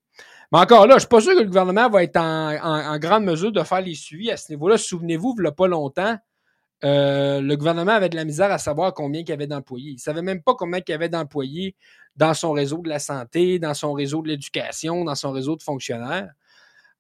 Mais 0.53 0.59
encore 0.59 0.87
là, 0.87 0.93
je 0.93 0.95
ne 0.95 1.01
suis 1.01 1.09
pas 1.09 1.21
sûr 1.21 1.35
que 1.35 1.41
le 1.41 1.47
gouvernement 1.47 1.89
va 1.89 2.03
être 2.03 2.17
en, 2.17 2.99
grande 2.99 3.25
mesure 3.25 3.53
de 3.53 3.63
faire 3.63 3.81
les 3.81 3.95
suivis 3.95 4.31
à 4.31 4.37
ce 4.37 4.53
niveau-là. 4.53 4.79
Souvenez-vous, 4.79 5.35
il 5.39 5.43
n'y 5.43 5.49
a 5.49 5.53
pas 5.53 5.67
longtemps, 5.67 6.17
euh, 6.85 7.41
le 7.41 7.57
gouvernement 7.57 7.93
avait 7.93 8.09
de 8.09 8.17
la 8.17 8.25
misère 8.25 8.53
à 8.53 8.59
savoir 8.59 8.93
combien 8.93 9.23
il 9.23 9.29
y 9.29 9.33
avait 9.33 9.47
d'employés. 9.47 9.91
Il 9.91 9.95
ne 9.95 10.01
savait 10.01 10.23
même 10.23 10.43
pas 10.43 10.55
combien 10.55 10.81
il 10.87 10.91
y 10.91 10.95
avait 10.95 11.09
d'employés 11.09 11.75
dans 12.17 12.35
son 12.35 12.53
réseau 12.53 12.79
de 12.79 12.89
la 12.89 12.99
santé, 12.99 13.59
dans 13.59 13.75
son 13.75 13.93
réseau 13.93 14.23
de 14.23 14.29
l'éducation, 14.29 15.05
dans 15.05 15.15
son 15.15 15.33
réseau 15.33 15.57
de 15.57 15.63
fonctionnaires. 15.63 16.31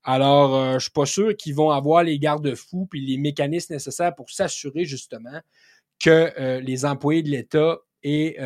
Alors, 0.02 0.54
euh, 0.54 0.70
je 0.70 0.74
ne 0.74 0.78
suis 0.80 0.90
pas 0.90 1.06
sûr 1.06 1.36
qu'ils 1.36 1.54
vont 1.54 1.70
avoir 1.70 2.04
les 2.04 2.18
garde-fous 2.18 2.88
et 2.94 2.98
les 2.98 3.18
mécanismes 3.18 3.74
nécessaires 3.74 4.14
pour 4.14 4.30
s'assurer 4.30 4.84
justement 4.84 5.40
que 5.98 6.32
euh, 6.38 6.60
les 6.60 6.84
employés 6.84 7.22
de 7.22 7.30
l'État 7.30 7.78
et 8.02 8.36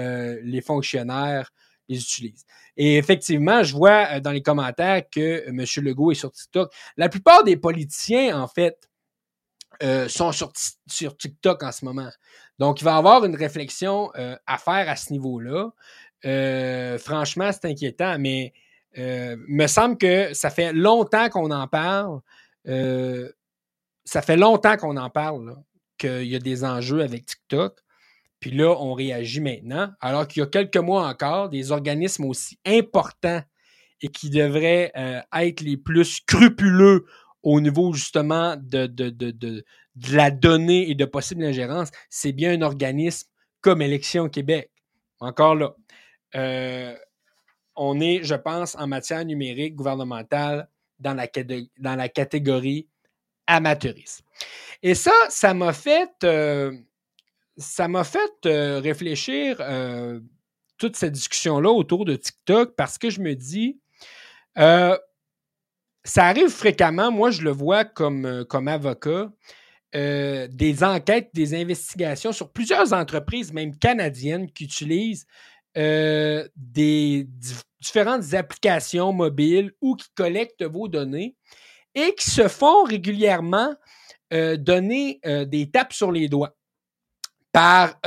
les 0.43 0.63
fonctionnaires 0.63 1.53
les 1.91 2.01
utilisent. 2.01 2.45
Et 2.77 2.97
effectivement, 2.97 3.63
je 3.63 3.75
vois 3.75 4.21
dans 4.21 4.31
les 4.31 4.43
commentaires 4.43 5.03
que 5.11 5.45
M. 5.49 5.65
Legault 5.85 6.13
est 6.13 6.15
sur 6.15 6.33
TikTok. 6.33 6.73
La 6.97 7.09
plupart 7.09 7.45
des 7.45 7.57
politiciens, 7.57 8.41
en 8.41 8.49
fait, 8.49 8.89
euh, 9.83 10.09
sont 10.09 10.31
sur, 10.33 10.53
TikTok 11.17 11.63
en 11.63 11.73
ce 11.73 11.87
moment. 11.87 12.11
Donc, 12.59 12.83
il 12.83 12.85
va 12.85 12.93
y 12.93 12.99
avoir 12.99 13.25
une 13.25 13.35
réflexion 13.35 14.11
euh, 14.17 14.37
à 14.47 14.59
faire 14.59 14.89
à 14.91 14.97
ce 14.97 15.11
niveau-là. 15.11 15.71
Euh, 16.27 16.99
franchement, 16.99 17.51
c'est 17.51 17.65
inquiétant, 17.65 18.19
mais 18.19 18.53
me 18.97 19.67
semble 19.67 19.97
que 19.97 20.35
ça 20.35 20.51
fait 20.51 20.73
longtemps 20.73 21.31
qu'on 21.31 21.51
en 21.51 21.67
parle. 21.67 22.21
ça 24.05 24.23
fait 24.23 24.37
longtemps 24.37 24.77
qu'on 24.77 24.97
en 24.99 25.09
parle, 25.09 25.57
qu'il 25.97 26.25
y 26.25 26.37
a 26.37 26.41
des 26.41 26.65
enjeux 26.65 27.01
avec 27.01 27.25
TikTok. 27.25 27.81
Puis 28.41 28.51
là, 28.51 28.75
on 28.79 28.95
réagit 28.95 29.41
maintenant, 29.41 29.91
alors 30.01 30.27
qu'il 30.27 30.41
y 30.41 30.43
a 30.43 30.47
quelques 30.47 30.77
mois 30.77 31.07
encore, 31.07 31.51
des 31.51 31.73
organismes 31.73 32.25
aussi 32.25 32.59
importants 32.67 33.43
et 34.01 34.09
qui 34.09 34.31
devraient 34.31 34.93
être 34.95 35.61
les 35.61 35.77
plus 35.77 36.07
scrupuleux 36.07 37.05
au 37.43 37.61
niveau 37.61 37.93
justement 37.93 38.57
de, 38.57 38.87
de, 38.87 39.11
de, 39.11 39.31
de, 39.31 39.65
la 40.11 40.31
donnée 40.31 40.91
et 40.91 40.95
de 40.95 41.05
possible 41.05 41.45
ingérence, 41.45 41.91
c'est 42.09 42.33
bien 42.33 42.53
un 42.53 42.63
organisme 42.63 43.29
comme 43.61 43.83
Élection 43.83 44.29
Québec. 44.29 44.71
Encore 45.21 45.55
là. 45.55 45.75
Euh, 46.35 46.95
on 47.77 48.01
est, 48.01 48.23
je 48.23 48.35
pense, 48.35 48.75
en 48.77 48.87
matière 48.87 49.25
numérique 49.25 49.75
gouvernementale 49.75 50.69
dans 50.99 51.15
la, 51.15 51.27
dans 51.79 51.97
la 51.97 52.09
catégorie 52.09 52.89
amateurisme. 53.47 54.25
Et 54.83 54.95
ça, 54.95 55.13
ça 55.29 55.55
m'a 55.55 55.73
fait, 55.73 56.11
euh, 56.25 56.73
ça 57.61 57.87
m'a 57.87 58.03
fait 58.05 58.33
euh, 58.47 58.81
réfléchir 58.81 59.63
toute 60.79 60.97
cette 60.97 61.13
discussion-là 61.13 61.71
autour 61.71 62.05
de 62.05 62.17
TikTok 62.17 62.75
parce 62.75 62.99
que 62.99 63.11
je 63.11 63.21
me 63.21 63.35
dis, 63.35 63.79
ça 66.05 66.27
arrive 66.27 66.49
fréquemment, 66.49 67.11
moi 67.11 67.31
je 67.31 67.43
le 67.43 67.51
vois 67.51 67.85
comme, 67.85 68.25
euh, 68.25 68.45
comme 68.45 68.69
avocat, 68.69 69.31
euh, 69.95 70.49
des 70.51 70.85
enquêtes, 70.85 71.31
des 71.35 71.55
investigations 71.55 72.33
sur 72.33 72.53
plusieurs 72.53 72.93
entreprises, 72.93 73.53
même 73.53 73.77
canadiennes, 73.77 74.51
qui 74.51 74.65
utilisent 74.65 75.27
euh, 75.77 76.49
des 76.57 77.29
différentes 77.81 78.35
applications 78.35 79.13
mobiles 79.13 79.73
ou 79.81 79.97
qui 79.97 80.09
collectent 80.15 80.65
vos 80.65 80.89
données 80.89 81.37
et 81.95 82.15
qui 82.15 82.31
se 82.31 82.49
font 82.49 82.85
régulièrement 82.85 83.75
donner 84.59 85.19
des 85.25 85.71
tapes 85.73 85.93
sur 85.93 86.13
les 86.13 86.29
doigts 86.29 86.55
par 87.53 87.99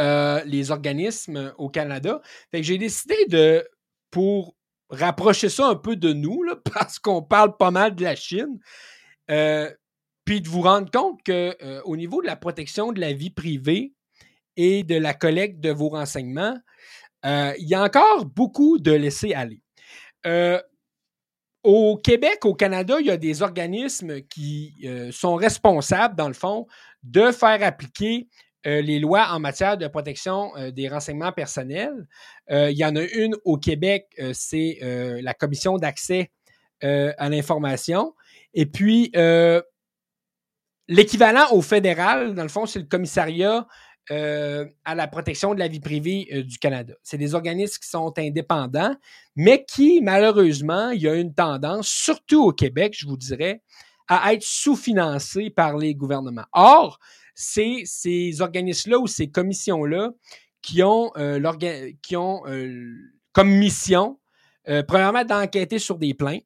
les 0.45 0.71
organismes 0.71 1.53
au 1.58 1.69
Canada. 1.69 2.21
Que 2.51 2.62
j'ai 2.62 2.77
décidé 2.77 3.15
de, 3.27 3.67
pour 4.12 4.56
rapprocher 4.93 5.49
ça 5.49 5.67
un 5.67 5.75
peu 5.75 5.95
de 5.95 6.13
nous, 6.13 6.43
parce 6.73 6.99
qu'on 6.99 7.21
parle 7.21 7.58
pas 7.58 7.71
mal 7.71 7.95
de 7.95 8.03
la 8.03 8.15
Chine. 8.15 8.60
Euh, 9.32 9.71
puis 10.25 10.41
de 10.41 10.47
vous 10.47 10.62
rendre 10.62 10.89
compte 10.89 11.19
qu'au 11.25 11.32
euh, 11.32 11.82
au 11.84 11.97
niveau 11.97 12.21
de 12.21 12.27
la 12.27 12.36
protection 12.36 12.91
de 12.91 13.01
la 13.01 13.12
vie 13.12 13.29
privée 13.29 13.93
et 14.56 14.84
de 14.84 14.95
la 14.95 15.13
collecte 15.13 15.60
de 15.60 15.69
vos 15.71 15.89
renseignements, 15.89 16.58
euh, 17.25 17.53
il 17.58 17.67
y 17.67 17.73
a 17.73 17.84
encore 17.84 18.25
beaucoup 18.25 18.79
de 18.79 18.91
laisser 18.91 19.34
aller. 19.34 19.62
au 21.63 21.97
Québec, 21.97 22.45
au 22.45 22.53
Canada, 22.53 22.97
il 22.99 23.08
y 23.08 23.12
a 23.12 23.17
des 23.17 23.41
organismes 23.41 24.21
qui 24.21 24.73
sont 25.12 25.36
responsables, 25.36 26.15
dans 26.15 26.27
le 26.27 26.34
fond, 26.34 26.67
de 27.03 27.32
faire 27.32 27.63
appliquer 27.63 28.27
euh, 28.65 28.82
les 28.82 28.99
lois 28.99 29.28
en 29.32 29.39
matière 29.39 29.78
de 29.78 29.88
protection 29.88 30.56
euh, 30.56 30.71
des 30.71 30.88
renseignements 30.88 31.34
personnels. 31.34 32.08
Euh, 32.49 32.71
il 32.71 32.78
y 32.78 32.86
en 32.86 32.95
a 32.95 33.04
une 33.04 33.36
au 33.43 33.58
Québec, 33.58 34.08
c'est 34.34 34.80
la 34.82 35.34
commission 35.34 35.78
d'accès 35.78 36.32
à 36.82 37.30
l'information. 37.30 38.13
Et 38.54 38.65
puis, 38.65 39.12
l'équivalent 40.88 41.45
au 41.52 41.62
fédéral, 41.62 42.36
dans 42.36 42.43
le 42.43 42.49
fond, 42.49 42.65
c'est 42.65 42.80
le 42.80 42.86
commissariat 42.86 43.67
à 44.10 44.95
la 44.95 45.08
protection 45.08 45.54
de 45.54 45.60
la 45.60 45.67
vie 45.67 45.80
privée 45.80 46.43
du 46.43 46.58
Canada. 46.58 46.93
C'est 47.04 47.17
des 47.17 47.36
organismes 47.36 47.80
qui 47.82 47.89
sont 47.89 48.13
indépendants, 48.17 48.95
mais 49.36 49.65
qui, 49.65 50.02
malheureusement, 50.02 50.89
il 50.89 51.02
y 51.02 51.08
a 51.08 51.15
une 51.15 51.34
tendance, 51.34 51.88
surtout 51.88 52.43
au 52.43 52.52
Québec, 52.52 52.93
je 52.97 53.08
vous 53.08 53.17
dirais, 53.17 53.62
à 54.10 54.34
être 54.34 54.43
sous-financés 54.43 55.49
par 55.49 55.78
les 55.78 55.95
gouvernements. 55.95 56.45
Or, 56.52 56.99
c'est 57.33 57.83
ces 57.85 58.41
organismes-là 58.41 58.99
ou 58.99 59.07
ces 59.07 59.29
commissions-là 59.29 60.11
qui 60.63 60.81
ont, 60.81 61.11
euh, 61.17 61.91
qui 62.01 62.15
ont 62.15 62.41
euh, 62.47 62.95
comme 63.33 63.49
mission, 63.49 64.19
euh, 64.67 64.81
premièrement, 64.81 65.23
d'enquêter 65.23 65.77
sur 65.77 65.99
des 65.99 66.15
plaintes. 66.15 66.45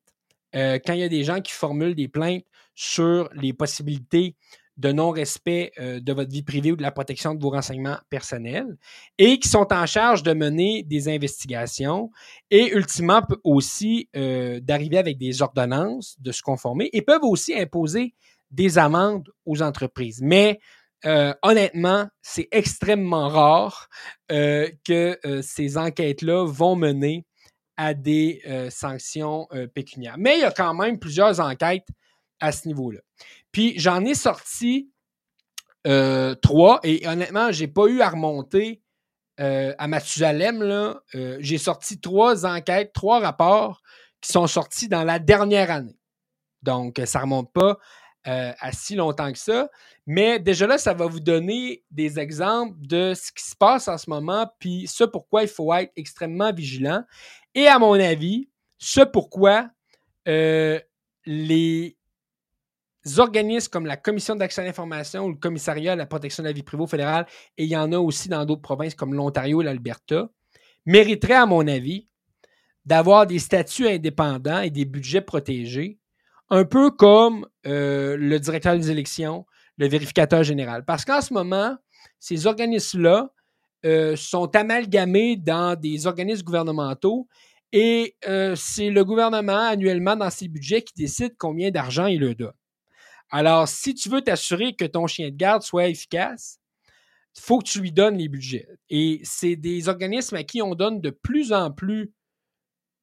quand 0.53 0.93
il 0.93 0.99
y 0.99 1.03
a 1.03 1.09
des 1.09 1.23
gens 1.23 1.39
qui 1.39 1.53
formulent 1.53 1.93
des 1.93 2.07
plaintes 2.07 2.43
sur 2.73 3.29
les 3.35 3.53
possibilités 3.53 4.35
de 4.77 4.91
non-respect 4.91 5.71
de 5.79 6.13
votre 6.13 6.31
vie 6.31 6.41
privée 6.41 6.71
ou 6.71 6.75
de 6.75 6.81
la 6.81 6.91
protection 6.91 7.35
de 7.35 7.41
vos 7.41 7.49
renseignements 7.49 7.97
personnels 8.09 8.77
et 9.17 9.39
qui 9.39 9.49
sont 9.49 9.67
en 9.71 9.85
charge 9.85 10.23
de 10.23 10.33
mener 10.33 10.83
des 10.83 11.09
investigations 11.09 12.09
et 12.49 12.71
ultimement 12.73 13.21
aussi 13.43 14.09
d'arriver 14.13 14.97
avec 14.97 15.17
des 15.19 15.41
ordonnances, 15.43 16.15
de 16.19 16.31
se 16.31 16.41
conformer 16.41 16.89
et 16.93 17.01
peuvent 17.03 17.23
aussi 17.23 17.53
imposer 17.53 18.15
des 18.49 18.77
amendes 18.77 19.29
aux 19.45 19.61
entreprises. 19.61 20.21
Mais 20.21 20.59
euh, 21.05 21.33
honnêtement, 21.43 22.07
c'est 22.21 22.47
extrêmement 22.51 23.29
rare 23.29 23.87
euh, 24.31 24.69
que 24.85 25.17
euh, 25.25 25.41
ces 25.41 25.77
enquêtes-là 25.77 26.45
vont 26.45 26.75
mener 26.75 27.25
à 27.79 27.93
des 27.93 28.41
sanctions 28.71 29.47
pécuniaires. 29.75 30.15
Mais 30.17 30.37
il 30.37 30.41
y 30.41 30.45
a 30.45 30.51
quand 30.51 30.73
même 30.73 30.97
plusieurs 30.97 31.39
enquêtes 31.39 31.85
à 32.39 32.51
ce 32.51 32.67
niveau-là. 32.67 33.01
Puis 33.51 33.77
j'en 33.77 34.03
ai 34.03 34.15
sorti 34.15 34.89
trois 36.41 36.79
et 36.81 37.07
honnêtement, 37.07 37.51
j'ai 37.51 37.67
pas 37.67 37.85
eu 37.85 38.01
à 38.01 38.09
remonter 38.09 38.81
à 39.37 39.87
Mathusalem. 39.87 40.95
j'ai 41.13 41.59
sorti 41.59 41.99
trois 42.01 42.47
enquêtes, 42.47 42.93
trois 42.93 43.19
rapports 43.19 43.83
qui 44.21 44.31
sont 44.31 44.47
sortis 44.47 44.87
dans 44.87 45.03
la 45.03 45.19
dernière 45.19 45.69
année. 45.69 45.99
Donc, 46.63 46.99
ça 47.05 47.19
ne 47.19 47.23
remonte 47.25 47.53
pas 47.53 47.77
euh, 48.27 48.51
à 48.59 48.71
si 48.71 48.95
longtemps 48.95 49.31
que 49.31 49.37
ça. 49.37 49.69
Mais 50.05 50.39
déjà 50.39 50.67
là, 50.67 50.77
ça 50.77 50.93
va 50.93 51.05
vous 51.05 51.19
donner 51.19 51.83
des 51.91 52.19
exemples 52.19 52.75
de 52.79 53.13
ce 53.13 53.31
qui 53.31 53.43
se 53.43 53.55
passe 53.55 53.87
en 53.87 53.97
ce 53.97 54.09
moment, 54.09 54.49
puis 54.59 54.87
ce 54.87 55.03
pourquoi 55.03 55.43
il 55.43 55.49
faut 55.49 55.73
être 55.73 55.91
extrêmement 55.95 56.51
vigilant. 56.51 57.03
Et 57.55 57.67
à 57.67 57.79
mon 57.79 57.93
avis, 57.93 58.49
ce 58.77 59.01
pourquoi 59.01 59.69
euh, 60.27 60.79
les 61.25 61.97
organismes 63.17 63.69
comme 63.69 63.85
la 63.85 63.97
Commission 63.97 64.35
d'accès 64.35 64.61
à 64.61 64.65
l'information 64.65 65.25
ou 65.25 65.29
le 65.29 65.37
Commissariat 65.37 65.93
à 65.93 65.95
la 65.95 66.05
protection 66.05 66.43
de 66.43 66.47
la 66.47 66.53
vie 66.53 66.63
privée 66.63 66.87
fédérale, 66.87 67.25
et 67.57 67.63
il 67.63 67.69
y 67.69 67.77
en 67.77 67.91
a 67.93 67.97
aussi 67.97 68.29
dans 68.29 68.43
d'autres 68.45 68.61
provinces 68.61 68.95
comme 68.95 69.13
l'Ontario 69.13 69.61
et 69.61 69.65
l'Alberta, 69.65 70.29
mériteraient, 70.85 71.33
à 71.35 71.45
mon 71.45 71.67
avis, 71.67 72.07
d'avoir 72.85 73.27
des 73.27 73.39
statuts 73.39 73.87
indépendants 73.87 74.61
et 74.61 74.69
des 74.69 74.85
budgets 74.85 75.21
protégés 75.21 75.99
un 76.49 76.65
peu 76.65 76.91
comme 76.91 77.47
euh, 77.65 78.15
le 78.17 78.39
directeur 78.39 78.75
des 78.75 78.91
élections, 78.91 79.45
le 79.77 79.87
vérificateur 79.87 80.43
général. 80.43 80.85
Parce 80.85 81.05
qu'en 81.05 81.21
ce 81.21 81.33
moment, 81.33 81.75
ces 82.19 82.47
organismes-là 82.47 83.31
euh, 83.85 84.15
sont 84.15 84.55
amalgamés 84.55 85.37
dans 85.37 85.79
des 85.79 86.07
organismes 86.07 86.43
gouvernementaux 86.43 87.27
Et 87.71 88.15
euh, 88.27 88.55
c'est 88.55 88.89
le 88.89 89.05
gouvernement 89.05 89.67
annuellement 89.67 90.15
dans 90.15 90.29
ses 90.29 90.47
budgets 90.47 90.81
qui 90.81 90.93
décide 90.95 91.35
combien 91.37 91.69
d'argent 91.69 92.07
il 92.07 92.21
leur 92.21 92.35
donne. 92.35 92.53
Alors, 93.29 93.67
si 93.67 93.93
tu 93.93 94.09
veux 94.09 94.21
t'assurer 94.21 94.75
que 94.75 94.85
ton 94.85 95.05
chien 95.07 95.29
de 95.29 95.35
garde 95.35 95.61
soit 95.61 95.87
efficace, 95.87 96.59
il 97.35 97.41
faut 97.41 97.59
que 97.59 97.65
tu 97.67 97.81
lui 97.81 97.91
donnes 97.91 98.17
les 98.17 98.29
budgets. 98.29 98.67
Et 98.89 99.21
c'est 99.23 99.55
des 99.55 99.89
organismes 99.89 100.37
à 100.37 100.43
qui 100.43 100.61
on 100.61 100.75
donne 100.75 101.01
de 101.01 101.09
plus 101.11 101.53
en 101.53 101.71
plus 101.71 102.13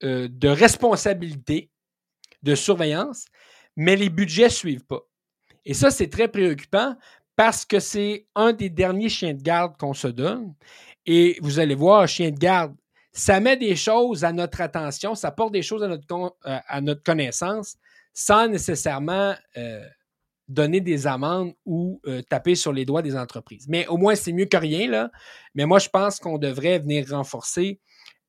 euh, 0.03 0.29
de 0.31 0.49
responsabilités, 0.49 1.71
de 2.45 2.55
surveillance, 2.55 3.25
mais 3.77 3.97
les 3.97 4.11
budgets 4.11 4.45
ne 4.45 4.49
suivent 4.49 4.85
pas. 4.85 5.03
Et 5.65 5.75
ça, 5.75 5.91
c'est 5.91 6.09
très 6.09 6.29
préoccupant 6.29 6.97
parce 7.37 7.65
que 7.65 7.81
c'est 7.81 8.27
un 8.35 8.53
des 8.53 8.71
derniers 8.71 9.09
chiens 9.09 9.35
de 9.35 9.43
garde 9.43 9.77
qu'on 9.77 9.95
se 9.95 10.09
donne. 10.09 10.55
Et 11.07 11.39
vous 11.43 11.59
allez 11.59 11.75
voir, 11.75 12.03
un 12.03 12.07
chien 12.07 12.31
de 12.31 12.39
garde, 12.39 12.75
ça 13.13 13.41
met 13.41 13.57
des 13.57 13.77
choses 13.77 14.25
à 14.25 14.33
notre 14.33 14.61
attention, 14.61 15.15
ça 15.15 15.31
porte 15.31 15.53
des 15.53 15.63
choses 15.63 15.83
à 15.83 15.89
notre, 15.89 16.07
euh, 16.13 16.59
à 16.67 16.81
notre 16.81 17.03
connaissance 17.03 17.77
sans 18.13 18.49
nécessairement 18.49 19.35
euh, 19.57 19.85
donner 20.47 20.81
des 20.81 21.07
amendes 21.07 21.55
ou 21.65 22.01
euh, 22.07 22.23
taper 22.23 22.55
sur 22.55 22.73
les 22.73 22.85
doigts 22.85 23.03
des 23.03 23.17
entreprises. 23.17 23.67
Mais 23.69 23.87
au 23.89 23.97
moins, 23.97 24.15
c'est 24.15 24.33
mieux 24.33 24.45
que 24.47 24.57
rien, 24.57 24.89
là. 24.89 25.11
Mais 25.55 25.67
moi, 25.67 25.79
je 25.79 25.89
pense 25.89 26.21
qu'on 26.21 26.39
devrait 26.39 26.79
venir 26.79 27.09
renforcer 27.11 27.81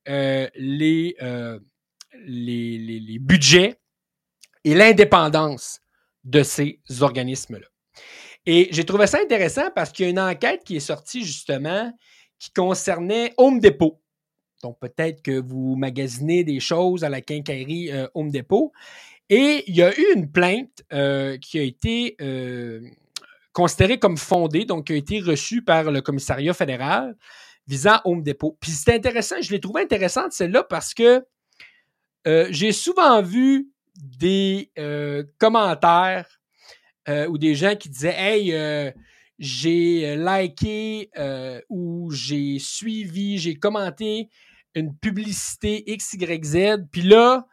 les, 0.06 1.16
les, 2.24 2.78
les, 2.78 3.18
budgets 3.18 3.78
et 4.66 4.74
l'indépendance 4.74 5.80
de 6.24 6.42
ces 6.42 6.80
organismes-là. 7.00 7.68
Et 8.46 8.68
j'ai 8.72 8.84
trouvé 8.84 9.06
ça 9.06 9.18
intéressant 9.22 9.70
parce 9.72 9.92
qu'il 9.92 10.04
y 10.04 10.08
a 10.08 10.10
une 10.10 10.18
enquête 10.18 10.64
qui 10.64 10.76
est 10.76 10.80
sortie 10.80 11.24
justement 11.24 11.92
qui 12.40 12.50
concernait 12.50 13.32
Home 13.38 13.60
Depot. 13.60 14.02
Donc 14.64 14.78
peut-être 14.80 15.22
que 15.22 15.40
vous 15.40 15.76
magasinez 15.76 16.42
des 16.42 16.58
choses 16.58 17.04
à 17.04 17.08
la 17.08 17.20
quincaillerie 17.20 17.92
euh, 17.92 18.08
Home 18.14 18.30
Depot. 18.30 18.72
Et 19.30 19.62
il 19.68 19.76
y 19.76 19.82
a 19.82 19.96
eu 19.96 20.04
une 20.16 20.30
plainte 20.32 20.82
euh, 20.92 21.38
qui 21.38 21.60
a 21.60 21.62
été 21.62 22.16
euh, 22.20 22.80
considérée 23.52 24.00
comme 24.00 24.16
fondée, 24.16 24.64
donc 24.64 24.88
qui 24.88 24.94
a 24.94 24.96
été 24.96 25.20
reçue 25.20 25.62
par 25.62 25.92
le 25.92 26.00
commissariat 26.00 26.54
fédéral 26.54 27.16
visant 27.68 28.00
Home 28.04 28.24
Depot. 28.24 28.58
Puis 28.60 28.72
c'est 28.72 28.94
intéressant, 28.94 29.36
je 29.40 29.52
l'ai 29.52 29.60
trouvé 29.60 29.82
intéressante 29.82 30.32
celle-là 30.32 30.64
parce 30.64 30.92
que 30.92 31.24
j'ai 32.50 32.72
souvent 32.72 33.22
vu 33.22 33.70
des 33.98 34.72
commentaires 35.38 36.40
ou 37.08 37.38
des 37.38 37.54
gens 37.54 37.76
qui 37.76 37.88
disaient 37.88 38.16
Hey, 38.16 38.92
j'ai 39.38 40.16
liké 40.16 41.10
ou 41.68 42.10
j'ai 42.10 42.58
suivi, 42.58 43.38
j'ai 43.38 43.56
commenté 43.56 44.28
une 44.76 44.94
publicité 44.94 45.84
XYZ. 45.88 46.84
Puis 46.92 47.02
là, 47.02 47.46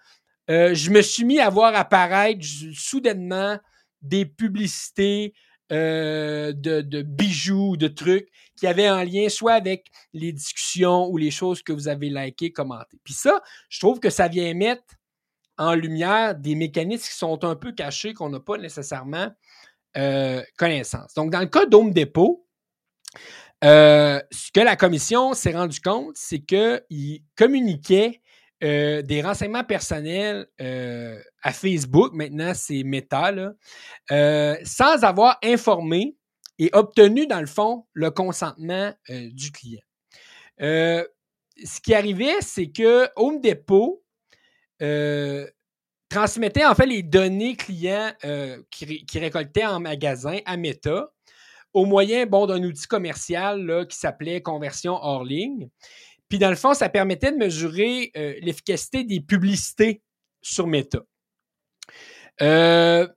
euh, 0.50 0.76
je 0.76 0.92
me 0.92 1.02
suis 1.02 1.24
mis 1.24 1.40
à 1.40 1.50
voir 1.50 1.74
apparaître 1.74 2.46
soudainement 2.74 3.58
des 4.02 4.26
publicités 4.26 5.34
euh, 5.72 6.52
de, 6.54 7.02
bijoux, 7.02 7.78
de 7.78 7.88
trucs 7.88 8.28
qui 8.58 8.68
avaient 8.68 8.88
un 8.88 9.04
lien 9.06 9.30
soit 9.30 9.54
avec 9.54 9.88
les 10.12 10.34
discussions 10.34 11.08
ou 11.08 11.18
les 11.18 11.32
choses 11.32 11.64
que 11.64 11.72
vous 11.72 11.88
avez 11.88 12.10
likées, 12.10 12.52
commentées. 12.52 13.00
Puis 13.04 13.14
ça, 13.14 13.42
je 13.70 13.80
trouve 13.80 14.00
que 14.00 14.10
ça 14.10 14.28
vient 14.28 14.54
mettre 14.54 14.84
en 15.58 15.74
lumière 15.76 16.36
des 16.36 16.56
mécanismes 16.56 17.08
qui 17.10 17.18
sont 17.18 17.44
un 17.44 17.56
peu 17.56 17.72
cachés, 17.72 18.14
qu'on 18.14 18.30
n'a 18.30 18.40
pas 18.40 18.58
nécessairement 18.58 19.28
euh, 19.98 20.42
connaissance. 20.58 21.14
Donc, 21.14 21.32
dans 21.32 21.40
le 21.40 21.48
cas 21.48 21.66
d'Home 21.66 21.94
Depot, 21.94 22.44
euh, 23.64 24.22
ce 24.32 24.52
que 24.52 24.60
la 24.60 24.76
commission 24.76 25.34
s'est 25.34 25.54
rendu 25.54 25.80
compte, 25.80 26.18
c'est 26.18 26.40
qu'il 26.40 27.22
communiquait 27.38 28.22
euh, 28.64 29.02
des 29.02 29.22
renseignements 29.22 29.64
personnels 29.64 30.48
euh, 30.62 31.18
à 31.42 31.54
Facebook, 31.54 32.14
maintenant 32.14 32.54
c'est 32.54 32.84
Meta, 32.84 33.32
sans 34.10 35.04
avoir 35.04 35.38
informé 35.44 36.18
et 36.60 36.70
obtenu, 36.74 37.26
dans 37.26 37.40
le 37.40 37.48
fond, 37.48 37.86
le 37.94 38.12
consentement 38.12 38.94
du 39.10 39.52
client. 39.52 39.82
ce 40.60 41.82
qui 41.82 41.94
arrivait, 41.94 42.42
c'est 42.42 42.70
que 42.70 43.08
Home 43.16 43.40
Depot 43.42 44.03
transmettait 46.10 46.66
en 46.66 46.76
fait 46.76 46.86
les 46.86 47.04
données 47.04 47.56
clients 47.56 48.12
qui, 48.70 49.06
qui 49.06 49.20
récoltaient 49.20 49.66
en 49.66 49.80
magasin 49.80 50.40
à 50.46 50.58
Meta 50.58 51.14
au 51.74 51.86
moyen 51.86 52.26
bon, 52.26 52.46
d'un 52.46 52.64
outil 52.64 52.88
commercial 52.88 53.66
là, 53.66 53.86
qui 53.86 53.98
s'appelait 53.98 54.42
conversion 54.42 54.94
hors 54.94 55.24
ligne. 55.24 55.70
Puis 56.30 56.40
dans 56.40 56.50
le 56.50 56.56
fond, 56.56 56.74
ça 56.74 56.90
permettait 56.90 57.32
de 57.32 57.38
mesurer 57.38 58.12
euh, 58.16 58.36
l'efficacité 58.42 59.04
des 59.04 59.22
publicités 59.22 60.02
sur 60.42 60.68
Meta. 60.68 61.00
Euh, 62.42 63.08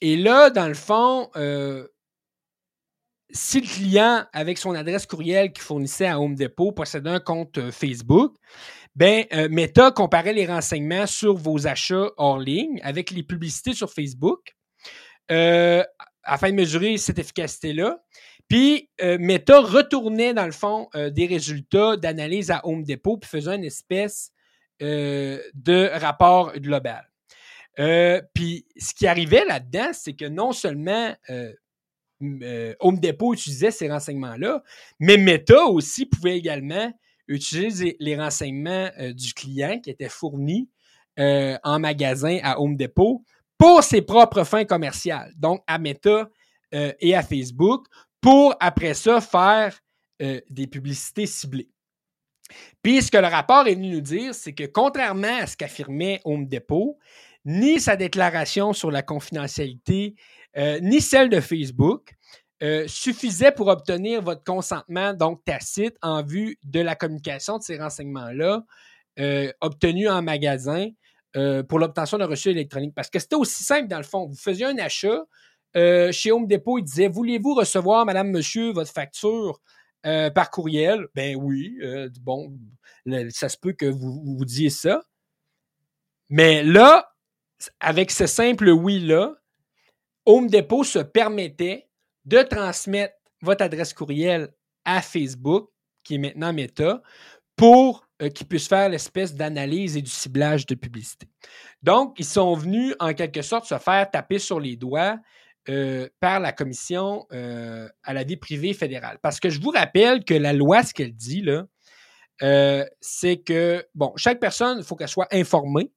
et 0.00 0.16
là, 0.16 0.50
dans 0.50 0.68
le 0.68 0.74
fond, 0.74 1.30
euh, 1.36 1.86
si 3.30 3.60
le 3.60 3.66
client, 3.66 4.24
avec 4.32 4.58
son 4.58 4.74
adresse 4.74 5.06
courriel 5.06 5.52
qu'il 5.52 5.62
fournissait 5.62 6.06
à 6.06 6.20
Home 6.20 6.34
Depot, 6.34 6.72
possédait 6.72 7.10
un 7.10 7.20
compte 7.20 7.70
Facebook, 7.70 8.36
ben, 8.96 9.24
Meta 9.50 9.92
comparait 9.92 10.32
les 10.32 10.46
renseignements 10.46 11.06
sur 11.06 11.36
vos 11.36 11.66
achats 11.66 12.10
hors 12.16 12.38
ligne 12.38 12.80
avec 12.82 13.12
les 13.12 13.22
publicités 13.22 13.74
sur 13.74 13.92
Facebook 13.92 14.56
afin 16.26 16.50
de 16.50 16.54
mesurer 16.54 16.96
cette 16.98 17.18
efficacité-là. 17.18 17.98
Puis 18.48 18.90
euh, 19.00 19.18
Meta 19.18 19.60
retournait, 19.60 20.34
dans 20.34 20.44
le 20.44 20.52
fond, 20.52 20.88
euh, 20.94 21.10
des 21.10 21.26
résultats 21.26 21.96
d'analyse 21.96 22.50
à 22.50 22.60
Home 22.64 22.84
Depot, 22.84 23.16
puis 23.16 23.28
faisait 23.28 23.56
une 23.56 23.64
espèce 23.64 24.30
euh, 24.82 25.40
de 25.54 25.88
rapport 25.94 26.52
global. 26.58 27.08
puis 28.34 28.66
ce 28.76 28.94
qui 28.94 29.06
arrivait 29.06 29.44
là-dedans, 29.44 29.90
c'est 29.92 30.14
que 30.14 30.26
non 30.26 30.52
seulement 30.52 31.14
Home 32.80 32.98
Depot 33.00 33.34
utilisait 33.34 33.70
ces 33.70 33.90
renseignements-là, 33.90 34.62
mais 35.00 35.16
Meta 35.16 35.64
aussi 35.66 36.06
pouvait 36.06 36.36
également 36.36 36.92
utiliser 37.28 37.96
les 38.00 38.16
renseignements 38.16 38.90
du 39.14 39.34
client 39.34 39.80
qui 39.80 39.90
étaient 39.90 40.08
fournis 40.08 40.68
en 41.18 41.78
magasin 41.78 42.38
à 42.42 42.60
Home 42.60 42.76
Depot 42.76 43.24
pour 43.58 43.82
ses 43.82 44.02
propres 44.02 44.44
fins 44.44 44.64
commerciales, 44.64 45.32
donc 45.36 45.62
à 45.66 45.78
Meta 45.78 46.28
euh, 46.74 46.92
et 47.00 47.14
à 47.14 47.22
Facebook, 47.22 47.86
pour 48.20 48.54
après 48.60 48.94
ça 48.94 49.20
faire 49.20 49.78
euh, 50.22 50.40
des 50.50 50.66
publicités 50.66 51.26
ciblées. 51.26 51.70
Puis 52.82 53.02
ce 53.02 53.10
que 53.10 53.18
le 53.18 53.26
rapport 53.26 53.66
est 53.66 53.74
venu 53.74 53.90
nous 53.90 54.00
dire, 54.00 54.34
c'est 54.34 54.52
que 54.52 54.64
contrairement 54.64 55.38
à 55.40 55.46
ce 55.46 55.56
qu'affirmait 55.56 56.20
Home 56.24 56.46
Depot, 56.46 56.98
ni 57.44 57.80
sa 57.80 57.96
déclaration 57.96 58.72
sur 58.72 58.90
la 58.90 59.02
confidentialité, 59.02 60.14
euh, 60.56 60.78
ni 60.80 61.00
celle 61.00 61.28
de 61.28 61.40
Facebook, 61.40 62.14
suffisait 62.86 63.52
pour 63.52 63.68
obtenir 63.68 64.22
votre 64.22 64.42
consentement, 64.44 65.12
donc 65.12 65.44
tacite, 65.44 65.96
en 66.02 66.22
vue 66.22 66.58
de 66.64 66.80
la 66.80 66.94
communication 66.94 67.58
de 67.58 67.62
ces 67.62 67.78
renseignements-là, 67.78 68.64
obtenus 69.60 70.08
en 70.08 70.22
magasin 70.22 70.88
euh, 71.36 71.62
pour 71.62 71.78
l'obtention 71.78 72.16
d'un 72.16 72.26
reçu 72.26 72.48
électronique. 72.48 72.94
Parce 72.94 73.10
que 73.10 73.18
c'était 73.18 73.36
aussi 73.36 73.62
simple 73.62 73.88
dans 73.88 73.98
le 73.98 74.04
fond. 74.04 74.26
Vous 74.26 74.36
faisiez 74.36 74.64
un 74.64 74.78
achat. 74.78 75.24
Euh, 75.76 76.10
chez 76.10 76.32
Home 76.32 76.46
Depot, 76.46 76.78
il 76.78 76.84
disait 76.84 77.08
Voulez-vous 77.08 77.54
recevoir, 77.54 78.06
madame, 78.06 78.30
monsieur, 78.30 78.72
votre 78.72 78.90
facture 78.90 79.60
euh, 80.06 80.30
par 80.30 80.50
courriel? 80.50 81.06
Ben 81.14 81.36
oui. 81.36 81.78
bon, 82.22 82.56
ça 83.30 83.50
se 83.50 83.58
peut 83.58 83.72
que 83.72 83.84
vous, 83.84 84.22
vous 84.24 84.44
disiez 84.46 84.70
ça. 84.70 85.02
Mais 86.30 86.62
là, 86.62 87.12
avec 87.80 88.10
ce 88.10 88.26
simple 88.26 88.70
oui-là, 88.70 89.34
Home 90.24 90.48
Depot 90.48 90.84
se 90.84 91.00
permettait 91.00 91.86
de 92.26 92.42
transmettre 92.42 93.14
votre 93.40 93.64
adresse 93.64 93.94
courriel 93.94 94.48
à 94.84 95.00
Facebook, 95.00 95.70
qui 96.02 96.16
est 96.16 96.18
maintenant 96.18 96.52
Meta, 96.52 97.00
pour 97.56 98.06
euh, 98.22 98.28
qui 98.28 98.44
puisse 98.44 98.68
faire 98.68 98.88
l'espèce 98.88 99.34
d'analyse 99.34 99.96
et 99.96 100.02
du 100.02 100.10
ciblage 100.10 100.66
de 100.66 100.74
publicité. 100.74 101.26
Donc, 101.82 102.18
ils 102.18 102.24
sont 102.24 102.54
venus 102.54 102.94
en 102.98 103.12
quelque 103.14 103.42
sorte 103.42 103.66
se 103.66 103.78
faire 103.78 104.10
taper 104.10 104.38
sur 104.38 104.58
les 104.60 104.76
doigts 104.76 105.18
euh, 105.68 106.08
par 106.20 106.40
la 106.40 106.52
commission 106.52 107.26
euh, 107.32 107.88
à 108.04 108.14
la 108.14 108.24
vie 108.24 108.36
privée 108.36 108.72
fédérale. 108.72 109.18
Parce 109.22 109.40
que 109.40 109.50
je 109.50 109.60
vous 109.60 109.70
rappelle 109.70 110.24
que 110.24 110.34
la 110.34 110.52
loi, 110.52 110.82
ce 110.82 110.94
qu'elle 110.94 111.14
dit, 111.14 111.44
c'est 113.00 113.42
que, 113.44 113.84
bon, 113.94 114.12
chaque 114.16 114.40
personne, 114.40 114.78
il 114.78 114.84
faut 114.84 114.96
qu'elle 114.96 115.08
soit 115.08 115.28
informée 115.32 115.90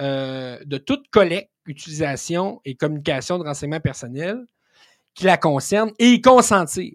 de 0.00 0.76
toute 0.76 1.08
collecte, 1.08 1.50
utilisation 1.64 2.60
et 2.64 2.74
communication 2.74 3.38
de 3.38 3.44
renseignements 3.44 3.80
personnels 3.80 4.44
qui 5.16 5.24
la 5.24 5.38
concerne 5.38 5.90
et 5.98 6.12
y 6.12 6.20
consentir. 6.20 6.92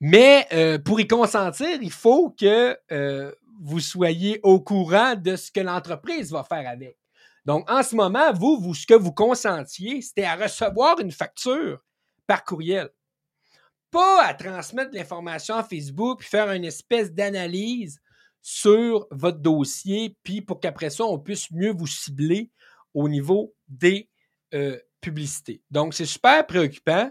Mais 0.00 0.48
euh, 0.52 0.78
pour 0.78 0.98
y 0.98 1.06
consentir, 1.06 1.78
il 1.80 1.92
faut 1.92 2.30
que 2.30 2.76
euh, 2.90 3.32
vous 3.60 3.80
soyez 3.80 4.40
au 4.42 4.60
courant 4.60 5.14
de 5.14 5.36
ce 5.36 5.52
que 5.52 5.60
l'entreprise 5.60 6.32
va 6.32 6.42
faire 6.42 6.68
avec. 6.68 6.98
Donc, 7.44 7.70
en 7.70 7.82
ce 7.82 7.94
moment, 7.94 8.32
vous, 8.32 8.58
vous 8.58 8.74
ce 8.74 8.86
que 8.86 8.94
vous 8.94 9.12
consentiez, 9.12 10.00
c'était 10.00 10.24
à 10.24 10.36
recevoir 10.36 10.98
une 10.98 11.12
facture 11.12 11.78
par 12.26 12.42
courriel. 12.44 12.88
Pas 13.90 14.24
à 14.24 14.34
transmettre 14.34 14.94
l'information 14.94 15.54
à 15.54 15.62
Facebook 15.62 16.20
puis 16.20 16.28
faire 16.28 16.50
une 16.50 16.64
espèce 16.64 17.12
d'analyse 17.12 18.00
sur 18.40 19.06
votre 19.10 19.38
dossier, 19.38 20.16
puis 20.22 20.42
pour 20.42 20.60
qu'après 20.60 20.90
ça, 20.90 21.04
on 21.04 21.18
puisse 21.18 21.50
mieux 21.50 21.72
vous 21.72 21.86
cibler 21.86 22.50
au 22.92 23.08
niveau 23.08 23.54
des 23.68 24.10
euh, 24.52 24.78
publicités. 25.04 25.62
Donc, 25.70 25.94
c'est 25.94 26.06
super 26.06 26.46
préoccupant. 26.46 27.10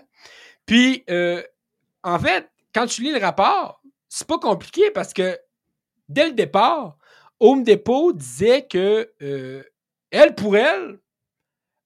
Puis, 0.66 1.04
euh, 1.10 1.44
en 2.04 2.20
fait, 2.20 2.50
quand 2.74 2.88
tu 2.88 3.04
lis 3.04 3.12
le 3.12 3.20
rapport, 3.20 3.82
c'est 4.10 4.28
pas 4.28 4.40
compliqué 4.40 4.92
parce 4.92 5.14
que 5.14 5.40
dès 6.10 6.28
le 6.28 6.34
départ, 6.34 6.98
Home 7.40 7.64
Depot 7.64 8.14
disait 8.14 8.66
que 8.66 9.12
euh, 9.22 9.64
elle, 10.12 10.36
pour 10.36 10.58
elle, 10.58 11.00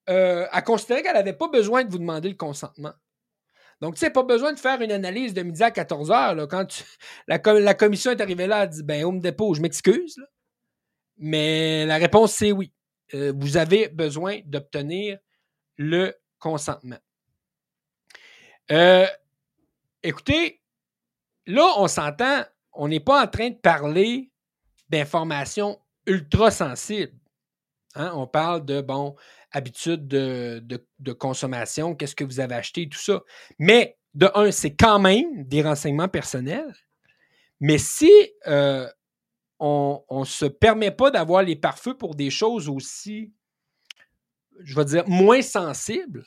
euh, 0.09 0.47
a 0.51 0.61
considéré 0.61 1.03
qu'elle 1.03 1.13
n'avait 1.13 1.33
pas 1.33 1.49
besoin 1.49 1.83
de 1.83 1.91
vous 1.91 1.99
demander 1.99 2.29
le 2.29 2.35
consentement. 2.35 2.93
Donc, 3.81 3.95
tu 3.95 3.99
sais, 3.99 4.09
pas 4.09 4.23
besoin 4.23 4.53
de 4.53 4.59
faire 4.59 4.81
une 4.81 4.91
analyse 4.91 5.33
de 5.33 5.43
midi 5.43 5.61
à 5.61 5.71
14 5.71 6.11
heures. 6.11 6.35
Là, 6.35 6.47
quand 6.47 6.83
la, 7.27 7.73
commission 7.73 8.11
est 8.11 8.21
arrivée 8.21 8.47
là, 8.47 8.63
elle 8.63 8.69
dit 8.69 8.83
Ben, 8.83 9.03
Home 9.03 9.19
Depot, 9.19 9.53
je 9.53 9.61
m'excuse. 9.61 10.17
Mais 11.17 11.85
la 11.85 11.97
réponse, 11.97 12.33
c'est 12.33 12.51
oui. 12.51 12.71
Euh, 13.13 13.33
vous 13.35 13.57
avez 13.57 13.87
besoin 13.89 14.39
d'obtenir 14.45 15.19
le 15.77 16.15
consentement. 16.39 16.99
Euh, 18.71 19.07
écoutez, 20.03 20.61
là, 21.45 21.73
on 21.77 21.87
s'entend, 21.87 22.43
on 22.73 22.87
n'est 22.87 22.99
pas 22.99 23.23
en 23.23 23.27
train 23.27 23.49
de 23.49 23.55
parler 23.55 24.31
d'informations 24.89 25.79
ultra 26.05 26.51
sensibles. 26.51 27.17
Hein. 27.95 28.11
On 28.15 28.27
parle 28.27 28.65
de, 28.65 28.81
bon, 28.81 29.15
habitude 29.51 30.07
de, 30.07 31.13
consommation, 31.13 31.95
qu'est-ce 31.95 32.15
que 32.15 32.23
vous 32.23 32.39
avez 32.39 32.55
acheté, 32.55 32.87
tout 32.89 32.99
ça. 32.99 33.21
Mais, 33.59 33.97
de 34.13 34.29
un, 34.33 34.51
c'est 34.51 34.75
quand 34.75 34.99
même 34.99 35.43
des 35.45 35.61
renseignements 35.61 36.07
personnels. 36.07 36.73
Mais 37.59 37.77
si 37.77 38.11
euh, 38.47 38.87
on 39.59 40.03
ne 40.11 40.25
se 40.25 40.45
permet 40.45 40.91
pas 40.91 41.11
d'avoir 41.11 41.43
les 41.43 41.55
pare-feux 41.55 41.97
pour 41.97 42.15
des 42.15 42.29
choses 42.29 42.69
aussi, 42.69 43.33
je 44.63 44.75
vais 44.75 44.85
dire, 44.85 45.07
moins 45.07 45.41
sensibles, 45.41 46.25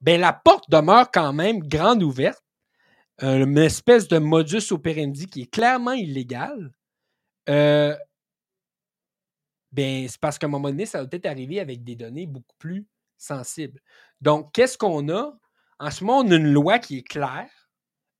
ben 0.00 0.20
la 0.20 0.32
porte 0.32 0.68
demeure 0.70 1.10
quand 1.10 1.32
même 1.32 1.60
grande 1.60 2.02
ouverte. 2.02 2.42
Euh, 3.22 3.44
une 3.44 3.58
espèce 3.58 4.08
de 4.08 4.18
modus 4.18 4.72
operandi 4.72 5.26
qui 5.26 5.42
est 5.42 5.50
clairement 5.50 5.92
illégal. 5.92 6.72
Euh, 7.48 7.96
ben, 9.72 10.06
c'est 10.08 10.20
parce 10.20 10.38
qu'à 10.38 10.46
un 10.46 10.50
moment 10.50 10.68
donné, 10.68 10.86
ça 10.86 11.00
va 11.00 11.06
peut-être 11.06 11.26
arriver 11.26 11.60
avec 11.60 11.82
des 11.82 11.96
données 11.96 12.26
beaucoup 12.26 12.54
plus 12.58 12.86
sensibles. 13.16 13.80
Donc, 14.20 14.52
qu'est-ce 14.52 14.76
qu'on 14.76 15.08
a? 15.08 15.38
En 15.78 15.90
ce 15.90 16.04
moment, 16.04 16.20
on 16.20 16.30
a 16.30 16.36
une 16.36 16.52
loi 16.52 16.78
qui 16.78 16.98
est 16.98 17.02
claire 17.02 17.70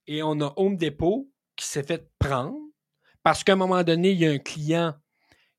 et 0.06 0.22
on 0.22 0.40
a 0.40 0.52
Home 0.56 0.76
Depot 0.76 1.30
qui 1.56 1.66
s'est 1.66 1.82
fait 1.82 2.10
prendre 2.18 2.58
parce 3.22 3.42
qu'à 3.42 3.54
un 3.54 3.56
moment 3.56 3.82
donné, 3.82 4.12
il 4.12 4.18
y 4.18 4.26
a 4.26 4.30
un 4.30 4.38
client 4.38 4.94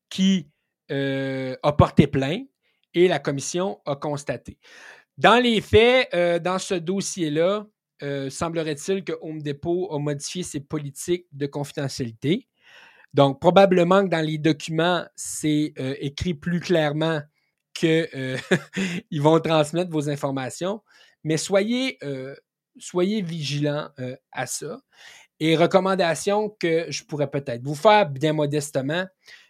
qui 0.10 0.50
euh, 0.92 1.56
a 1.64 1.74
porté 1.74 2.08
plainte 2.08 2.48
et 2.94 3.08
la 3.08 3.20
commission 3.20 3.80
a 3.86 3.96
constaté. 3.96 4.58
Dans 5.18 5.42
les 5.42 5.62
faits, 5.62 6.10
euh, 6.14 6.40
dans 6.40 6.60
ce 6.60 6.76
dossier-là, 6.76 7.66
euh, 8.04 8.30
semblerait-il 8.30 9.04
que 9.04 9.14
Home 9.22 9.42
Depot 9.42 9.92
a 9.92 9.98
modifié 9.98 10.44
ses 10.44 10.60
politiques 10.60 11.26
de 11.32 11.48
confidentialité. 11.48 12.48
Donc, 13.14 13.40
probablement 13.40 14.04
que 14.04 14.10
dans 14.10 14.24
les 14.24 14.38
documents, 14.38 15.04
c'est 15.16 15.74
euh, 15.80 15.96
écrit 16.00 16.36
plus 16.36 16.60
clairement 16.60 17.22
qu'ils 17.74 18.38
vont 19.22 19.40
transmettre 19.40 19.90
vos 19.90 20.10
informations. 20.10 20.84
Mais 21.24 21.38
soyez, 21.38 22.00
soyez 22.78 23.22
vigilants 23.22 23.90
à 24.32 24.48
ça. 24.48 24.80
Et 25.40 25.56
recommandation 25.56 26.50
que 26.60 26.86
je 26.90 27.04
pourrais 27.04 27.30
peut-être 27.30 27.64
vous 27.64 27.76
faire 27.76 28.10
bien 28.10 28.34
modestement, 28.34 29.06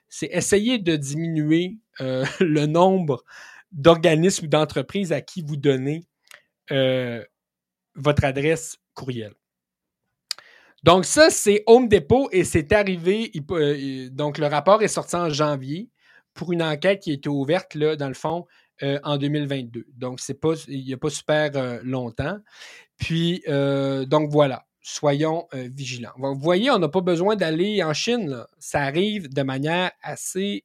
c'est 0.09 0.29
essayer 0.31 0.79
de 0.79 0.95
diminuer 0.95 1.77
le 1.99 2.65
nombre 2.65 3.23
d'organismes 3.71 4.45
ou 4.45 4.49
d'entreprises 4.49 5.11
à 5.11 5.21
qui 5.21 5.41
vous 5.41 5.57
donnez 5.57 6.05
euh, 6.71 7.23
votre 7.95 8.25
adresse 8.25 8.77
courriel. 8.93 9.33
Donc, 10.83 11.05
ça, 11.05 11.29
c'est 11.29 11.63
Home 11.65 11.87
Depot 11.87 12.29
et 12.31 12.43
c'est 12.43 12.71
arrivé. 12.71 13.31
Euh, 13.51 14.09
donc, 14.11 14.37
le 14.37 14.47
rapport 14.47 14.83
est 14.83 14.87
sorti 14.87 15.15
en 15.15 15.29
janvier 15.29 15.89
pour 16.33 16.51
une 16.51 16.61
enquête 16.61 17.01
qui 17.01 17.11
a 17.11 17.13
été 17.13 17.29
ouverte, 17.29 17.73
là, 17.73 17.95
dans 17.95 18.07
le 18.07 18.13
fond, 18.13 18.45
euh, 18.83 18.99
en 19.03 19.17
2022. 19.17 19.85
Donc, 19.95 20.19
pas, 20.39 20.53
il 20.67 20.85
n'y 20.85 20.93
a 20.93 20.97
pas 20.97 21.09
super 21.09 21.51
longtemps. 21.83 22.37
Puis, 22.97 23.43
donc 23.47 24.29
voilà, 24.29 24.66
soyons 24.87 25.47
vigilants. 25.53 26.13
Vous 26.17 26.35
voyez, 26.39 26.71
on 26.71 26.79
n'a 26.79 26.89
pas 26.89 27.01
besoin 27.01 27.35
d'aller 27.35 27.83
en 27.83 27.93
Chine. 27.93 28.43
Ça 28.59 28.81
arrive 28.81 29.33
de 29.33 29.41
manière 29.43 29.91
assez 30.01 30.63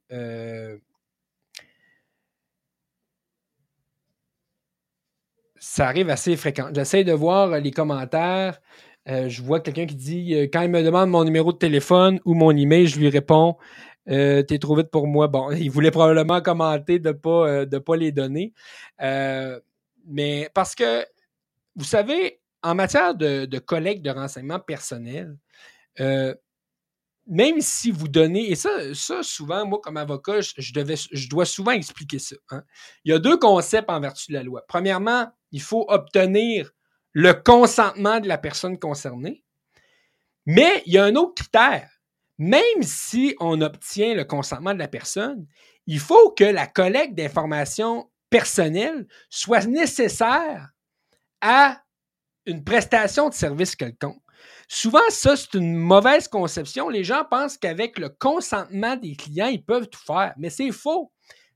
ça 5.62 5.86
arrive 5.86 6.10
assez 6.10 6.36
fréquent. 6.36 6.70
J'essaie 6.74 7.04
de 7.04 7.12
voir 7.12 7.52
euh, 7.52 7.60
les 7.60 7.70
commentaires. 7.70 8.60
Euh, 9.08 9.28
je 9.28 9.42
vois 9.42 9.60
quelqu'un 9.60 9.86
qui 9.86 9.94
dit 9.94 10.34
euh, 10.34 10.48
quand 10.52 10.60
il 10.62 10.70
me 10.70 10.82
demande 10.82 11.08
mon 11.08 11.22
numéro 11.22 11.52
de 11.52 11.58
téléphone 11.58 12.18
ou 12.24 12.34
mon 12.34 12.50
email, 12.50 12.88
je 12.88 12.98
lui 12.98 13.08
réponds 13.08 13.56
T'es 14.06 14.58
trop 14.60 14.74
vite 14.74 14.90
pour 14.90 15.06
moi. 15.06 15.28
Bon, 15.28 15.50
il 15.52 15.70
voulait 15.70 15.92
probablement 15.92 16.40
commenter 16.40 16.98
de 16.98 17.10
ne 17.10 17.78
pas 17.78 17.96
les 17.96 18.10
donner. 18.10 18.52
mais 18.98 20.50
parce 20.52 20.74
que, 20.74 21.06
vous 21.76 21.84
savez, 21.84 22.40
en 22.62 22.74
matière 22.74 23.14
de, 23.14 23.58
collecte 23.58 24.02
de 24.02 24.10
renseignements 24.10 24.60
personnels, 24.60 25.36
même 27.26 27.60
si 27.60 27.90
vous 27.90 28.08
donnez, 28.08 28.50
et 28.50 28.54
ça, 28.54 28.70
ça 28.94 29.22
souvent, 29.22 29.64
moi, 29.66 29.80
comme 29.82 29.96
avocat, 29.96 30.40
je, 30.40 30.72
devais, 30.72 30.96
je 30.96 31.28
dois 31.28 31.44
souvent 31.44 31.72
expliquer 31.72 32.18
ça. 32.18 32.36
Hein. 32.50 32.62
Il 33.04 33.12
y 33.12 33.14
a 33.14 33.18
deux 33.18 33.36
concepts 33.36 33.90
en 33.90 34.00
vertu 34.00 34.32
de 34.32 34.36
la 34.36 34.42
loi. 34.42 34.64
Premièrement, 34.66 35.30
il 35.52 35.62
faut 35.62 35.84
obtenir 35.88 36.72
le 37.12 37.32
consentement 37.32 38.20
de 38.20 38.26
la 38.26 38.38
personne 38.38 38.78
concernée. 38.78 39.44
Mais 40.46 40.82
il 40.86 40.94
y 40.94 40.98
a 40.98 41.04
un 41.04 41.14
autre 41.14 41.34
critère. 41.34 41.88
Même 42.38 42.82
si 42.82 43.36
on 43.38 43.60
obtient 43.60 44.14
le 44.14 44.24
consentement 44.24 44.74
de 44.74 44.78
la 44.78 44.88
personne, 44.88 45.46
il 45.86 46.00
faut 46.00 46.30
que 46.30 46.44
la 46.44 46.66
collecte 46.66 47.14
d'informations 47.14 48.10
personnelles 48.30 49.06
soit 49.28 49.66
nécessaire 49.66 50.70
à 51.40 51.82
une 52.46 52.64
prestation 52.64 53.28
de 53.28 53.34
service 53.34 53.76
quelconque. 53.76 54.22
Souvent, 54.68 55.00
ça, 55.10 55.36
c'est 55.36 55.54
une 55.54 55.76
mauvaise 55.76 56.28
conception. 56.28 56.88
Les 56.88 57.04
gens 57.04 57.24
pensent 57.30 57.56
qu'avec 57.56 57.98
le 57.98 58.08
consentement 58.08 58.96
des 58.96 59.14
clients, 59.14 59.48
ils 59.48 59.64
peuvent 59.64 59.88
tout 59.88 60.00
faire. 60.04 60.34
Mais 60.36 60.50
c'est 60.50 60.72
faux. 60.72 61.12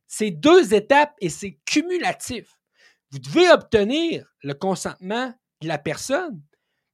C'est 0.07 0.31
deux 0.31 0.75
étapes 0.75 1.15
et 1.21 1.29
c'est 1.29 1.59
cumulatif. 1.65 2.57
Vous 3.11 3.19
devez 3.19 3.49
obtenir 3.51 4.27
le 4.43 4.55
consentement 4.55 5.33
de 5.63 5.69
la 5.69 5.79
personne, 5.79 6.41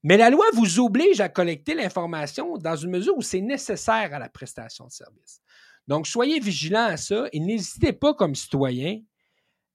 mais 0.02 0.16
la 0.16 0.30
loi 0.30 0.44
vous 0.54 0.80
oblige 0.80 1.20
à 1.20 1.28
collecter 1.28 1.74
l'information 1.74 2.56
dans 2.56 2.76
une 2.76 2.90
mesure 2.90 3.16
où 3.16 3.22
c'est 3.22 3.40
nécessaire 3.40 4.14
à 4.14 4.18
la 4.18 4.28
prestation 4.28 4.86
de 4.86 4.92
service. 4.92 5.40
Donc, 5.88 6.06
soyez 6.06 6.38
vigilants 6.40 6.86
à 6.86 6.96
ça 6.96 7.26
et 7.32 7.40
n'hésitez 7.40 7.92
pas 7.92 8.14
comme 8.14 8.34
citoyen 8.34 9.00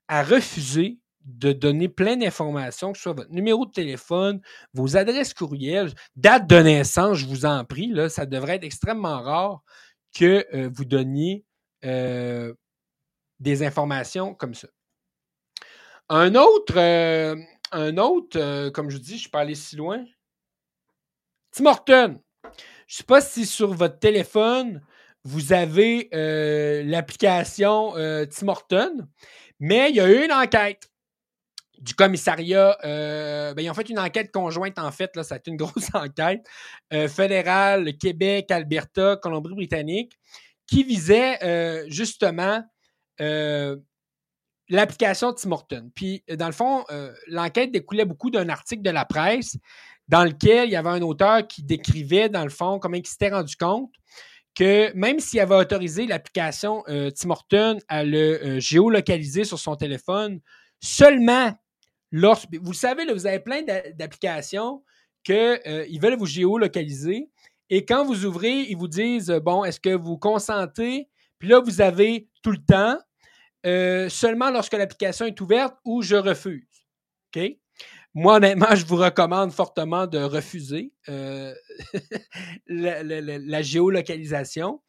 à 0.07 0.23
refuser 0.23 0.99
de 1.27 1.51
donner 1.51 1.89
plein 1.89 2.15
d'informations, 2.15 2.93
que 2.93 2.97
ce 2.97 3.03
soit 3.03 3.13
votre 3.13 3.31
numéro 3.31 3.65
de 3.65 3.71
téléphone, 3.71 4.41
vos 4.73 4.95
adresses 4.95 5.33
courriels, 5.33 5.93
date 6.15 6.47
de 6.47 6.55
naissance, 6.55 7.17
je 7.17 7.25
vous 7.25 7.45
en 7.45 7.65
prie, 7.65 7.87
là, 7.87 8.07
ça 8.09 8.25
devrait 8.25 8.55
être 8.55 8.63
extrêmement 8.63 9.21
rare 9.21 9.61
que 10.17 10.45
euh, 10.53 10.69
vous 10.73 10.85
donniez 10.85 11.45
euh, 11.83 12.53
des 13.39 13.63
informations 13.63 14.33
comme 14.33 14.53
ça. 14.53 14.69
Un 16.09 16.35
autre, 16.35 16.77
euh, 16.77 17.35
un 17.73 17.97
autre 17.97 18.69
comme 18.69 18.89
je 18.89 18.97
dis, 18.97 19.15
je 19.15 19.21
suis 19.21 19.29
pas 19.29 19.41
allé 19.41 19.55
si 19.55 19.75
loin. 19.75 20.05
Tim 21.51 21.65
Horton. 21.65 22.21
Je 22.43 22.93
ne 22.93 22.97
sais 22.97 23.03
pas 23.03 23.19
si 23.19 23.45
sur 23.45 23.73
votre 23.73 23.99
téléphone, 23.99 24.81
vous 25.25 25.51
avez 25.51 26.07
l'application 26.85 27.91
Tim 28.29 28.47
Horton, 28.47 29.05
mais 29.59 29.89
il 29.89 29.97
y 29.97 29.99
a 29.99 30.09
eu 30.09 30.23
une 30.23 30.31
enquête 30.31 30.89
du 31.79 31.93
commissariat. 31.93 32.77
Euh, 32.83 33.53
ben, 33.53 33.63
ils 33.63 33.69
ont 33.69 33.73
fait 33.73 33.89
une 33.89 33.99
enquête 33.99 34.31
conjointe, 34.31 34.79
en 34.79 34.91
fait. 34.91 35.15
Là, 35.15 35.23
ça 35.23 35.35
a 35.35 35.37
été 35.37 35.51
une 35.51 35.57
grosse 35.57 35.89
enquête 35.93 36.45
euh, 36.93 37.07
fédérale, 37.07 37.97
Québec, 37.97 38.51
Alberta, 38.51 39.17
Colombie-Britannique, 39.17 40.17
qui 40.65 40.83
visait 40.83 41.43
euh, 41.43 41.85
justement 41.87 42.63
l'application 44.69 45.33
Tim 45.33 45.51
Horton. 45.51 45.89
Puis, 45.95 46.23
dans 46.37 46.45
le 46.45 46.51
fond, 46.51 46.85
l'enquête 47.27 47.71
découlait 47.71 48.05
beaucoup 48.05 48.29
d'un 48.29 48.47
article 48.47 48.83
de 48.83 48.91
la 48.91 49.05
presse 49.05 49.57
dans 50.07 50.23
lequel 50.23 50.69
il 50.69 50.73
y 50.73 50.75
avait 50.75 50.89
un 50.89 51.01
auteur 51.01 51.47
qui 51.47 51.63
décrivait, 51.63 52.29
dans 52.29 52.43
le 52.43 52.51
fond, 52.51 52.77
comment 52.77 52.95
il 52.95 53.07
s'était 53.07 53.29
rendu 53.29 53.55
compte 53.55 53.91
que 54.53 54.93
même 54.93 55.19
s'il 55.19 55.39
avait 55.39 55.55
autorisé 55.55 56.05
l'application 56.05 56.83
Tim 56.85 57.29
Horton 57.31 57.79
à 57.87 58.03
le 58.03 58.59
géolocaliser 58.59 59.45
sur 59.45 59.57
son 59.57 59.75
téléphone, 59.75 60.41
seulement 60.79 61.53
vous 62.11 62.73
savez, 62.73 63.11
vous 63.11 63.27
avez 63.27 63.39
plein 63.39 63.61
d'applications 63.61 64.83
qu'ils 65.23 65.35
euh, 65.35 65.85
veulent 66.01 66.17
vous 66.17 66.25
géolocaliser 66.25 67.29
Et 67.69 67.85
quand 67.85 68.05
vous 68.05 68.25
ouvrez, 68.25 68.61
ils 68.61 68.77
vous 68.77 68.87
disent, 68.87 69.31
bon, 69.43 69.63
est-ce 69.63 69.79
que 69.79 69.95
vous 69.95 70.17
consentez? 70.17 71.09
Puis 71.39 71.49
là, 71.49 71.59
vous 71.59 71.81
avez 71.81 72.29
tout 72.41 72.51
le 72.51 72.63
temps, 72.65 72.97
euh, 73.65 74.07
seulement 74.09 74.49
lorsque 74.49 74.73
l'application 74.73 75.25
est 75.25 75.39
ouverte 75.41 75.75
ou 75.83 76.01
je 76.01 76.15
refuse. 76.15 76.67
OK? 77.35 77.57
Moi, 78.13 78.37
honnêtement, 78.37 78.73
je 78.73 78.85
vous 78.85 78.95
recommande 78.95 79.51
fortement 79.51 80.07
de 80.07 80.19
refuser 80.19 80.93
euh, 81.09 81.53
la, 82.67 83.61
géolocalisation. 83.61 84.81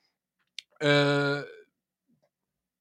Euh, 0.82 1.44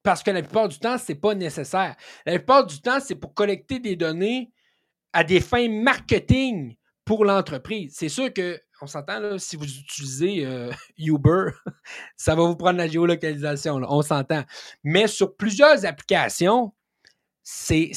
parce 0.07 0.23
que 0.23 0.31
la 0.31 0.41
plupart 0.41 0.69
du 0.69 0.79
temps, 0.79 0.97
ce 0.97 1.11
n'est 1.11 1.19
pas 1.19 1.35
nécessaire. 1.35 1.97
La 2.25 2.37
plupart 2.37 2.65
du 2.65 2.79
temps, 2.79 3.01
c'est 3.01 3.15
pour 3.15 3.33
collecter 3.33 3.79
des 3.79 3.97
données 3.97 4.53
à 5.11 5.25
des 5.25 5.41
fins 5.41 5.67
marketing 5.67 6.77
pour 7.03 7.25
l'entreprise. 7.25 7.93
C'est 7.93 8.07
sûr 8.07 8.31
que, 8.31 8.57
on 8.81 8.87
s'entend, 8.87 9.37
si 9.37 9.57
vous 9.57 9.65
utilisez 9.65 10.45
euh, 10.45 10.71
Uber, 10.97 11.49
ça 12.15 12.35
va 12.35 12.43
vous 12.43 12.55
prendre 12.55 12.77
la 12.77 12.87
géolocalisation, 12.87 13.81
on 13.85 14.01
s'entend. 14.01 14.45
Mais 14.81 15.07
sur 15.07 15.35
plusieurs 15.35 15.85
applications, 15.85 16.73
c'est 17.43 17.91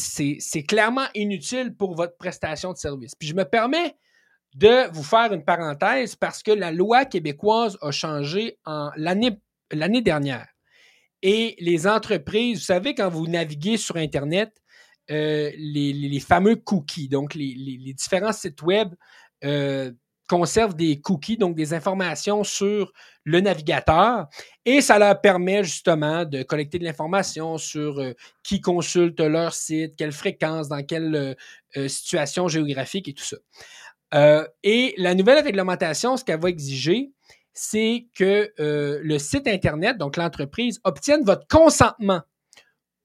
clairement 0.66 1.06
inutile 1.14 1.76
pour 1.76 1.94
votre 1.94 2.16
prestation 2.16 2.72
de 2.72 2.78
service. 2.78 3.14
Puis 3.14 3.28
je 3.28 3.36
me 3.36 3.44
permets 3.44 3.94
de 4.56 4.90
vous 4.92 5.04
faire 5.04 5.32
une 5.32 5.44
parenthèse 5.44 6.16
parce 6.16 6.42
que 6.42 6.50
la 6.50 6.72
loi 6.72 7.04
québécoise 7.04 7.78
a 7.82 7.92
changé 7.92 8.58
en 8.64 8.90
l'année 8.96 10.02
dernière. 10.02 10.48
Et 11.22 11.56
les 11.58 11.86
entreprises, 11.86 12.58
vous 12.58 12.64
savez, 12.64 12.94
quand 12.94 13.10
vous 13.10 13.26
naviguez 13.26 13.76
sur 13.76 13.96
Internet, 13.96 14.52
euh, 15.10 15.50
les, 15.56 16.20
fameux 16.20 16.56
cookies, 16.56 17.08
donc 17.08 17.34
les, 17.34 17.54
différents 17.94 18.32
sites 18.32 18.62
web 18.62 18.94
euh, 19.44 19.90
conservent 20.28 20.76
des 20.76 21.00
cookies, 21.00 21.36
donc 21.36 21.56
des 21.56 21.74
informations 21.74 22.44
sur 22.44 22.92
le 23.24 23.40
navigateur, 23.40 24.28
et 24.64 24.80
ça 24.80 25.00
leur 25.00 25.20
permet 25.20 25.64
justement 25.64 26.24
de 26.24 26.44
collecter 26.44 26.78
de 26.78 26.84
l'information 26.84 27.58
sur 27.58 27.98
euh, 27.98 28.12
qui 28.44 28.60
consulte 28.60 29.18
leur 29.18 29.52
site, 29.52 29.96
quelle 29.96 30.12
fréquence, 30.12 30.68
dans 30.68 30.84
quelle 30.84 31.36
situation 31.88 32.48
géographique 32.48 33.08
et 33.08 33.14
tout 33.14 33.24
ça. 33.24 34.46
et 34.62 34.94
la 34.96 35.14
nouvelle 35.14 35.42
réglementation, 35.42 36.16
ce 36.16 36.24
qu'elle 36.24 36.40
va 36.40 36.48
exiger, 36.48 37.12
c'est 37.52 38.08
que 38.14 38.52
le 38.56 39.18
site 39.18 39.46
Internet, 39.46 39.98
donc 39.98 40.16
l'entreprise, 40.16 40.80
obtienne 40.84 41.24
votre 41.24 41.46
consentement 41.48 42.22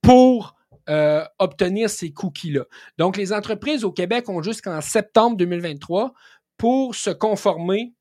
pour 0.01 0.55
euh, 0.87 1.25
obtenir 1.39 1.89
ces 1.89 2.13
cookies-là. 2.13 2.63
Donc, 2.99 3.17
les 3.17 3.33
entreprises 3.33 3.83
au 3.83 3.91
Québec 3.91 4.29
ont 4.29 4.43
jusqu'en 4.43 4.81
septembre 4.81 5.35
2023 5.35 6.13
pour 6.57 6.93
se 6.93 7.09
conformer 7.09 7.95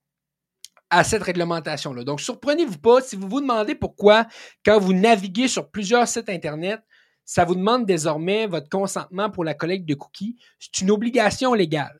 à 0.90 1.02
cette 1.02 1.22
réglementation-là. 1.22 2.04
Donc, 2.04 2.20
surprenez-vous 2.20 2.78
pas 2.78 3.00
si 3.00 3.16
vous 3.16 3.26
vous 3.26 3.40
demandez 3.40 3.74
pourquoi, 3.74 4.26
quand 4.66 4.78
vous 4.78 4.92
naviguez 4.92 5.48
sur 5.48 5.70
plusieurs 5.70 6.06
sites 6.06 6.28
Internet, 6.28 6.80
ça 7.24 7.46
vous 7.46 7.54
demande 7.54 7.86
désormais 7.86 8.46
votre 8.46 8.68
consentement 8.68 9.30
pour 9.30 9.44
la 9.44 9.54
collecte 9.54 9.86
de 9.86 9.94
cookies. 9.94 10.36
C'est 10.58 10.82
une 10.82 10.90
obligation 10.90 11.54
légale. 11.54 11.98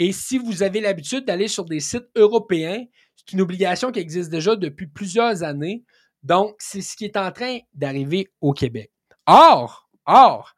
Et 0.00 0.10
si 0.10 0.38
vous 0.38 0.64
avez 0.64 0.80
l'habitude 0.80 1.24
d'aller 1.24 1.46
sur 1.46 1.64
des 1.64 1.78
sites 1.78 2.08
européens, 2.16 2.84
c'est 3.16 3.32
une 3.32 3.40
obligation 3.40 3.92
qui 3.92 4.00
existe 4.00 4.30
déjà 4.30 4.56
depuis 4.56 4.86
plusieurs 4.86 5.42
années. 5.42 5.84
Donc, 6.22 6.56
c'est 6.58 6.80
ce 6.80 6.96
qui 6.96 7.04
est 7.04 7.16
en 7.16 7.32
train 7.32 7.58
d'arriver 7.74 8.30
au 8.40 8.52
Québec. 8.52 8.90
Or, 9.26 9.84
Or, 10.06 10.54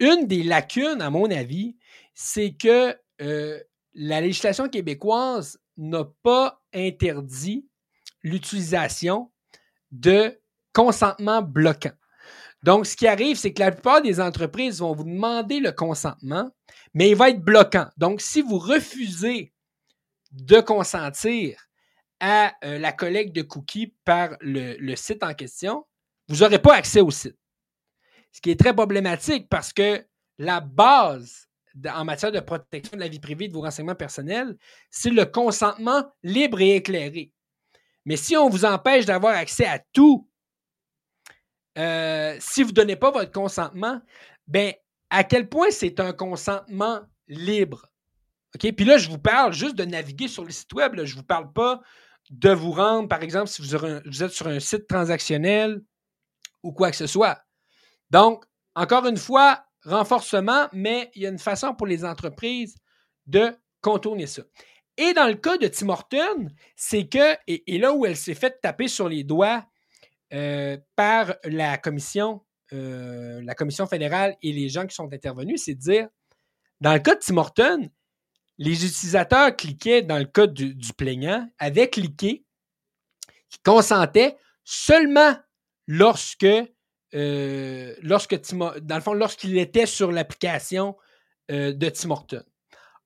une 0.00 0.26
des 0.26 0.42
lacunes, 0.42 1.02
à 1.02 1.10
mon 1.10 1.30
avis, 1.30 1.76
c'est 2.14 2.52
que 2.52 2.96
euh, 3.20 3.60
la 3.94 4.20
législation 4.20 4.68
québécoise 4.68 5.58
n'a 5.76 6.04
pas 6.22 6.62
interdit 6.72 7.68
l'utilisation 8.22 9.30
de 9.90 10.40
consentement 10.72 11.42
bloquant. 11.42 11.92
Donc, 12.62 12.86
ce 12.86 12.96
qui 12.96 13.06
arrive, 13.06 13.36
c'est 13.36 13.52
que 13.52 13.60
la 13.60 13.70
plupart 13.70 14.02
des 14.02 14.20
entreprises 14.20 14.80
vont 14.80 14.92
vous 14.92 15.04
demander 15.04 15.60
le 15.60 15.70
consentement, 15.70 16.50
mais 16.94 17.10
il 17.10 17.16
va 17.16 17.30
être 17.30 17.42
bloquant. 17.42 17.88
Donc, 17.96 18.20
si 18.20 18.42
vous 18.42 18.58
refusez 18.58 19.52
de 20.32 20.60
consentir 20.60 21.67
à 22.20 22.54
euh, 22.64 22.78
la 22.78 22.92
collecte 22.92 23.34
de 23.34 23.42
cookies 23.42 23.94
par 24.04 24.36
le 24.40 24.94
site 24.96 25.22
en 25.22 25.34
question, 25.34 25.86
vous 26.28 26.38
n'aurez 26.38 26.58
pas 26.60 26.74
accès 26.74 27.00
au 27.00 27.10
site. 27.10 27.36
Ce 28.32 28.40
qui 28.40 28.50
est 28.50 28.60
très 28.60 28.74
problématique 28.74 29.48
parce 29.48 29.72
que 29.72 30.04
la 30.38 30.60
base 30.60 31.48
en 31.86 32.04
matière 32.04 32.32
de 32.32 32.40
protection 32.40 32.96
de 32.96 33.02
la 33.02 33.08
vie 33.08 33.20
privée 33.20 33.48
de 33.48 33.52
vos 33.52 33.60
renseignements 33.60 33.94
personnels, 33.94 34.56
c'est 34.90 35.10
le 35.10 35.24
consentement 35.26 36.04
libre 36.22 36.60
et 36.60 36.76
éclairé. 36.76 37.32
Mais 38.04 38.16
si 38.16 38.36
on 38.36 38.48
vous 38.48 38.64
empêche 38.64 39.04
d'avoir 39.04 39.36
accès 39.36 39.66
à 39.66 39.78
tout, 39.92 40.28
euh, 41.76 42.36
si 42.40 42.62
vous 42.62 42.70
ne 42.70 42.74
donnez 42.74 42.96
pas 42.96 43.10
votre 43.10 43.30
consentement, 43.30 44.00
ben, 44.46 44.72
à 45.10 45.24
quel 45.24 45.48
point 45.48 45.70
c'est 45.70 46.00
un 46.00 46.12
consentement 46.12 47.02
libre? 47.28 47.86
Puis 48.58 48.84
là, 48.84 48.98
je 48.98 49.08
vous 49.08 49.18
parle 49.18 49.52
juste 49.52 49.76
de 49.76 49.84
naviguer 49.84 50.26
sur 50.26 50.44
le 50.44 50.50
site 50.50 50.72
web. 50.72 50.94
Je 50.96 51.14
ne 51.14 51.18
vous 51.18 51.26
parle 51.26 51.52
pas 51.52 51.80
de 52.30 52.50
vous 52.50 52.72
rendre, 52.72 53.08
par 53.08 53.22
exemple, 53.22 53.48
si 53.48 53.62
vous 53.62 54.22
êtes 54.22 54.32
sur 54.32 54.48
un 54.48 54.60
site 54.60 54.86
transactionnel 54.86 55.80
ou 56.62 56.72
quoi 56.72 56.90
que 56.90 56.96
ce 56.96 57.06
soit. 57.06 57.40
Donc, 58.10 58.44
encore 58.74 59.06
une 59.06 59.16
fois, 59.16 59.64
renforcement, 59.84 60.68
mais 60.72 61.10
il 61.14 61.22
y 61.22 61.26
a 61.26 61.30
une 61.30 61.38
façon 61.38 61.74
pour 61.74 61.86
les 61.86 62.04
entreprises 62.04 62.76
de 63.26 63.54
contourner 63.80 64.26
ça. 64.26 64.42
Et 64.96 65.12
dans 65.14 65.26
le 65.26 65.34
cas 65.34 65.56
de 65.56 65.68
Tim 65.68 65.88
Horton, 65.90 66.48
c'est 66.76 67.08
que, 67.08 67.36
et, 67.46 67.78
là 67.78 67.92
où 67.92 68.04
elle 68.04 68.16
s'est 68.16 68.34
fait 68.34 68.60
taper 68.60 68.88
sur 68.88 69.08
les 69.08 69.22
doigts 69.22 69.64
euh, 70.32 70.76
par 70.96 71.34
la 71.44 71.78
commission, 71.78 72.44
euh, 72.72 73.40
la 73.44 73.54
commission 73.54 73.86
fédérale 73.86 74.36
et 74.42 74.52
les 74.52 74.68
gens 74.68 74.86
qui 74.86 74.94
sont 74.94 75.12
intervenus, 75.12 75.62
c'est 75.64 75.74
de 75.74 75.80
dire, 75.80 76.08
dans 76.80 76.92
le 76.92 76.98
cas 76.98 77.14
de 77.14 77.20
Tim 77.20 77.36
Horton, 77.36 77.88
les 78.58 78.84
utilisateurs 78.84 79.54
cliquaient, 79.56 80.02
dans 80.02 80.18
le 80.18 80.24
cas 80.24 80.46
du, 80.46 80.76
plaignant, 80.96 81.48
avaient 81.58 81.88
cliqué, 81.88 82.44
qui 83.48 83.58
consentaient 83.64 84.36
seulement 84.64 85.36
lorsque 85.86 86.46
euh, 87.14 87.94
dans 88.02 88.96
le 88.96 89.00
fond, 89.00 89.14
lorsqu'il 89.14 89.56
était 89.58 89.86
sur 89.86 90.12
l'application 90.12 90.96
euh, 91.50 91.72
de 91.72 91.88
Tim 91.88 92.10
Horton. 92.10 92.42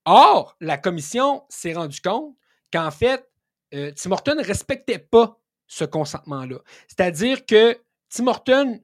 Or, 0.05 0.57
la 0.61 0.79
commission 0.79 1.45
s'est 1.49 1.75
rendue 1.75 2.01
compte 2.01 2.35
qu'en 2.73 2.91
fait, 2.91 3.31
euh, 3.75 3.93
Tim 3.95 4.11
Horton 4.11 4.35
ne 4.35 4.45
respectait 4.45 4.99
pas 4.99 5.39
ce 5.69 5.85
consentement-là. 5.85 6.59
C'est-à-dire 6.89 7.47
que 7.47 7.81
Tim 8.09 8.27
Horton 8.27 8.83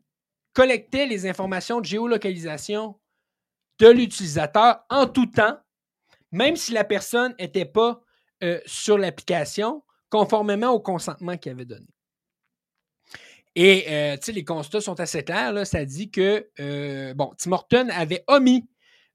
collectait 0.52 1.06
les 1.06 1.26
informations 1.26 1.80
de 1.80 1.86
géolocalisation 1.86 2.98
de 3.80 3.88
l'utilisateur 3.88 4.84
en 4.88 5.06
tout 5.06 5.26
temps, 5.26 5.58
même 6.32 6.56
si 6.56 6.72
la 6.72 6.84
personne 6.84 7.34
n'était 7.38 7.64
pas 7.64 8.00
sur 8.66 8.98
l'application, 8.98 9.82
conformément 10.10 10.70
au 10.70 10.80
consentement 10.80 11.36
qu'il 11.36 11.52
avait 11.52 11.64
donné. 11.64 11.86
Et 13.54 13.86
euh, 13.88 14.16
les 14.28 14.44
constats 14.44 14.80
sont 14.80 15.00
assez 15.00 15.24
clairs. 15.24 15.52
Là. 15.52 15.64
Ça 15.64 15.84
dit 15.84 16.10
que 16.10 16.48
euh, 16.60 17.12
bon, 17.14 17.32
Tim 17.38 17.52
Horton 17.52 17.88
avait 17.90 18.22
omis 18.28 18.68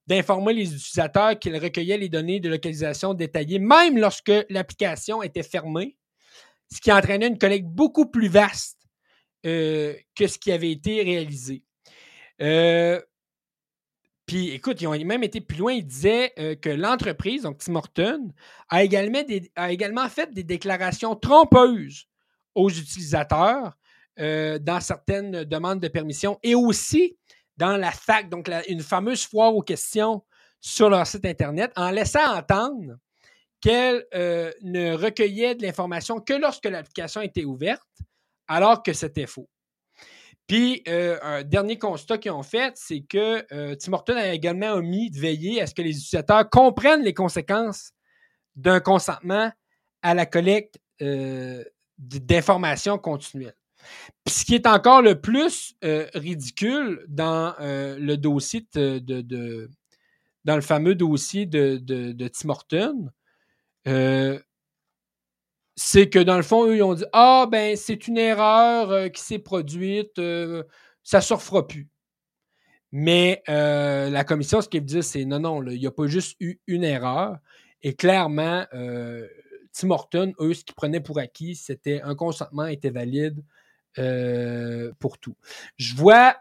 d'informer 0.05 0.53
les 0.53 0.74
utilisateurs 0.74 1.39
qu'il 1.39 1.55
recueillait 1.55 1.97
les 1.97 2.09
données 2.09 2.41
de 2.41 2.49
localisation 2.49 3.14
détaillées, 3.14 3.59
même 3.59 3.97
lorsque 3.97 4.34
l'application 4.49 5.24
était 5.24 5.43
fermée, 5.43 5.95
ce 6.70 6.82
qui 6.82 6.91
entraînait 6.91 7.28
une 7.28 7.38
collecte 7.38 7.68
beaucoup 7.68 8.07
plus 8.07 8.28
vaste 8.28 8.80
euh, 9.45 9.95
que 10.14 10.28
ce 10.28 10.38
qui 10.38 10.51
avait 10.51 10.72
été 10.72 11.01
réalisé. 11.03 11.64
Puis, 14.26 14.51
écoute, 14.51 14.82
ils 14.82 14.88
ont 14.88 14.97
même 14.97 15.24
été 15.24 15.41
plus 15.41 15.57
loin. 15.57 15.74
Ils 15.74 15.86
disaient 15.86 16.34
que 16.61 16.69
l'entreprise, 16.69 17.43
donc 17.43 17.57
Tim 17.57 17.76
Horton, 17.76 18.30
a 18.69 18.84
également, 18.84 19.21
a 19.55 19.71
également 19.71 20.07
fait 20.09 20.34
des 20.34 20.43
déclarations 20.43 21.15
trompeuses 21.15 22.07
aux 22.55 22.69
utilisateurs 22.69 23.74
euh, 24.19 24.59
dans 24.59 24.80
certaines 24.80 25.43
demandes 25.43 25.80
de 25.80 25.88
permission 25.88 26.38
et 26.43 26.53
aussi 26.53 27.17
dans 27.57 27.78
la 27.78 27.91
fac, 27.91 28.30
donc 28.30 28.47
une 28.67 28.82
fameuse 28.82 29.26
foire 29.26 29.55
aux 29.55 29.63
questions 29.63 30.24
sur 30.59 30.89
leur 30.89 31.07
site 31.07 31.26
Internet, 31.26 31.71
en 31.76 31.89
laissant 31.89 32.36
entendre 32.38 32.97
qu'elle 33.59 34.05
euh, 34.13 34.51
ne 34.61 34.93
recueillait 34.93 35.55
de 35.55 35.63
l'information 35.63 36.19
que 36.19 36.34
lorsque 36.34 36.65
l'application 36.65 37.21
était 37.21 37.43
ouverte, 37.43 37.88
alors 38.47 38.84
que 38.84 38.93
c'était 38.93 39.26
faux. 39.26 39.49
Puis, 40.48 40.84
euh, 40.88 41.18
un 41.22 41.44
dernier 41.44 41.78
constat 41.78 42.18
qu'ils 42.18 42.32
ont 42.32 42.44
fait, 42.44 42.74
c'est 42.76 43.02
que 43.02 43.74
Tim 43.76 43.94
Horton 43.94 44.18
a 44.18 44.34
également 44.34 44.74
omis 44.74 45.10
de 45.10 45.20
veiller 45.20 45.62
à 45.62 45.68
ce 45.68 45.74
que 45.74 45.82
les 45.82 45.91
utilisateurs 45.91 46.50
comprennent 46.50 47.04
les 47.04 47.14
conséquences 47.14 47.91
d'un 48.56 48.80
consentement 48.80 49.52
à 50.02 50.14
la 50.14 50.26
collecte 50.26 50.80
d'informations 51.98 52.98
continuelles. 52.98 53.56
Ce 54.28 54.46
qui 54.46 54.56
est 54.56 54.68
encore 54.68 55.02
le 55.02 55.20
plus 55.20 55.76
euh, 55.84 56.08
ridicule 56.14 57.04
dans 57.08 57.54
euh, 57.60 57.98
le 58.00 58.18
dossier 58.18 58.66
de, 58.74 59.70
dans 60.46 60.56
le 60.56 60.62
fameux 60.62 60.96
dossier 60.96 61.46
de, 61.46 61.78
de, 61.78 62.28
Tim 62.28 62.50
Horton, 62.50 63.10
euh, 63.88 64.39
c'est 65.76 66.09
que 66.09 66.19
dans 66.19 66.38
le 66.38 66.43
fond, 66.43 66.65
eux, 66.67 66.78
ils 66.78 66.84
ont 66.84 66.93
dit 66.93 67.05
Ah, 67.13 67.47
ben, 67.51 67.76
c'est 67.76 68.07
une 68.07 68.17
erreur 68.17 68.91
euh, 68.91 69.07
qui 69.09 69.21
s'est 69.21 69.39
produite, 69.39 70.19
euh, 70.19 70.63
ça 71.03 71.17
ne 71.17 71.24
se 71.24 71.34
refera 71.34 71.67
plus. 71.67 71.89
Mais 72.91 73.41
euh, 73.49 74.09
la 74.09 74.24
commission, 74.24 74.61
ce 74.61 74.69
qu'ils 74.69 74.86
disent, 74.86 75.07
c'est 75.07 75.26
non, 75.26 75.39
non, 75.39 75.63
il 75.63 75.80
n'y 75.80 75.88
a 75.88 75.91
pas 75.91 76.07
juste 76.07 76.38
eu 76.39 76.59
une 76.67 76.84
erreur. 76.84 77.38
Et 77.82 77.95
clairement, 77.95 78.65
Tim 79.74 79.89
Horton, 79.89 80.34
eux, 80.39 80.53
ce 80.53 80.63
qu'ils 80.63 80.76
prenaient 80.76 81.01
pour 81.01 81.19
acquis, 81.19 81.55
c'était 81.55 82.01
un 82.01 82.15
consentement 82.15 82.67
était 82.67 82.91
valide 82.91 83.43
pour 84.99 85.17
tout. 85.17 85.36
Je 85.78 85.95
vois 85.95 86.38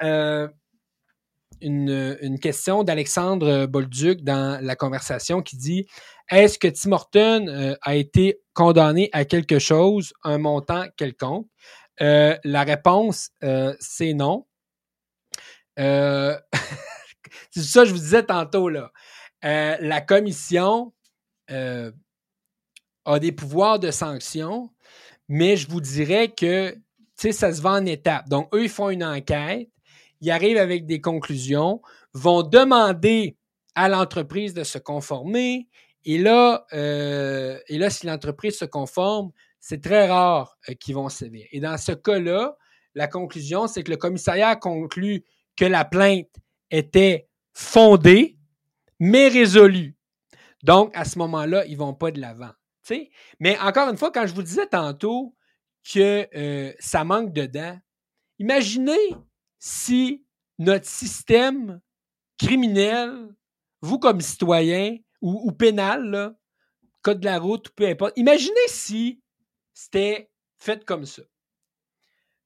une, 1.63 2.39
question 2.41 2.85
d'Alexandre 2.85 3.67
Bolduc 3.67 4.23
dans 4.23 4.63
la 4.63 4.77
conversation 4.77 5.43
qui 5.43 5.57
dit 5.57 5.87
Est-ce 6.31 6.59
que 6.59 6.69
Tim 6.69 6.93
Horton 6.93 7.47
euh, 7.49 7.75
a 7.83 7.95
été 7.95 8.41
condamné 8.55 9.09
à 9.13 9.25
quelque 9.25 9.59
chose, 9.59 10.13
un 10.23 10.39
montant 10.39 10.87
quelconque? 10.97 11.47
Euh, 12.01 12.37
La 12.45 12.65
réponse, 12.65 13.31
euh, 13.43 13.75
c'est 13.81 14.15
non. 14.15 14.47
c'est 15.77 16.43
ça 17.55 17.83
que 17.83 17.89
je 17.89 17.93
vous 17.93 17.99
disais 17.99 18.25
tantôt. 18.25 18.69
Là. 18.69 18.93
la 19.43 20.01
commission 20.03 20.93
a 21.49 23.19
des 23.19 23.33
pouvoirs 23.33 23.79
de 23.79 23.91
sanction, 23.91 24.71
mais 25.29 25.57
je 25.57 25.69
vous 25.69 25.81
dirais 25.81 26.29
que 26.29 26.77
ça 27.17 27.53
se 27.53 27.63
va 27.63 27.71
en 27.71 27.87
étapes. 27.87 28.29
Donc, 28.29 28.55
eux, 28.55 28.65
ils 28.65 28.69
font 28.69 28.91
une 28.91 29.05
enquête 29.05 29.73
ils 30.23 30.31
arrivent 30.31 30.57
avec 30.57 30.87
des 30.87 31.01
conclusions, 31.01 31.83
vont 32.15 32.43
demander 32.43 33.37
à 33.75 33.89
l'entreprise 33.89 34.55
de 34.55 34.63
se 34.63 34.79
conformer. 34.79 35.69
Et 36.05 36.19
là, 36.19 36.67
euh, 36.73 37.59
et 37.69 37.79
là 37.79 37.91
si 37.91 38.07
l'entreprise 38.07 38.59
se 38.59 38.65
conforme, 38.65 39.31
c'est 39.61 39.83
très 39.83 40.09
rare 40.09 40.57
euh, 40.69 40.75
qu'ils 40.75 40.95
vont 40.95 41.09
sévir. 41.09 41.47
Et 41.53 41.61
dans 41.61 41.79
ce 41.79 41.93
cas-là, 41.93 42.57
la 42.95 43.09
conclusion, 43.09 43.67
c'est 43.69 43.83
que 43.83 43.91
le 43.91 43.97
commissariat 43.97 44.51
a 44.51 44.57
conclu 44.57 45.25
que 45.57 45.65
la 45.65 45.85
plainte 45.85 46.29
était 46.71 47.29
fondée, 47.53 48.39
mais 48.99 49.29
résolue. 49.29 49.97
Donc, 50.63 50.91
à 50.97 51.05
ce 51.05 51.19
moment-là, 51.19 51.65
ils 51.67 51.73
ne 51.73 51.79
vont 51.79 51.95
pas 51.95 52.11
de 52.11 52.21
l'avant. 52.21 52.51
Mais 53.41 53.59
encore 53.61 53.89
une 53.89 53.97
fois, 53.97 54.11
quand 54.11 54.27
je 54.27 54.35
vous 54.35 54.43
disais 54.43 54.67
tantôt 54.67 55.35
que 55.93 56.29
euh, 56.35 56.73
ça 56.79 57.05
manque 57.05 57.33
dedans, 57.33 57.79
imaginez 58.39 59.15
si 59.59 60.25
notre 60.59 60.87
système 60.87 61.81
criminel, 62.39 63.35
vous 63.81 63.99
comme 63.99 64.21
citoyen 64.21 64.97
ou, 65.23 65.53
pénal, 65.53 66.37
code 67.01 67.21
de 67.21 67.25
la 67.25 67.39
route, 67.39 67.71
peu 67.71 67.87
importe, 67.87 68.13
imaginez 68.17 68.69
si 68.69 69.23
c'était 69.73 70.31
fait 70.59 70.85
comme 70.85 71.07
ça. 71.07 71.23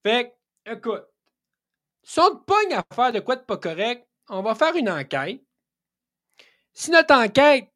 Fait 0.04 0.34
que, 0.64 0.72
écoute, 0.72 1.04
si 2.02 2.20
on 2.20 2.36
te 2.36 2.44
pogne 2.44 2.74
à 2.74 2.84
faire 2.94 3.12
de 3.12 3.20
quoi 3.20 3.36
de 3.36 3.42
pas 3.42 3.56
correct, 3.56 4.06
on 4.28 4.42
va 4.42 4.54
faire 4.54 4.76
une 4.76 4.88
enquête. 4.88 5.42
Si 6.72 6.90
notre 6.90 7.14
enquête 7.14 7.72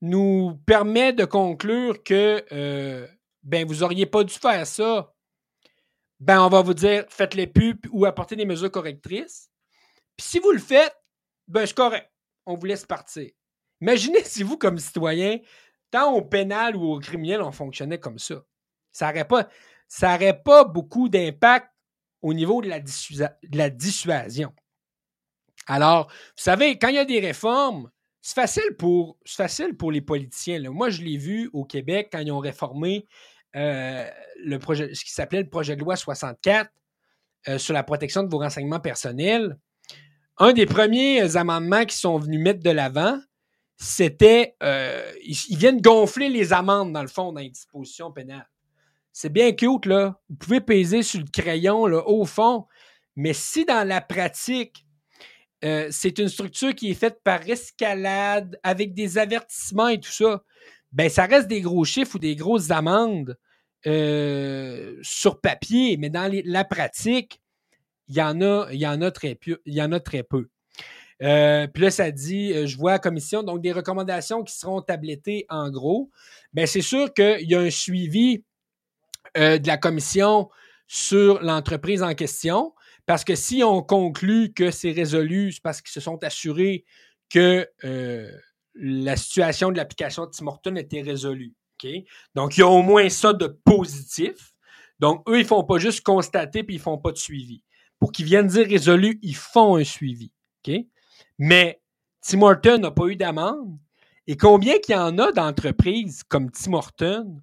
nous 0.00 0.60
permet 0.66 1.12
de 1.12 1.24
conclure 1.24 2.02
que 2.02 2.44
euh, 2.52 3.06
ben 3.42 3.66
vous 3.66 3.82
auriez 3.82 4.06
pas 4.06 4.24
dû 4.24 4.34
faire 4.34 4.66
ça, 4.66 5.14
ben 6.18 6.42
on 6.42 6.48
va 6.48 6.62
vous 6.62 6.74
dire 6.74 7.04
faites 7.08 7.34
les 7.34 7.46
pubs 7.46 7.86
ou 7.90 8.04
apportez 8.04 8.36
des 8.36 8.44
mesures 8.44 8.70
correctrices. 8.70 9.50
Puis 10.16 10.26
si 10.26 10.38
vous 10.38 10.50
le 10.50 10.58
faites, 10.58 10.94
ben 11.48 11.64
c'est 11.66 11.74
correct. 11.74 12.10
On 12.46 12.56
vous 12.56 12.66
laisse 12.66 12.84
partir. 12.84 13.30
Imaginez 13.80 14.24
si 14.24 14.42
vous, 14.42 14.56
comme 14.56 14.78
citoyen, 14.78 15.38
tant 15.90 16.12
au 16.12 16.22
pénal 16.22 16.76
ou 16.76 16.92
au 16.92 16.98
criminel, 16.98 17.42
on 17.42 17.52
fonctionnait 17.52 17.98
comme 17.98 18.18
ça. 18.18 18.42
Ça 18.92 19.12
n'aurait 19.12 20.42
pas, 20.42 20.64
beaucoup 20.64 21.08
d'impact 21.08 21.68
au 22.22 22.34
niveau 22.34 22.60
de 22.60 22.68
la, 22.68 23.70
dissuasion. 23.70 24.52
Alors, 25.66 26.08
vous 26.08 26.42
savez, 26.42 26.78
quand 26.78 26.88
il 26.88 26.96
y 26.96 26.98
a 26.98 27.04
des 27.04 27.20
réformes, 27.20 27.90
c'est 28.20 28.34
facile 28.34 28.76
pour, 28.78 29.16
facile 29.26 29.76
pour 29.76 29.90
les 29.90 30.02
politiciens. 30.02 30.60
Moi, 30.70 30.90
je 30.90 31.02
l'ai 31.02 31.16
vu 31.16 31.48
au 31.52 31.64
Québec 31.64 32.10
quand 32.12 32.18
ils 32.18 32.32
ont 32.32 32.38
réformé 32.38 33.06
euh, 33.56 34.08
le 34.44 34.58
projet, 34.58 34.94
ce 34.94 35.04
qui 35.04 35.12
s'appelait 35.12 35.42
le 35.42 35.48
projet 35.48 35.74
de 35.74 35.80
loi 35.80 35.96
64 35.96 36.70
euh, 37.48 37.58
sur 37.58 37.72
la 37.72 37.82
protection 37.82 38.22
de 38.22 38.28
vos 38.28 38.38
renseignements 38.38 38.80
personnels. 38.80 39.58
Un 40.38 40.52
des 40.52 40.66
premiers 40.66 41.36
amendements 41.36 41.84
qui 41.84 41.96
sont 41.96 42.18
venus 42.18 42.40
mettre 42.40 42.62
de 42.62 42.70
l'avant, 42.70 43.18
c'était 43.80 44.56
euh, 44.62 45.10
ils, 45.24 45.56
viennent 45.56 45.80
gonfler 45.80 46.28
les 46.28 46.52
amendes, 46.52 46.92
dans 46.92 47.02
le 47.02 47.08
fond, 47.08 47.32
dans 47.32 47.40
les 47.40 47.50
dispositions 47.50 48.12
pénales. 48.12 48.48
C'est 49.12 49.32
bien 49.32 49.52
cute, 49.52 49.86
là. 49.86 50.20
Vous 50.28 50.36
pouvez 50.36 50.60
peser 50.60 51.02
sur 51.02 51.20
le 51.20 51.26
crayon, 51.26 51.86
là, 51.86 52.06
au 52.06 52.24
fond. 52.24 52.66
Mais 53.16 53.32
si 53.32 53.64
dans 53.64 53.86
la 53.86 54.00
pratique, 54.00 54.86
c'est 55.62 56.18
une 56.18 56.28
structure 56.28 56.74
qui 56.74 56.90
est 56.90 56.94
faite 56.94 57.20
par 57.22 57.46
escalade, 57.48 58.58
avec 58.62 58.94
des 58.94 59.18
avertissements 59.18 59.88
et 59.88 60.00
tout 60.00 60.12
ça, 60.12 60.42
ben 60.92 61.08
ça 61.08 61.26
reste 61.26 61.48
des 61.48 61.60
gros 61.60 61.84
chiffres 61.84 62.16
ou 62.16 62.18
des 62.18 62.36
grosses 62.36 62.70
amendes 62.70 63.36
euh, 63.86 64.98
sur 65.02 65.40
papier, 65.40 65.96
mais 65.96 66.10
dans 66.10 66.30
la 66.44 66.64
pratique. 66.64 67.40
Il 68.08 68.16
y 68.16 68.22
en 68.22 68.40
a 68.40 70.00
très 70.00 70.24
peu. 70.24 70.48
Euh, 71.22 71.66
puis 71.66 71.82
là, 71.82 71.90
ça 71.90 72.10
dit, 72.10 72.52
euh, 72.52 72.66
je 72.66 72.76
vois 72.76 72.92
la 72.92 72.98
commission, 72.98 73.42
donc 73.42 73.60
des 73.60 73.72
recommandations 73.72 74.42
qui 74.42 74.56
seront 74.56 74.80
tablettées 74.80 75.46
en 75.48 75.70
gros. 75.70 76.10
Bien, 76.52 76.66
c'est 76.66 76.80
sûr 76.80 77.12
qu'il 77.12 77.48
y 77.48 77.54
a 77.54 77.60
un 77.60 77.70
suivi 77.70 78.44
de 79.36 79.66
la 79.66 79.76
commission 79.76 80.48
sur 80.88 81.40
l'entreprise 81.40 82.02
en 82.02 82.14
question, 82.14 82.74
parce 83.06 83.22
que 83.22 83.36
si 83.36 83.62
on 83.62 83.80
conclut 83.80 84.52
que 84.52 84.72
c'est 84.72 84.90
résolu, 84.90 85.52
c'est 85.52 85.62
parce 85.62 85.80
qu'ils 85.80 85.92
se 85.92 86.00
sont 86.00 86.24
assurés 86.24 86.84
que 87.28 87.68
la 88.74 89.16
situation 89.16 89.70
de 89.70 89.76
l'application 89.76 90.26
de 90.26 90.30
Tim 90.30 90.48
Horton 90.48 90.74
était 90.74 91.02
résolue. 91.02 91.54
Donc, 92.34 92.56
il 92.56 92.60
y 92.60 92.62
a 92.62 92.68
au 92.68 92.82
moins 92.82 93.08
ça 93.08 93.32
de 93.32 93.46
positif. 93.64 94.54
Donc, 94.98 95.22
eux, 95.28 95.36
ils 95.36 95.42
ne 95.42 95.46
font 95.46 95.64
pas 95.64 95.78
juste 95.78 96.02
constater 96.02 96.62
puis 96.62 96.76
ils 96.76 96.78
ne 96.78 96.82
font 96.82 96.98
pas 96.98 97.12
de 97.12 97.18
suivi. 97.18 97.62
Pour 97.98 98.12
qu'ils 98.12 98.26
viennent 98.26 98.46
dire 98.46 98.66
résolu, 98.66 99.18
ils 99.22 99.36
font 99.36 99.76
un 99.76 99.84
suivi. 99.84 100.32
Mais 101.40 101.80
Tim 102.20 102.42
Horton 102.42 102.76
n'a 102.76 102.90
pas 102.90 103.06
eu 103.06 103.16
d'amende. 103.16 103.78
Et 104.26 104.36
combien 104.36 104.78
qu'il 104.78 104.94
y 104.94 104.98
en 104.98 105.18
a 105.18 105.32
d'entreprises 105.32 106.22
comme 106.22 106.50
Tim 106.50 106.74
Horton 106.74 107.40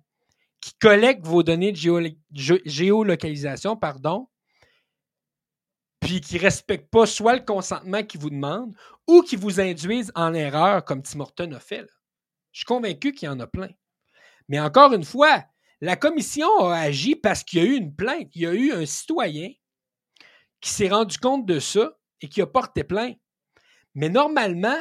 qui 0.61 0.73
collectent 0.79 1.25
vos 1.25 1.41
données 1.41 1.71
de 1.71 2.61
géolocalisation, 2.65 3.75
pardon, 3.75 4.29
puis 5.99 6.21
qui 6.21 6.35
ne 6.35 6.41
respectent 6.41 6.91
pas 6.91 7.07
soit 7.07 7.37
le 7.37 7.43
consentement 7.43 8.03
qu'ils 8.03 8.21
vous 8.21 8.29
demandent 8.29 8.75
ou 9.07 9.23
qui 9.23 9.35
vous 9.35 9.59
induisent 9.59 10.11
en 10.13 10.31
erreur, 10.35 10.85
comme 10.85 11.01
Tim 11.01 11.21
Horton 11.21 11.51
a 11.53 11.59
fait. 11.59 11.87
Je 12.51 12.59
suis 12.59 12.65
convaincu 12.65 13.13
qu'il 13.13 13.25
y 13.25 13.29
en 13.29 13.39
a 13.39 13.47
plein. 13.47 13.69
Mais 14.47 14.59
encore 14.59 14.93
une 14.93 15.05
fois, 15.05 15.43
la 15.81 15.95
commission 15.95 16.47
a 16.67 16.77
agi 16.77 17.15
parce 17.15 17.43
qu'il 17.43 17.63
y 17.63 17.65
a 17.65 17.65
eu 17.65 17.75
une 17.75 17.95
plainte. 17.95 18.29
Il 18.35 18.43
y 18.43 18.47
a 18.47 18.53
eu 18.53 18.71
un 18.73 18.85
citoyen 18.85 19.49
qui 20.61 20.69
s'est 20.69 20.89
rendu 20.89 21.17
compte 21.17 21.47
de 21.47 21.59
ça 21.59 21.97
et 22.21 22.29
qui 22.29 22.41
a 22.41 22.47
porté 22.47 22.83
plainte. 22.83 23.17
Mais 23.97 24.09
normalement, 24.09 24.79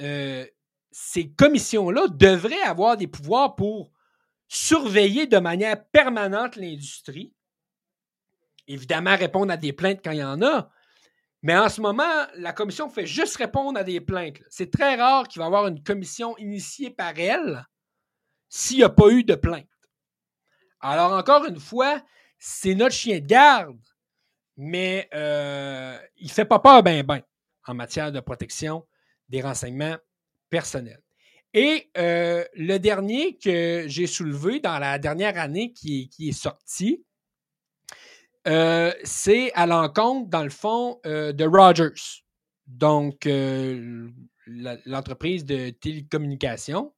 euh, 0.00 0.44
ces 0.90 1.30
commissions-là 1.30 2.08
devraient 2.08 2.60
avoir 2.60 2.98
des 2.98 3.06
pouvoirs 3.06 3.56
pour 3.56 3.90
surveiller 4.48 5.26
de 5.26 5.38
manière 5.38 5.82
permanente 5.82 6.56
l'industrie. 6.56 7.32
Évidemment, 8.68 9.16
répondre 9.16 9.50
à 9.50 9.56
des 9.56 9.72
plaintes 9.72 10.00
quand 10.04 10.10
il 10.10 10.18
y 10.18 10.22
en 10.22 10.42
a, 10.42 10.70
mais 11.40 11.56
en 11.56 11.70
ce 11.70 11.80
moment, 11.80 12.26
la 12.34 12.52
commission 12.52 12.90
fait 12.90 13.06
juste 13.06 13.38
répondre 13.38 13.80
à 13.80 13.82
des 13.82 14.02
plaintes. 14.02 14.42
C'est 14.50 14.70
très 14.70 14.96
rare 14.96 15.26
qu'il 15.26 15.38
va 15.38 15.46
y 15.46 15.48
avoir 15.48 15.66
une 15.66 15.82
commission 15.82 16.36
initiée 16.36 16.90
par 16.90 17.18
elle 17.18 17.64
s'il 18.50 18.76
n'y 18.76 18.84
a 18.84 18.90
pas 18.90 19.08
eu 19.08 19.24
de 19.24 19.36
plainte. 19.36 19.64
Alors, 20.80 21.14
encore 21.14 21.46
une 21.46 21.60
fois, 21.60 22.02
c'est 22.38 22.74
notre 22.74 22.94
chien 22.94 23.20
de 23.20 23.26
garde, 23.26 23.80
mais 24.58 25.08
euh, 25.14 25.98
il 26.16 26.26
ne 26.26 26.32
fait 26.32 26.44
pas 26.44 26.58
peur 26.58 26.82
ben 26.82 27.02
ben 27.02 27.22
en 27.66 27.74
matière 27.74 28.12
de 28.12 28.20
protection 28.20 28.86
des 29.28 29.42
renseignements 29.42 29.96
personnels. 30.50 31.02
Et 31.54 31.90
euh, 31.96 32.44
le 32.54 32.78
dernier 32.78 33.38
que 33.38 33.84
j'ai 33.86 34.06
soulevé 34.06 34.60
dans 34.60 34.78
la 34.78 34.98
dernière 34.98 35.38
année 35.38 35.72
qui 35.72 36.10
est 36.20 36.32
sorti, 36.32 37.04
euh, 38.46 38.92
c'est 39.04 39.52
à 39.54 39.66
l'encontre, 39.66 40.28
dans 40.28 40.44
le 40.44 40.50
fond, 40.50 41.00
euh, 41.06 41.32
de 41.32 41.44
Rogers, 41.44 42.22
donc 42.66 43.26
l'entreprise 44.86 45.44
de 45.44 45.70
télécommunication, 45.70 46.92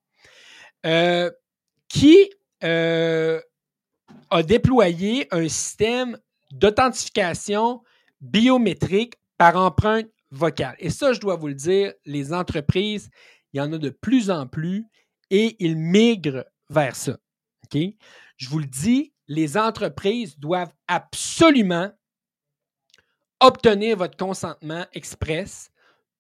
qui 1.88 2.30
a 2.60 4.42
déployé 4.42 5.28
un 5.30 5.48
système 5.48 6.18
d'authentification 6.50 7.82
biométrique 8.20 9.14
par 9.36 9.56
empreinte 9.56 10.08
vocale. 10.30 10.76
Et 10.78 10.90
ça, 10.90 11.12
je 11.12 11.20
dois 11.20 11.36
vous 11.36 11.48
le 11.48 11.54
dire, 11.54 11.92
les 12.04 12.32
entreprises, 12.32 13.10
il 13.52 13.58
y 13.58 13.60
en 13.60 13.72
a 13.72 13.78
de 13.78 13.90
plus 13.90 14.30
en 14.30 14.46
plus 14.46 14.86
et 15.30 15.56
ils 15.58 15.76
migrent 15.76 16.44
vers 16.70 16.96
ça. 16.96 17.16
Je 17.72 18.48
vous 18.48 18.58
le 18.58 18.66
dis, 18.66 19.12
les 19.26 19.56
entreprises 19.56 20.38
doivent 20.38 20.72
absolument 20.86 21.90
obtenir 23.40 23.96
votre 23.96 24.16
consentement 24.16 24.86
express 24.92 25.70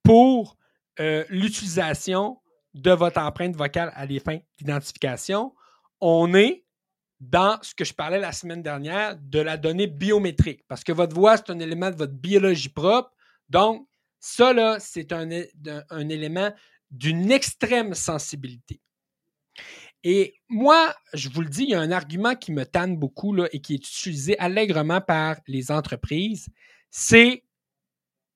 pour 0.02 0.56
euh, 1.00 1.24
l'utilisation 1.28 2.38
de 2.74 2.90
votre 2.90 3.20
empreinte 3.20 3.56
vocale 3.56 3.92
à 3.94 4.06
des 4.06 4.20
fins 4.20 4.38
d'identification. 4.58 5.54
On 6.00 6.34
est 6.34 6.64
dans 7.20 7.58
ce 7.62 7.74
que 7.74 7.84
je 7.84 7.92
parlais 7.92 8.20
la 8.20 8.32
semaine 8.32 8.62
dernière 8.62 9.16
de 9.20 9.40
la 9.40 9.56
donnée 9.56 9.88
biométrique, 9.88 10.64
parce 10.68 10.84
que 10.84 10.92
votre 10.92 11.14
voix, 11.14 11.36
c'est 11.36 11.50
un 11.50 11.58
élément 11.58 11.90
de 11.90 11.96
votre 11.96 12.12
biologie 12.12 12.68
propre. 12.68 13.10
Donc, 13.48 13.88
ça, 14.20 14.52
là, 14.52 14.78
c'est 14.80 15.12
un, 15.12 15.28
élément 16.08 16.52
d'une 16.90 17.30
extrême 17.30 17.94
sensibilité. 17.94 18.80
Et 20.04 20.34
moi, 20.48 20.94
je 21.12 21.28
vous 21.28 21.42
le 21.42 21.48
dis, 21.48 21.64
il 21.64 21.70
y 21.70 21.74
a 21.74 21.80
un 21.80 21.90
argument 21.90 22.34
qui 22.34 22.52
me 22.52 22.64
tanne 22.64 22.96
beaucoup 22.96 23.34
là, 23.34 23.48
et 23.52 23.60
qui 23.60 23.74
est 23.74 23.88
utilisé 23.88 24.38
allègrement 24.38 25.00
par 25.00 25.36
les 25.46 25.70
entreprises, 25.70 26.48
c'est 26.90 27.44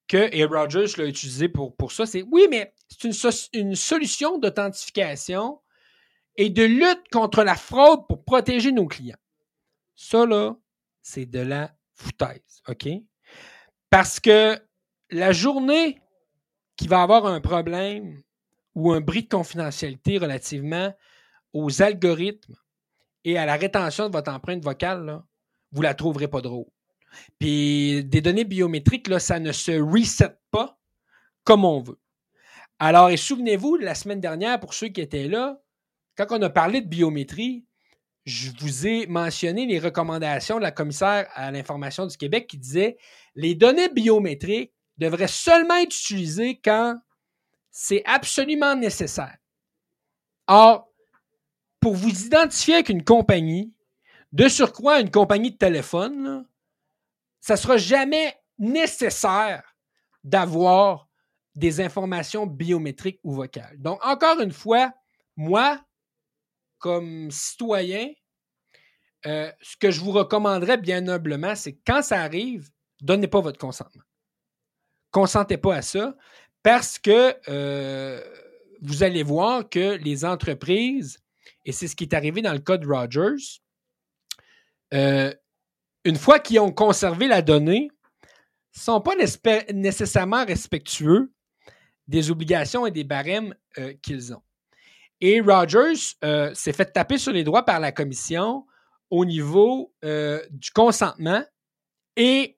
que, 0.07 0.29
et 0.31 0.43
Rogers 0.45 0.97
l'a 0.97 1.05
utilisé 1.05 1.47
pour, 1.47 1.75
pour 1.75 1.91
ça, 1.91 2.05
c'est 2.05 2.23
oui, 2.23 2.47
mais 2.49 2.73
c'est 2.89 3.05
une, 3.05 3.13
une 3.53 3.75
solution 3.75 4.37
d'authentification 4.37 5.59
et 6.35 6.49
de 6.49 6.63
lutte 6.63 7.09
contre 7.11 7.43
la 7.43 7.55
fraude 7.55 8.07
pour 8.07 8.23
protéger 8.23 8.71
nos 8.71 8.87
clients. 8.87 9.17
Ça, 9.95 10.25
là, 10.25 10.55
c'est 11.01 11.25
de 11.25 11.39
la 11.39 11.75
foutaise, 11.93 12.61
OK? 12.67 12.87
Parce 13.89 14.19
que 14.19 14.59
la 15.13 15.31
journée 15.31 16.01
qui 16.75 16.87
va 16.87 17.03
avoir 17.03 17.25
un 17.25 17.39
problème 17.39 18.21
ou 18.75 18.91
un 18.91 19.01
bris 19.01 19.23
de 19.23 19.29
confidentialité 19.29 20.17
relativement 20.17 20.93
aux 21.53 21.81
algorithmes 21.81 22.55
et 23.23 23.37
à 23.37 23.45
la 23.45 23.55
rétention 23.55 24.07
de 24.07 24.13
votre 24.13 24.31
empreinte 24.31 24.63
vocale, 24.63 25.21
vous 25.71 25.81
la 25.81 25.93
trouverez 25.93 26.27
pas 26.27 26.41
drôle. 26.41 26.65
Puis 27.39 28.03
des 28.05 28.21
données 28.21 28.43
biométriques, 28.43 29.07
là, 29.07 29.19
ça 29.19 29.39
ne 29.39 29.51
se 29.51 29.71
reset 29.71 30.35
pas 30.49 30.79
comme 31.43 31.63
on 31.63 31.79
veut. 31.79 31.99
Alors, 32.79 33.11
et 33.11 33.17
souvenez-vous, 33.17 33.75
la 33.77 33.93
semaine 33.93 34.19
dernière, 34.19 34.59
pour 34.59 34.73
ceux 34.73 34.87
qui 34.87 35.01
étaient 35.01 35.27
là, 35.27 35.61
quand 36.15 36.25
on 36.31 36.41
a 36.41 36.49
parlé 36.49 36.81
de 36.81 36.87
biométrie, 36.87 37.65
je 38.25 38.49
vous 38.59 38.87
ai 38.87 39.05
mentionné 39.05 39.67
les 39.67 39.79
recommandations 39.79 40.57
de 40.57 40.63
la 40.63 40.71
commissaire 40.71 41.27
à 41.33 41.51
l'information 41.51 42.07
du 42.07 42.17
Québec 42.17 42.47
qui 42.47 42.57
disait 42.57 42.97
les 43.35 43.53
données 43.53 43.89
biométriques 43.89 44.73
devraient 44.97 45.27
seulement 45.27 45.75
être 45.75 45.95
utilisées 45.95 46.59
quand 46.63 46.99
c'est 47.71 48.03
absolument 48.05 48.75
nécessaire. 48.75 49.37
Or, 50.47 50.89
pour 51.79 51.95
vous 51.95 52.25
identifier 52.25 52.75
avec 52.75 52.89
une 52.89 53.03
compagnie, 53.03 53.73
de 54.31 54.47
surcroît 54.47 54.99
une 54.99 55.11
compagnie 55.11 55.51
de 55.51 55.57
téléphone, 55.57 56.47
ça 57.39 57.53
ne 57.53 57.59
sera 57.59 57.77
jamais 57.77 58.35
nécessaire 58.57 59.75
d'avoir 60.23 61.09
des 61.55 61.81
informations 61.81 62.47
biométriques 62.47 63.19
ou 63.23 63.33
vocales. 63.33 63.75
Donc, 63.79 64.03
encore 64.05 64.39
une 64.39 64.51
fois, 64.51 64.91
moi, 65.35 65.83
comme 66.79 67.29
citoyen, 67.31 68.09
euh, 69.25 69.51
ce 69.61 69.77
que 69.77 69.91
je 69.91 70.01
vous 70.01 70.11
recommanderais 70.11 70.77
bien 70.77 71.07
humblement, 71.07 71.55
c'est 71.55 71.77
quand 71.85 72.01
ça 72.01 72.21
arrive, 72.21 72.69
donnez 73.01 73.27
pas 73.27 73.41
votre 73.41 73.59
consentement. 73.59 74.03
Consentez 75.13 75.57
pas 75.57 75.75
à 75.75 75.81
ça 75.83 76.15
parce 76.63 76.97
que 76.97 77.35
euh, 77.47 78.19
vous 78.81 79.03
allez 79.03 79.21
voir 79.21 79.69
que 79.69 79.95
les 79.97 80.25
entreprises 80.25 81.19
et 81.65 81.71
c'est 81.71 81.87
ce 81.87 81.95
qui 81.95 82.05
est 82.05 82.15
arrivé 82.15 82.41
dans 82.41 82.51
le 82.51 82.59
cas 82.59 82.77
de 82.77 82.87
Rogers. 82.87 83.61
Euh, 84.93 85.31
une 86.03 86.15
fois 86.15 86.39
qu'ils 86.39 86.59
ont 86.59 86.71
conservé 86.71 87.27
la 87.27 87.43
donnée, 87.43 87.89
ne 88.75 88.81
sont 88.81 89.01
pas 89.01 89.13
nécessairement 89.71 90.45
respectueux 90.45 91.31
des 92.07 92.31
obligations 92.31 92.87
et 92.87 92.91
des 92.91 93.03
barèmes 93.03 93.55
euh, 93.77 93.93
qu'ils 94.01 94.33
ont. 94.33 94.41
Et 95.21 95.39
Rogers 95.41 96.15
s'est 96.55 96.73
fait 96.73 96.91
taper 96.91 97.19
sur 97.19 97.31
les 97.31 97.43
doigts 97.43 97.63
par 97.63 97.79
la 97.79 97.91
commission 97.91 98.65
au 99.09 99.23
niveau 99.23 99.93
du 100.01 100.71
consentement 100.71 101.45
et 102.17 102.57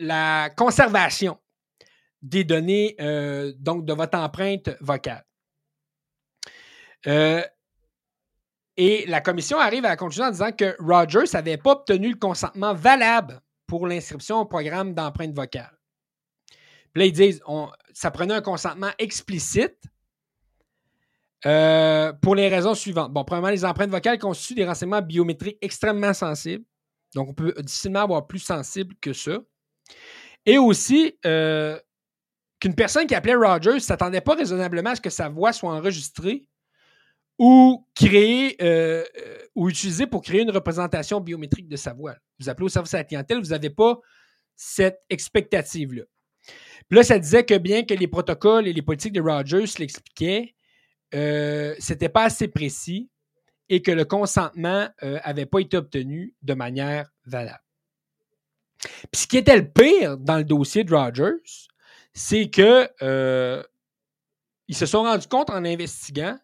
la 0.00 0.50
conservation 0.56 1.38
des 2.24 2.42
données 2.42 2.96
donc 3.58 3.84
de 3.84 3.92
votre 3.92 4.18
empreinte 4.18 4.70
vocale. 4.80 5.24
Et 8.76 9.04
la 9.06 9.20
commission 9.20 9.58
arrive 9.58 9.84
à 9.84 9.90
la 9.90 9.96
conclusion 9.96 10.24
en 10.24 10.30
disant 10.30 10.50
que 10.50 10.74
Rogers 10.80 11.30
n'avait 11.32 11.56
pas 11.56 11.72
obtenu 11.72 12.10
le 12.10 12.16
consentement 12.16 12.74
valable 12.74 13.40
pour 13.66 13.86
l'inscription 13.86 14.40
au 14.40 14.46
programme 14.46 14.94
d'empreinte 14.94 15.34
vocale. 15.34 15.78
Puis 16.92 17.02
là, 17.02 17.06
ils 17.06 17.12
disent 17.12 17.42
ça 17.92 18.10
prenait 18.10 18.34
un 18.34 18.40
consentement 18.40 18.90
explicite 18.98 19.78
euh, 21.46 22.12
pour 22.14 22.34
les 22.34 22.48
raisons 22.48 22.74
suivantes. 22.74 23.12
Bon, 23.12 23.24
premièrement, 23.24 23.50
les 23.50 23.64
empreintes 23.64 23.90
vocales 23.90 24.18
constituent 24.18 24.54
des 24.54 24.66
renseignements 24.66 25.02
biométriques 25.02 25.58
extrêmement 25.60 26.14
sensibles. 26.14 26.64
Donc, 27.14 27.28
on 27.28 27.34
peut 27.34 27.54
difficilement 27.58 28.00
avoir 28.00 28.26
plus 28.26 28.38
sensible 28.40 28.94
que 29.00 29.12
ça. 29.12 29.38
Et 30.46 30.58
aussi, 30.58 31.16
euh, 31.26 31.78
qu'une 32.64 32.74
personne 32.74 33.06
qui 33.06 33.14
appelait 33.14 33.34
Rogers 33.34 33.74
ne 33.74 33.78
s'attendait 33.78 34.22
pas 34.22 34.36
raisonnablement 34.36 34.88
à 34.88 34.96
ce 34.96 35.00
que 35.02 35.10
sa 35.10 35.28
voix 35.28 35.52
soit 35.52 35.70
enregistrée 35.70 36.46
ou 37.38 37.86
créer 37.94 38.56
euh, 38.62 39.04
euh, 39.18 39.38
ou 39.54 39.68
utiliser 39.68 40.06
pour 40.06 40.22
créer 40.22 40.40
une 40.40 40.50
représentation 40.50 41.20
biométrique 41.20 41.68
de 41.68 41.76
sa 41.76 41.92
voix. 41.92 42.14
Vous 42.40 42.48
appelez 42.48 42.64
au 42.64 42.70
service 42.70 42.94
à 42.94 42.98
la 42.98 43.04
clientèle, 43.04 43.38
vous 43.38 43.50
n'avez 43.50 43.68
pas 43.68 44.00
cette 44.56 45.02
expectative-là. 45.10 46.04
Là, 46.90 47.02
ça 47.02 47.18
disait 47.18 47.44
que 47.44 47.58
bien 47.58 47.84
que 47.84 47.92
les 47.92 48.08
protocoles 48.08 48.66
et 48.66 48.72
les 48.72 48.80
politiques 48.80 49.12
de 49.12 49.20
Rogers 49.20 49.66
l'expliquaient, 49.78 50.54
euh, 51.14 51.74
c'était 51.78 52.08
pas 52.08 52.24
assez 52.24 52.48
précis 52.48 53.10
et 53.68 53.82
que 53.82 53.90
le 53.90 54.06
consentement 54.06 54.88
n'avait 55.02 55.44
pas 55.44 55.58
été 55.58 55.76
obtenu 55.76 56.34
de 56.40 56.54
manière 56.54 57.10
valable. 57.26 57.62
Puis 59.12 59.22
ce 59.22 59.26
qui 59.26 59.36
était 59.36 59.56
le 59.56 59.68
pire 59.68 60.16
dans 60.16 60.38
le 60.38 60.44
dossier 60.44 60.84
de 60.84 60.94
Rogers, 60.94 61.68
c'est 62.14 62.48
que 62.48 62.88
ils 64.68 64.76
se 64.76 64.86
sont 64.86 65.02
rendus 65.02 65.28
compte 65.28 65.50
en 65.50 65.64
investiguant 65.64 66.38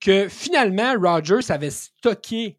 que 0.00 0.28
finalement, 0.28 0.94
Rogers 0.98 1.50
avait 1.50 1.70
stocké 1.70 2.58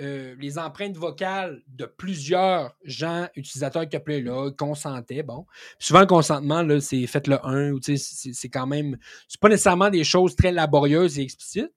euh, 0.00 0.34
les 0.38 0.58
empreintes 0.58 0.96
vocales 0.96 1.62
de 1.68 1.86
plusieurs 1.86 2.76
gens 2.84 3.28
utilisateurs 3.34 3.88
qui 3.88 3.96
appelaient 3.96 4.20
là, 4.20 4.50
consentaient. 4.50 5.22
Bon. 5.22 5.46
souvent, 5.78 6.00
le 6.00 6.06
consentement, 6.06 6.62
là, 6.62 6.80
c'est 6.80 7.06
faites 7.06 7.28
le 7.28 7.44
1 7.46 7.70
ou 7.72 7.80
c'est 7.80 8.48
quand 8.50 8.66
même. 8.66 8.98
C'est 9.28 9.40
pas 9.40 9.48
nécessairement 9.48 9.88
des 9.88 10.04
choses 10.04 10.36
très 10.36 10.52
laborieuses 10.52 11.18
et 11.18 11.22
explicites. 11.22 11.72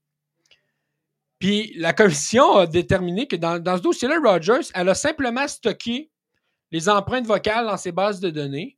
Puis 1.38 1.74
la 1.78 1.94
commission 1.94 2.58
a 2.58 2.68
déterminé 2.68 3.26
que 3.28 3.38
dans, 3.38 3.60
dans 3.60 3.78
ce 3.78 3.84
dossier-là, 3.84 4.20
Rogers, 4.22 4.70
elle 4.74 4.90
a 4.90 4.96
simplement 4.96 5.48
stocké 5.48 6.12
les 6.72 6.90
empreintes 6.90 7.26
vocales 7.26 7.68
dans 7.68 7.78
ses 7.78 7.94
bases 7.94 8.20
de 8.20 8.30
données, 8.30 8.78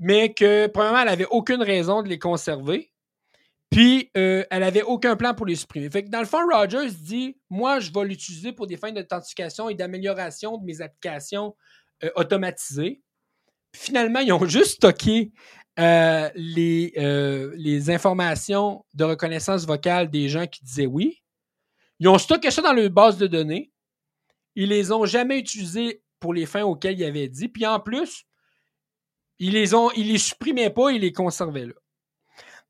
mais 0.00 0.32
que, 0.32 0.66
premièrement, 0.66 1.00
elle 1.00 1.08
n'avait 1.08 1.26
aucune 1.26 1.62
raison 1.62 2.02
de 2.02 2.08
les 2.08 2.18
conserver. 2.18 2.90
Puis, 3.70 4.10
euh, 4.16 4.44
elle 4.50 4.60
n'avait 4.60 4.82
aucun 4.82 5.14
plan 5.14 5.34
pour 5.34 5.46
les 5.46 5.54
supprimer. 5.54 5.90
Fait 5.90 6.02
que 6.02 6.08
dans 6.08 6.20
le 6.20 6.26
fond, 6.26 6.38
Rogers 6.50 6.90
dit 6.90 7.36
Moi, 7.50 7.78
je 7.78 7.92
vais 7.92 8.04
l'utiliser 8.04 8.52
pour 8.52 8.66
des 8.66 8.78
fins 8.78 8.90
d'authentification 8.90 9.68
et 9.68 9.74
d'amélioration 9.74 10.56
de 10.56 10.64
mes 10.64 10.80
applications 10.80 11.54
euh, 12.02 12.10
automatisées. 12.16 13.02
finalement, 13.76 14.20
ils 14.20 14.32
ont 14.32 14.44
juste 14.46 14.76
stocké 14.76 15.32
euh, 15.78 16.28
les, 16.34 16.92
les 17.56 17.90
informations 17.90 18.84
de 18.94 19.04
reconnaissance 19.04 19.66
vocale 19.66 20.10
des 20.10 20.28
gens 20.28 20.46
qui 20.46 20.64
disaient 20.64 20.86
oui. 20.86 21.22
Ils 22.00 22.08
ont 22.08 22.18
stocké 22.18 22.50
ça 22.50 22.62
dans 22.62 22.72
leur 22.72 22.90
base 22.90 23.18
de 23.18 23.26
données. 23.26 23.70
Ils 24.56 24.70
les 24.70 24.90
ont 24.90 25.04
jamais 25.04 25.38
utilisés 25.38 26.02
pour 26.18 26.32
les 26.34 26.46
fins 26.46 26.64
auxquelles 26.64 26.98
ils 26.98 27.04
avaient 27.04 27.28
dit. 27.28 27.48
Puis 27.48 27.66
en 27.66 27.78
plus, 27.78 28.24
ils 29.40 29.54
les 29.54 29.74
ont, 29.74 29.90
ils 29.92 30.12
les 30.12 30.18
supprimaient 30.18 30.70
pas, 30.70 30.90
ils 30.90 31.00
les 31.00 31.12
conservaient 31.12 31.66
là. 31.66 31.74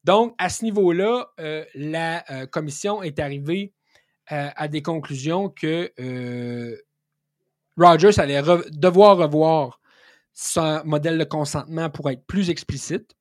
Donc, 0.05 0.35
à 0.39 0.49
ce 0.49 0.65
niveau-là, 0.65 1.31
euh, 1.41 1.65
la 1.75 2.25
euh, 2.31 2.47
commission 2.47 3.03
est 3.03 3.19
arrivée 3.19 3.75
euh, 4.33 4.49
à 4.57 4.69
des 4.69 4.81
conclusions 4.81 5.51
que 5.51 5.93
Rogers 7.77 8.19
allait 8.19 8.41
devoir 8.71 9.19
revoir 9.19 9.81
son 10.33 10.83
modèle 10.85 11.19
de 11.19 11.25
consentement 11.25 11.91
pour 11.91 12.09
être 12.09 12.25
plus 12.27 12.49
explicite 12.49 13.15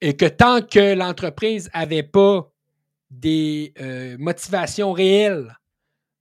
et 0.00 0.16
que 0.16 0.26
tant 0.26 0.62
que 0.62 0.94
l'entreprise 0.94 1.68
n'avait 1.74 2.04
pas 2.04 2.50
des 3.10 3.74
motivations 4.18 4.92
réelles 4.92 5.58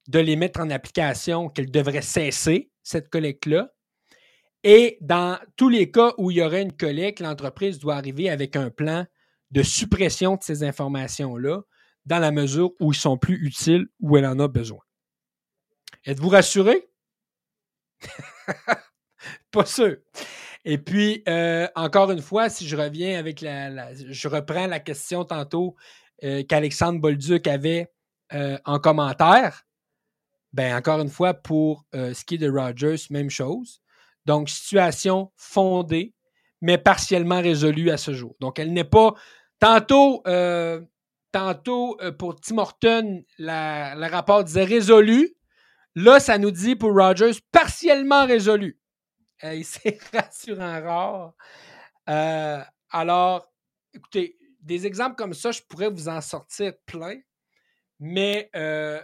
de 0.08 0.20
les 0.20 0.36
mettre 0.36 0.62
en 0.62 0.70
application, 0.70 1.50
qu'elle 1.50 1.70
devrait 1.70 2.02
cesser 2.02 2.72
cette 2.82 3.10
collecte-là, 3.10 3.70
et 4.64 4.98
dans 5.02 5.40
tous 5.56 5.70
les 5.70 5.92
cas 5.92 6.14
où 6.18 6.32
il 6.32 6.38
y 6.38 6.42
aurait 6.42 6.62
une 6.62 6.76
collecte, 6.76 7.20
l'entreprise 7.20 7.80
doit 7.80 7.96
arriver 7.96 8.30
avec 8.30 8.56
un 8.56 8.70
plan 8.70 9.06
de 9.52 9.64
suppression 9.64 10.36
de 10.36 10.44
ces 10.44 10.64
informations-là 10.64 11.62
dans 12.06 12.20
la 12.20 12.32
mesure 12.32 12.72
où 12.80 12.92
ils 12.94 12.98
sont 12.98 13.18
plus 13.18 13.46
utiles, 13.46 13.88
où 14.00 14.18
elle 14.18 14.26
en 14.26 14.40
a 14.40 14.48
besoin. 14.48 14.80
Êtes-vous 16.06 16.30
rassuré? 16.30 16.90
Pas 19.52 19.66
sûr. 19.66 19.98
Et 20.64 20.78
puis, 20.78 21.24
euh, 21.28 21.68
encore 21.76 22.12
une 22.12 22.22
fois, 22.22 22.50
si 22.50 22.68
je 22.68 22.76
reviens 22.76 23.18
avec 23.20 23.42
la, 23.42 23.94
je 23.94 24.28
reprends 24.28 24.68
la 24.68 24.80
question 24.80 25.24
tantôt 25.26 25.76
euh, 26.24 26.44
qu'Alexandre 26.44 27.00
Bolduc 27.00 27.48
avait 27.48 27.92
euh, 28.34 28.58
en 28.66 28.80
commentaire, 28.80 29.64
ben 30.54 30.76
encore 30.76 31.00
une 31.02 31.10
fois, 31.10 31.34
pour 31.34 31.86
ce 31.94 32.24
qui 32.26 32.36
est 32.36 32.38
de 32.38 32.50
Rogers, 32.50 32.98
même 33.10 33.30
chose. 33.30 33.82
Donc, 34.28 34.50
situation 34.50 35.32
fondée, 35.36 36.14
mais 36.62 36.78
partiellement 36.78 37.42
résolue 37.42 37.90
à 37.90 37.98
ce 37.98 38.14
jour. 38.14 38.36
Donc, 38.40 38.60
elle 38.60 38.74
n'est 38.74 38.84
pas. 38.84 39.16
Tantôt, 39.60 40.22
tantôt 41.32 41.98
pour 42.20 42.40
Tim 42.40 42.60
Horton, 42.60 43.24
le 43.40 44.12
rapport 44.12 44.44
disait 44.44 44.66
résolu. 44.66 45.34
Là, 45.96 46.20
ça 46.20 46.38
nous 46.38 46.52
dit 46.52 46.76
pour 46.76 46.94
Rogers 46.94 47.40
partiellement 47.52 48.28
résolu. 48.28 48.80
c'est 49.64 49.98
rassurant 50.14 50.82
rare. 50.84 51.34
Euh, 52.10 52.62
alors, 52.92 53.52
écoutez, 53.94 54.38
des 54.62 54.86
exemples 54.86 55.16
comme 55.16 55.34
ça, 55.34 55.52
je 55.52 55.62
pourrais 55.68 55.90
vous 55.90 56.08
en 56.08 56.22
sortir 56.22 56.74
plein, 56.86 57.20
mais 58.00 58.50
euh, 58.56 59.02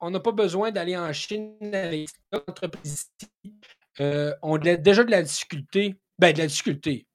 on 0.00 0.10
n'a 0.10 0.20
pas 0.20 0.32
besoin 0.32 0.70
d'aller 0.70 0.96
en 0.96 1.12
Chine 1.12 1.56
avec 1.72 2.08
l'entreprise 2.32 3.10
ici. 3.20 3.54
Euh, 4.00 4.34
on 4.42 4.56
a 4.56 4.76
déjà 4.76 5.04
de 5.04 5.10
la 5.10 5.22
difficulté. 5.22 5.96
Ben, 6.18 6.32
de 6.32 6.38
la 6.38 6.46
difficulté. 6.46 7.06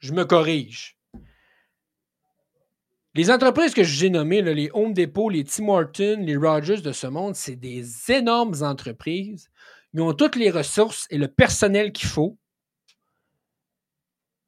Je 0.00 0.12
me 0.12 0.24
corrige. 0.24 0.98
Les 3.14 3.30
entreprises 3.30 3.74
que 3.74 3.84
j'ai 3.84 4.08
nommées, 4.08 4.40
les 4.40 4.70
Home 4.72 4.94
Depot, 4.94 5.28
les 5.28 5.44
Tim 5.44 5.68
Hortons, 5.68 6.20
les 6.20 6.36
Rogers 6.36 6.80
de 6.80 6.92
ce 6.92 7.06
monde, 7.06 7.34
c'est 7.34 7.56
des 7.56 8.10
énormes 8.10 8.54
entreprises. 8.62 9.50
Ils 9.92 10.00
ont 10.00 10.14
toutes 10.14 10.36
les 10.36 10.50
ressources 10.50 11.06
et 11.10 11.18
le 11.18 11.28
personnel 11.28 11.92
qu'il 11.92 12.08
faut 12.08 12.38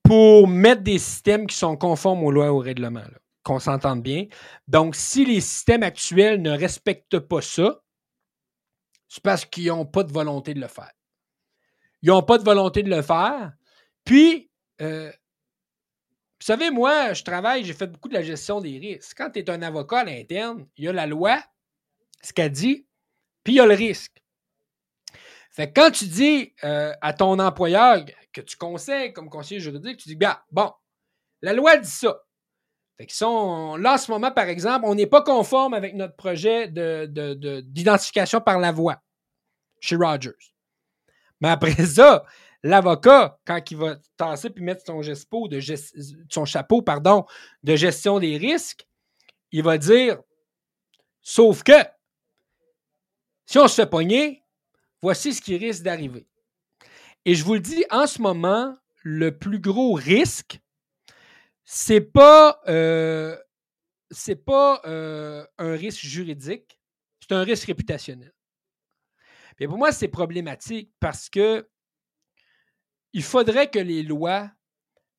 pour 0.03 0.49
mettre 0.49 0.83
des 0.83 0.99
systèmes 0.99 1.47
qui 1.47 1.57
sont 1.57 1.77
conformes 1.77 2.25
aux 2.25 2.31
lois 2.31 2.47
et 2.47 2.51
aux 2.51 2.59
règlements, 2.59 3.05
qu'on 3.45 3.61
s'entende 3.61 4.03
bien. 4.03 4.27
Donc, 4.67 4.97
si 4.97 5.25
les 5.25 5.41
systèmes 5.41 5.83
actuels 5.83 6.43
ne 6.43 6.51
respectent 6.51 7.21
pas 7.21 7.41
ça, 7.41 7.83
c'est 9.09 9.23
parce 9.23 9.45
qu'ils 9.45 9.69
n'ont 9.69 9.87
pas 9.87 10.03
de 10.03 10.13
volonté 10.13 10.55
de 10.55 10.61
le 10.61 10.67
faire. 10.67 10.93
Ils 12.03 12.09
n'ont 12.09 12.23
pas 12.23 12.39
de 12.39 12.43
volonté 12.43 12.83
de 12.83 12.91
le 12.91 13.03
faire. 13.03 13.53
Puis, 14.05 14.51
euh, 14.81 15.11
vous 15.11 16.47
savez, 16.47 16.71
moi, 16.71 17.13
je 17.13 17.23
travaille, 17.23 17.65
j'ai 17.65 17.75
fait 17.75 17.87
beaucoup 17.87 18.09
de 18.09 18.15
la 18.15 18.23
gestion 18.23 18.61
des 18.61 18.79
risques. 18.79 19.17
Quand 19.17 19.31
tu 19.31 19.39
es 19.39 19.49
un 19.49 19.63
avocat 19.63 20.01
à 20.01 20.05
l'interne, 20.05 20.67
il 20.77 20.85
y 20.85 20.89
a 20.89 20.93
la 20.93 21.07
loi, 21.07 21.43
ce 22.23 22.33
qu'elle 22.33 22.51
dit, 22.51 22.87
puis 23.45 23.55
il 23.55 23.57
y 23.57 23.61
a 23.61 23.67
le 23.67 23.75
risque. 23.75 24.23
Fait 25.51 25.73
que 25.73 25.81
quand 25.81 25.93
tu 25.93 26.07
dis 26.07 26.53
euh, 26.65 26.93
à 27.01 27.13
ton 27.13 27.39
employeur 27.39 28.05
que 28.33 28.41
tu 28.41 28.57
conseilles 28.57 29.13
comme 29.13 29.31
conseiller 29.31 29.61
juridique, 29.61 29.99
tu 29.99 30.09
dis, 30.09 30.17
bien, 30.17 30.37
bon, 30.51 30.73
la 31.41 31.53
loi 31.53 31.77
dit 31.77 31.89
ça. 31.89 32.19
Fait 32.97 33.09
là, 33.21 33.95
en 33.95 33.99
ce 33.99 34.11
moment, 34.11 34.31
par 34.31 34.49
exemple, 34.49 34.85
on 34.87 34.95
n'est 34.95 35.07
pas 35.07 35.23
conforme 35.23 35.75
avec 35.75 35.95
notre 35.95 36.15
projet 36.15 36.69
d'identification 36.69 38.39
de, 38.39 38.45
par 38.45 38.59
la 38.59 38.73
voix 38.73 39.03
chez 39.81 39.97
Rogers. 39.97 40.33
Mais 41.41 41.49
après 41.51 41.75
ça, 41.87 42.25
L'avocat, 42.65 43.39
quand 43.45 43.61
il 43.71 43.77
va 43.77 43.97
tasser 44.17 44.49
puis 44.49 44.65
mettre 44.65 44.87
son, 44.87 45.01
de 45.01 45.61
son 46.31 46.45
chapeau 46.47 46.81
pardon, 46.81 47.27
de 47.63 47.77
gestion 47.77 48.19
des 48.19 48.39
risques, 48.39 48.89
il 49.53 49.63
va 49.63 49.77
dire 49.77 50.19
Sauf 51.21 51.63
que, 51.63 51.73
si 53.45 53.59
on 53.59 53.69
se 53.69 53.75
fait 53.75 53.87
pogner, 53.87 54.43
voici 55.03 55.35
ce 55.35 55.43
qui 55.43 55.59
risque 55.59 55.83
d'arriver. 55.83 56.27
Et 57.27 57.35
je 57.35 57.45
vous 57.45 57.55
le 57.55 57.61
dis, 57.61 57.85
en 57.91 58.07
ce 58.07 58.23
moment, 58.23 58.75
le 59.03 59.37
plus 59.37 59.59
gros 59.59 59.93
risque, 59.93 60.59
c'est 61.65 62.01
pas, 62.01 62.61
euh, 62.69 63.37
c'est 64.11 64.45
pas 64.45 64.81
euh, 64.85 65.47
un 65.59 65.73
risque 65.73 66.05
juridique, 66.05 66.79
c'est 67.21 67.33
un 67.33 67.43
risque 67.43 67.67
réputationnel. 67.67 68.33
Et 69.59 69.69
pour 69.69 69.79
moi, 69.79 69.93
c'est 69.93 70.09
problématique 70.09 70.93
parce 71.01 71.29
que 71.29 71.69
il 73.13 73.23
faudrait 73.23 73.71
que 73.71 73.79
les 73.79 74.03
lois 74.03 74.51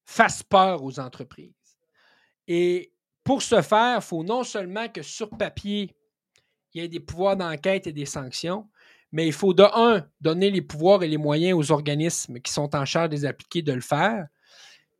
fassent 0.03 0.43
peur 0.43 0.83
aux 0.83 0.99
entreprises. 0.99 1.53
Et 2.47 2.93
pour 3.23 3.41
ce 3.41 3.61
faire, 3.61 3.97
il 3.97 4.03
faut 4.03 4.23
non 4.23 4.43
seulement 4.43 4.89
que 4.89 5.01
sur 5.01 5.29
papier, 5.29 5.95
il 6.73 6.81
y 6.81 6.85
ait 6.85 6.89
des 6.89 6.99
pouvoirs 6.99 7.37
d'enquête 7.37 7.87
et 7.87 7.93
des 7.93 8.05
sanctions, 8.05 8.69
mais 9.11 9.25
il 9.25 9.33
faut 9.33 9.53
de 9.53 9.63
un, 9.63 10.05
donner 10.19 10.51
les 10.51 10.61
pouvoirs 10.61 11.01
et 11.03 11.07
les 11.07 11.17
moyens 11.17 11.57
aux 11.57 11.71
organismes 11.71 12.39
qui 12.41 12.51
sont 12.51 12.75
en 12.75 12.85
charge 12.85 13.09
des 13.09 13.25
appliquer 13.25 13.61
de 13.61 13.71
le 13.71 13.81
faire, 13.81 14.27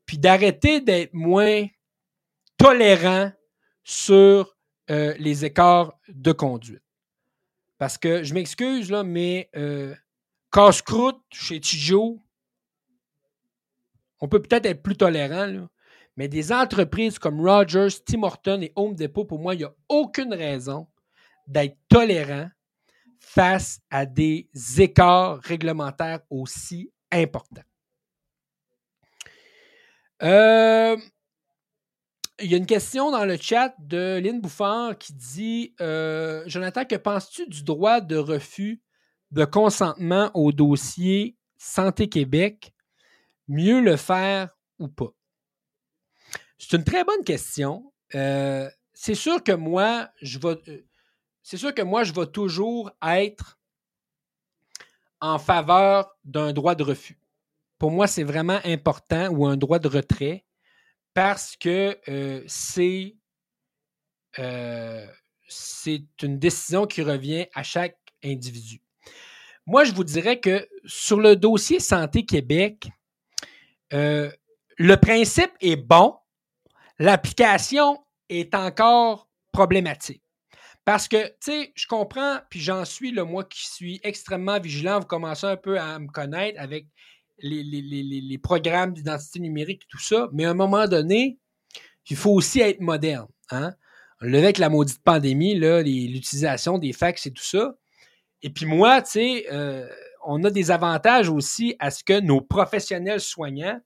puis 0.06 0.18
d'arrêter 0.18 0.82
d'être 0.82 1.14
moins 1.14 1.66
tolérant 2.58 3.32
sur 3.84 4.56
euh, 4.90 5.14
les 5.20 5.46
écarts 5.46 6.00
de 6.08 6.32
conduite. 6.32 6.84
Parce 7.78 7.98
que 7.98 8.24
je 8.24 8.34
m'excuse, 8.34 8.90
là, 8.90 9.04
mais 9.04 9.50
euh, 9.56 9.94
casse-croûte 10.52 11.22
chez 11.32 11.60
Tijo, 11.60 12.22
on 14.22 14.28
peut 14.28 14.42
peut-être 14.42 14.66
être 14.66 14.82
plus 14.82 14.96
tolérant, 14.96 15.68
mais 16.16 16.28
des 16.28 16.52
entreprises 16.54 17.20
comme 17.20 17.42
Rogers, 17.42 17.90
Tim 18.06 18.24
Horton 18.24 18.62
et 18.62 18.72
Home 18.76 18.96
Depot, 18.96 19.26
pour 19.26 19.40
moi, 19.40 19.54
il 19.56 19.60
n'y 19.60 19.64
a 19.66 19.76
aucune 19.90 20.34
raison 20.34 20.88
d'être 21.48 21.78
tolérant 21.90 22.50
face 23.20 23.82
à 23.90 24.06
des 24.06 24.50
écarts 24.78 25.40
réglementaires 25.42 26.22
aussi 26.30 26.92
importants. 27.12 27.64
Euh, 30.24 30.98
il 32.40 32.52
y 32.52 32.54
a 32.54 32.58
une 32.58 32.66
question 32.66 33.12
dans 33.12 33.26
le 33.26 33.38
chat 33.38 33.76
de 33.80 34.20
Lynn 34.20 34.42
Bouffard 34.42 34.98
qui 34.98 35.14
dit 35.14 35.76
euh, 35.82 36.44
Jonathan, 36.48 36.86
que 36.86 36.96
penses-tu 36.96 37.48
du 37.48 37.64
droit 37.64 38.02
de 38.02 38.18
refus 38.18 38.82
de 39.32 39.46
consentement 39.46 40.32
au 40.34 40.52
dossier 40.52 41.38
Santé 41.58 42.10
Québec? 42.10 42.74
Mieux 43.48 43.80
le 43.80 43.96
faire 43.96 44.58
ou 44.80 44.88
pas? 44.88 45.14
C'est 46.58 46.78
une 46.78 46.84
très 46.84 47.04
bonne 47.04 47.24
question. 47.24 47.94
Euh, 48.16 48.70
c'est 48.94 49.16
sûr 49.16 49.44
que 49.44 49.52
moi, 49.52 50.10
je 50.22 50.40
c'est 51.44 51.58
sûr 51.58 51.74
que 51.76 51.82
moi, 51.82 52.04
je 52.04 52.14
vais 52.14 52.26
toujours 52.26 52.92
être 53.06 53.60
en 55.22 55.38
faveur 55.38 56.10
d'un 56.24 56.54
droit 56.54 56.76
de 56.76 56.84
refus. 56.84 57.20
Pour 57.78 57.92
moi, 57.92 58.08
c'est 58.08 58.24
vraiment 58.24 58.60
important 58.64 59.30
ou 59.30 59.46
un 59.46 59.58
droit 59.58 59.80
de 59.80 59.88
retrait 59.88 60.46
parce 61.14 61.56
que 61.58 61.98
euh, 62.10 62.44
c'est 62.48 63.16
c'est 65.48 66.04
une 66.24 66.40
décision 66.40 66.86
qui 66.86 67.02
revient 67.02 67.46
à 67.54 67.64
chaque 67.64 67.98
individu. 68.24 68.82
Moi, 69.66 69.84
je 69.84 69.94
vous 69.94 70.04
dirais 70.04 70.40
que 70.40 70.68
sur 70.86 71.20
le 71.20 71.36
dossier 71.36 71.80
Santé 71.80 72.26
Québec, 72.26 72.90
euh, 73.94 74.32
le 74.78 74.96
principe 74.98 75.52
est 75.62 75.76
bon, 75.76 76.18
l'application 77.00 78.04
est 78.30 78.54
encore 78.54 79.30
problématique. 79.52 80.22
Parce 80.84 81.08
que, 81.08 81.28
tu 81.28 81.52
sais, 81.52 81.72
je 81.74 81.88
comprends, 81.88 82.40
puis 82.50 82.60
j'en 82.60 82.86
suis, 82.86 83.12
le 83.12 83.24
moi 83.24 83.44
qui 83.44 83.66
suis 83.66 84.00
extrêmement 84.04 84.60
vigilant, 84.60 85.00
vous 85.00 85.08
commencez 85.08 85.48
un 85.48 85.58
peu 85.58 85.80
à 85.80 85.98
me 85.98 86.08
connaître 86.08 86.62
avec 86.62 86.86
les, 87.40 88.38
programmes 88.38 88.94
d'identité 88.94 89.40
numérique 89.40 89.84
et 89.84 89.88
tout 89.90 90.00
ça, 90.00 90.30
mais 90.32 90.46
à 90.46 90.52
un 90.52 90.56
moment 90.56 90.88
donné, 90.88 91.38
il 92.10 92.16
faut 92.16 92.32
aussi 92.32 92.60
être 92.62 92.82
moderne. 92.82 93.28
Hein? 93.52 93.74
Avec 94.22 94.58
la 94.58 94.70
maudite 94.70 95.04
pandémie, 95.04 95.56
l'utilisation 95.56 96.78
des 96.78 96.94
fax 96.94 97.26
et 97.26 97.32
tout 97.32 97.44
ça. 97.44 97.76
Et 98.42 98.50
puis 98.50 98.66
moi, 98.66 99.02
tu 99.02 99.12
sais, 99.12 99.46
euh, 99.52 99.88
on 100.26 100.44
a 100.44 100.52
des 100.52 100.72
avantages 100.72 101.30
aussi 101.30 101.76
à 101.80 101.92
ce 101.92 102.04
que 102.04 102.20
nos 102.20 102.42
professionnels 102.42 103.20
soignants 103.20 103.80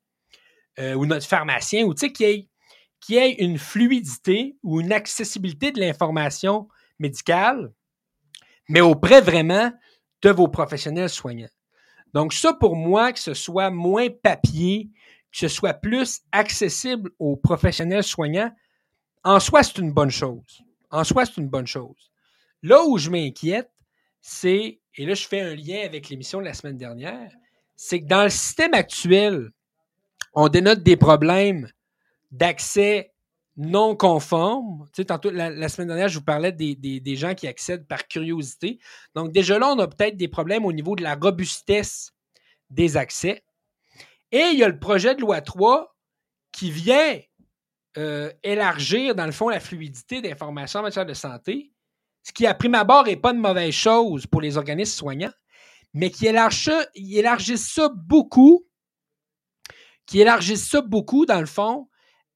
euh, 0.80 0.94
ou 0.94 1.06
notre 1.06 1.26
pharmacien, 1.26 1.86
ou 1.86 1.94
qu'il 1.94 2.12
y, 2.20 2.24
ait, 2.24 2.48
y 3.10 3.16
ait 3.16 3.32
une 3.44 3.58
fluidité 3.58 4.58
ou 4.64 4.82
une 4.82 4.94
accessibilité 4.94 5.72
de 5.72 5.80
l'information 5.80 6.68
médicale, 7.00 7.72
mais 8.68 8.82
auprès 8.82 9.22
vraiment 9.22 9.72
de 10.22 10.30
vos 10.30 10.48
professionnels 10.48 11.10
soignants. 11.10 11.50
Donc, 12.14 12.34
ça, 12.34 12.54
pour 12.54 12.76
moi, 12.76 13.14
que 13.14 13.20
ce 13.20 13.34
soit 13.34 13.70
moins 13.70 14.10
papier, 14.10 14.90
que 15.32 15.38
ce 15.38 15.48
soit 15.48 15.74
plus 15.74 16.22
accessible 16.32 17.12
aux 17.20 17.36
professionnels 17.36 18.04
soignants, 18.04 18.52
en 19.24 19.40
soi, 19.40 19.64
c'est 19.64 19.78
une 19.78 19.92
bonne 19.92 20.10
chose. 20.10 20.64
En 20.92 21.04
soi, 21.04 21.26
c'est 21.26 21.38
une 21.38 21.50
bonne 21.50 21.68
chose. 21.68 22.12
Là 22.64 22.84
où 22.84 22.98
je 22.98 23.10
m'inquiète, 23.10 23.70
c'est, 24.22 24.80
et 24.96 25.06
là 25.06 25.14
je 25.14 25.28
fais 25.28 25.42
un 25.42 25.56
lien 25.56 25.82
avec 25.86 26.10
l'émission 26.10 26.40
de 26.40 26.46
la 26.46 26.54
semaine 26.54 26.78
dernière, 26.78 27.32
c'est 27.76 28.02
que 28.02 28.08
dans 28.08 28.24
le 28.24 28.30
système 28.30 28.74
actuel, 28.74 29.52
on 30.34 30.50
dénote 30.50 30.84
des 30.84 30.98
problèmes 30.98 31.72
d'accès 32.32 33.14
non 33.60 33.94
conformes. 33.94 34.86
Tu 34.94 35.02
sais, 35.02 35.06
tantôt, 35.06 35.30
la, 35.32 35.68
semaine 35.68 35.90
dernière, 35.90 36.08
je 36.08 36.18
vous 36.18 36.24
parlais 36.24 36.54
des, 36.54 37.16
gens 37.18 37.36
qui 37.36 37.46
accèdent 37.46 37.86
par 37.86 38.08
curiosité. 38.08 38.80
Donc, 39.16 39.34
déjà 39.34 39.60
là, 39.60 39.68
on 39.68 39.80
a 39.80 39.88
peut-être 39.88 40.16
des 40.16 40.30
problèmes 40.30 40.66
au 40.66 40.72
niveau 40.72 40.96
de 40.96 41.04
la 41.04 41.16
robustesse 41.16 42.14
des 42.70 42.96
accès. 42.96 43.44
Et 44.32 44.46
il 44.54 44.58
y 44.58 44.64
a 44.64 44.70
le 44.70 44.80
projet 44.80 45.14
de 45.14 45.22
loi 45.22 45.42
3 45.42 45.94
qui 46.54 46.72
vient 46.72 47.20
euh, 47.98 48.32
élargir, 48.44 49.14
dans 49.14 49.26
le 49.26 49.34
fond, 49.34 49.50
la 49.50 49.60
fluidité 49.60 50.22
d'informations 50.22 50.80
en 50.80 50.84
matière 50.84 51.06
de 51.06 51.14
santé, 51.14 51.74
ce 52.24 52.32
qui, 52.32 52.48
à 52.48 52.54
prime 52.54 52.76
abord, 52.76 53.06
n'est 53.06 53.18
pas 53.18 53.34
une 53.34 53.42
mauvaise 53.42 53.74
chose 53.74 54.26
pour 54.26 54.40
les 54.40 54.58
organismes 54.58 54.98
soignants, 54.98 55.34
mais 55.94 56.12
qui 56.12 56.28
élargit 56.28 57.58
ça, 57.58 57.90
beaucoup, 57.94 58.66
qui 60.06 60.22
élargit 60.22 60.56
ça 60.56 60.82
beaucoup, 60.82 61.26
dans 61.26 61.42
le 61.42 61.46
fond, 61.46 61.89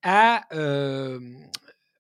euh, 0.06 1.20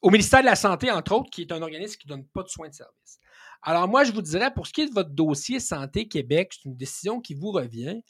au 0.01 0.09
ministère 0.09 0.41
de 0.41 0.45
la 0.45 0.55
Santé, 0.55 0.91
entre 0.91 1.13
autres, 1.13 1.29
qui 1.29 1.41
est 1.41 1.51
un 1.51 1.61
organisme 1.61 1.97
qui 1.97 2.07
ne 2.07 2.15
donne 2.15 2.25
pas 2.25 2.43
de 2.43 2.49
soins 2.49 2.69
de 2.69 2.73
service. 2.73 3.19
Alors, 3.61 3.87
moi, 3.87 4.03
je 4.03 4.11
vous 4.11 4.21
dirais, 4.21 4.53
pour 4.53 4.67
ce 4.67 4.73
qui 4.73 4.81
est 4.81 4.87
de 4.87 4.93
votre 4.93 5.11
dossier 5.11 5.59
Santé 5.59 6.07
Québec, 6.07 6.51
c'est 6.53 6.65
une 6.65 6.75
décision 6.75 7.21
qui 7.21 7.33
vous 7.33 7.51
revient. 7.51 8.01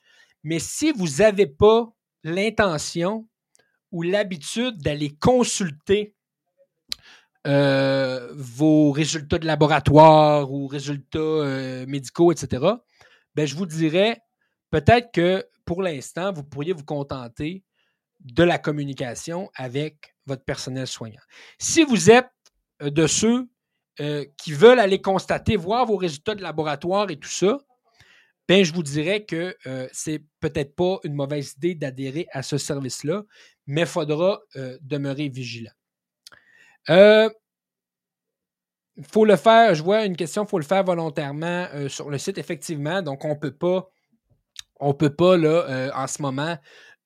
Mais 0.43 0.59
si 0.59 0.91
vous 0.91 1.07
n'avez 1.19 1.45
pas 1.45 1.93
l'intention 2.23 3.27
ou 3.91 4.01
l'habitude 4.01 4.81
d'aller 4.81 5.15
consulter 5.15 6.15
euh, 7.45 8.33
vos 8.33 8.91
résultats 8.91 9.37
de 9.37 9.45
laboratoire 9.45 10.51
ou 10.51 10.65
résultats 10.65 11.19
euh, 11.19 11.85
médicaux, 11.85 12.31
etc., 12.31 12.65
ben, 13.35 13.45
je 13.45 13.55
vous 13.55 13.65
dirais 13.65 14.21
peut-être 14.71 15.11
que 15.11 15.45
pour 15.65 15.81
l'instant, 15.83 16.33
vous 16.33 16.43
pourriez 16.43 16.73
vous 16.73 16.85
contenter 16.85 17.63
de 18.23 18.43
la 18.43 18.57
communication 18.57 19.49
avec 19.55 20.15
votre 20.25 20.43
personnel 20.43 20.87
soignant. 20.87 21.21
Si 21.59 21.83
vous 21.83 22.09
êtes 22.09 22.29
euh, 22.81 22.89
de 22.89 23.07
ceux 23.07 23.47
qui 24.37 24.53
veulent 24.53 24.79
aller 24.79 24.99
constater, 25.01 25.55
voir 25.55 25.85
vos 25.85 25.97
résultats 25.97 26.33
de 26.33 26.41
laboratoire 26.41 27.11
et 27.11 27.19
tout 27.19 27.29
ça, 27.29 27.59
ben, 28.47 28.63
je 28.63 28.73
vous 28.73 28.83
dirais 28.83 29.23
que 29.23 29.55
euh, 29.67 29.87
c'est 29.93 30.21
peut-être 30.39 30.75
pas 30.75 30.99
une 31.03 31.13
mauvaise 31.13 31.53
idée 31.57 31.75
d'adhérer 31.75 32.27
à 32.31 32.43
ce 32.43 32.57
service-là, 32.57 33.23
mais 33.67 33.81
il 33.81 33.87
faudra 33.87 34.41
euh, 34.57 34.77
demeurer 34.81 35.29
vigilant. 35.29 35.71
Il 36.89 36.93
euh, 36.93 37.29
faut 39.09 39.23
le 39.23 39.37
faire, 39.37 39.73
je 39.75 39.81
vois 39.81 40.05
une 40.05 40.17
question, 40.17 40.43
il 40.43 40.49
faut 40.49 40.59
le 40.59 40.65
faire 40.65 40.83
volontairement 40.83 41.67
sur 41.87 42.09
le 42.09 42.17
site, 42.17 42.37
effectivement. 42.37 43.01
Donc, 43.01 43.23
on 43.23 43.29
ne 43.29 43.39
peut 43.39 43.55
pas, 43.55 43.89
on 44.79 44.93
peut 44.93 45.15
pas, 45.15 45.37
là, 45.37 45.91
en 45.95 46.07
ce 46.07 46.21
moment, 46.21 46.57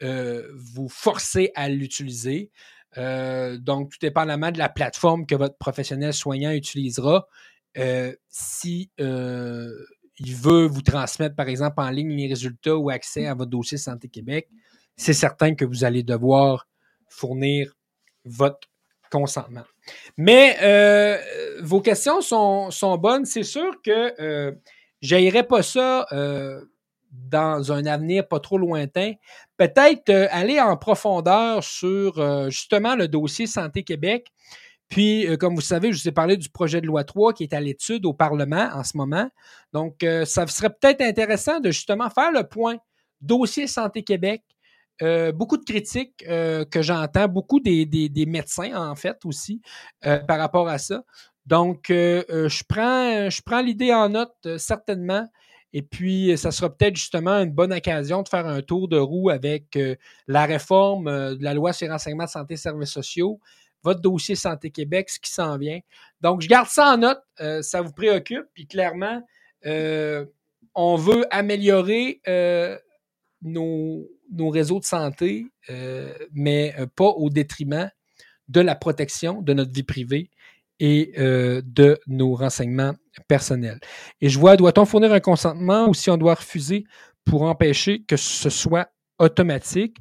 vous 0.01 0.89
forcer 0.89 1.51
à 1.55 1.69
l'utiliser. 1.69 2.51
donc, 2.95 3.91
tout 3.91 3.97
dépendamment 4.01 4.51
de 4.51 4.57
la 4.57 4.69
plateforme 4.69 5.25
que 5.25 5.35
votre 5.35 5.57
professionnel 5.57 6.13
soignant 6.13 6.51
utilisera, 6.51 7.27
si 8.29 8.91
il 8.99 10.35
veut 10.35 10.65
vous 10.65 10.81
transmettre, 10.81 11.35
par 11.35 11.47
exemple, 11.47 11.79
en 11.79 11.89
ligne 11.89 12.15
les 12.15 12.27
résultats 12.27 12.75
ou 12.75 12.89
accès 12.89 13.27
à 13.27 13.33
votre 13.33 13.51
dossier 13.51 13.77
Santé 13.77 14.07
Québec, 14.07 14.49
c'est 14.95 15.13
certain 15.13 15.55
que 15.55 15.63
vous 15.63 15.83
allez 15.83 16.03
devoir 16.03 16.67
fournir 17.07 17.75
votre 18.25 18.67
consentement. 19.11 19.63
Mais 20.17 20.57
euh, 20.61 21.17
vos 21.61 21.81
questions 21.81 22.21
sont, 22.21 22.97
bonnes. 22.97 23.25
C'est 23.25 23.43
sûr 23.43 23.81
que 23.81 24.21
euh, 24.21 24.51
je 25.01 25.41
pas 25.43 25.63
ça 25.63 26.05
euh, 26.11 26.61
dans 27.12 27.72
un 27.72 27.86
avenir 27.86 28.28
pas 28.28 28.39
trop 28.39 28.58
lointain. 28.58 29.14
Peut-être 29.58 30.10
euh, 30.10 30.28
aller 30.32 30.60
en 30.60 30.78
profondeur 30.78 31.64
sur 31.64 32.49
justement 32.49 32.95
le 32.95 33.08
dossier 33.08 33.47
Santé 33.47 33.84
Québec 33.84 34.32
puis, 34.89 35.28
euh, 35.28 35.38
comme 35.38 35.55
vous 35.55 35.62
savez, 35.62 35.91
je 35.91 36.01
vous 36.01 36.08
ai 36.08 36.12
parlé 36.12 36.38
du 36.38 36.49
projet 36.49 36.80
de 36.82 36.88
loi 36.88 37.03
3 37.03 37.34
qui 37.34 37.43
est 37.43 37.53
à 37.53 37.60
l'étude 37.60 38.05
au 38.05 38.14
Parlement 38.14 38.70
en 38.74 38.84
ce 38.84 38.95
moment. 38.95 39.30
Donc, 39.74 40.03
euh, 40.03 40.26
ça 40.26 40.47
serait 40.47 40.70
peut-être 40.70 41.01
intéressant 41.01 41.60
de 41.60 41.72
justement 41.72 42.10
faire 42.10 42.32
le 42.32 42.43
point 42.43 42.78
dossier 43.22 43.68
Santé 43.68 44.03
Québec. 44.03 44.43
Euh, 45.01 45.32
beaucoup 45.32 45.58
de 45.58 45.64
critiques 45.64 46.26
que 46.26 46.82
j'entends, 46.82 47.28
beaucoup 47.28 47.60
des, 47.60 47.86
des, 47.86 48.26
médecins 48.26 48.76
en 48.76 48.95
fait 48.95 49.18
aussi 49.26 49.62
par 50.01 50.39
rapport 50.39 50.68
à 50.68 50.80
ça. 50.80 51.03
Donc, 51.45 51.86
je 51.89 52.64
prends, 52.68 53.30
je 53.30 53.41
prends 53.43 53.62
l'idée 53.62 53.93
en 53.93 54.10
note 54.10 54.58
certainement. 54.58 55.28
Et 55.78 55.84
puis, 55.84 56.36
ça 56.39 56.49
sera 56.49 56.75
peut-être 56.75 56.95
justement 56.95 57.36
une 57.36 57.51
bonne 57.51 57.71
occasion 57.71 58.23
de 58.23 58.28
faire 58.28 58.47
un 58.47 58.63
tour 58.63 58.88
de 58.88 58.97
roue 58.97 59.30
avec 59.30 59.78
la 60.28 60.45
réforme 60.45 61.05
de 61.05 61.43
la 61.43 61.53
loi 61.53 61.71
sur 61.71 61.88
renseignements 61.88 62.23
de 62.23 62.30
santé 62.32 62.55
et 62.55 62.57
services 62.57 62.89
sociaux, 62.89 63.39
votre 63.84 64.01
dossier 64.01 64.34
Santé 64.34 64.71
Québec, 64.71 65.07
ce 65.11 65.19
qui 65.19 65.32
s'en 65.32 65.55
vient. 65.55 65.80
Donc, 66.21 66.41
je 66.41 66.47
garde 66.47 66.67
ça 66.67 66.93
en 66.93 66.97
note. 66.97 67.21
Euh, 67.41 67.61
ça 67.61 67.82
vous 67.82 67.91
préoccupe. 67.91 68.47
Puis 68.55 68.65
clairement, 68.65 69.21
euh, 69.67 70.25
on 70.73 70.95
veut 70.95 71.28
améliorer 71.30 72.21
euh, 72.28 72.75
nos, 73.43 74.09
réseaux 74.49 74.80
de 74.80 74.86
santé, 74.86 75.45
mais 76.34 76.73
pas 76.95 77.09
au 77.09 77.30
détriment 77.30 77.91
de 78.47 78.61
la 78.61 78.73
protection 78.73 79.43
de 79.43 79.53
notre 79.53 79.73
vie 79.73 79.84
privée 79.84 80.32
et 80.80 81.13
de 81.15 81.99
nos 82.07 82.34
renseignements 82.34 82.95
Et 84.22 84.30
je 84.30 84.39
vois, 84.39 84.57
doit-on 84.57 84.86
fournir 84.86 85.11
un 85.11 85.20
consentement 85.20 85.88
ou 85.88 85.93
si 85.93 86.09
on 86.09 86.18
doit 86.18 86.36
refuser 86.36 86.86
pour 87.26 87.43
empêcher 87.43 88.03
que 88.03 88.18
ce 88.18 88.49
soit 88.49 88.89
automatique? 89.20 89.97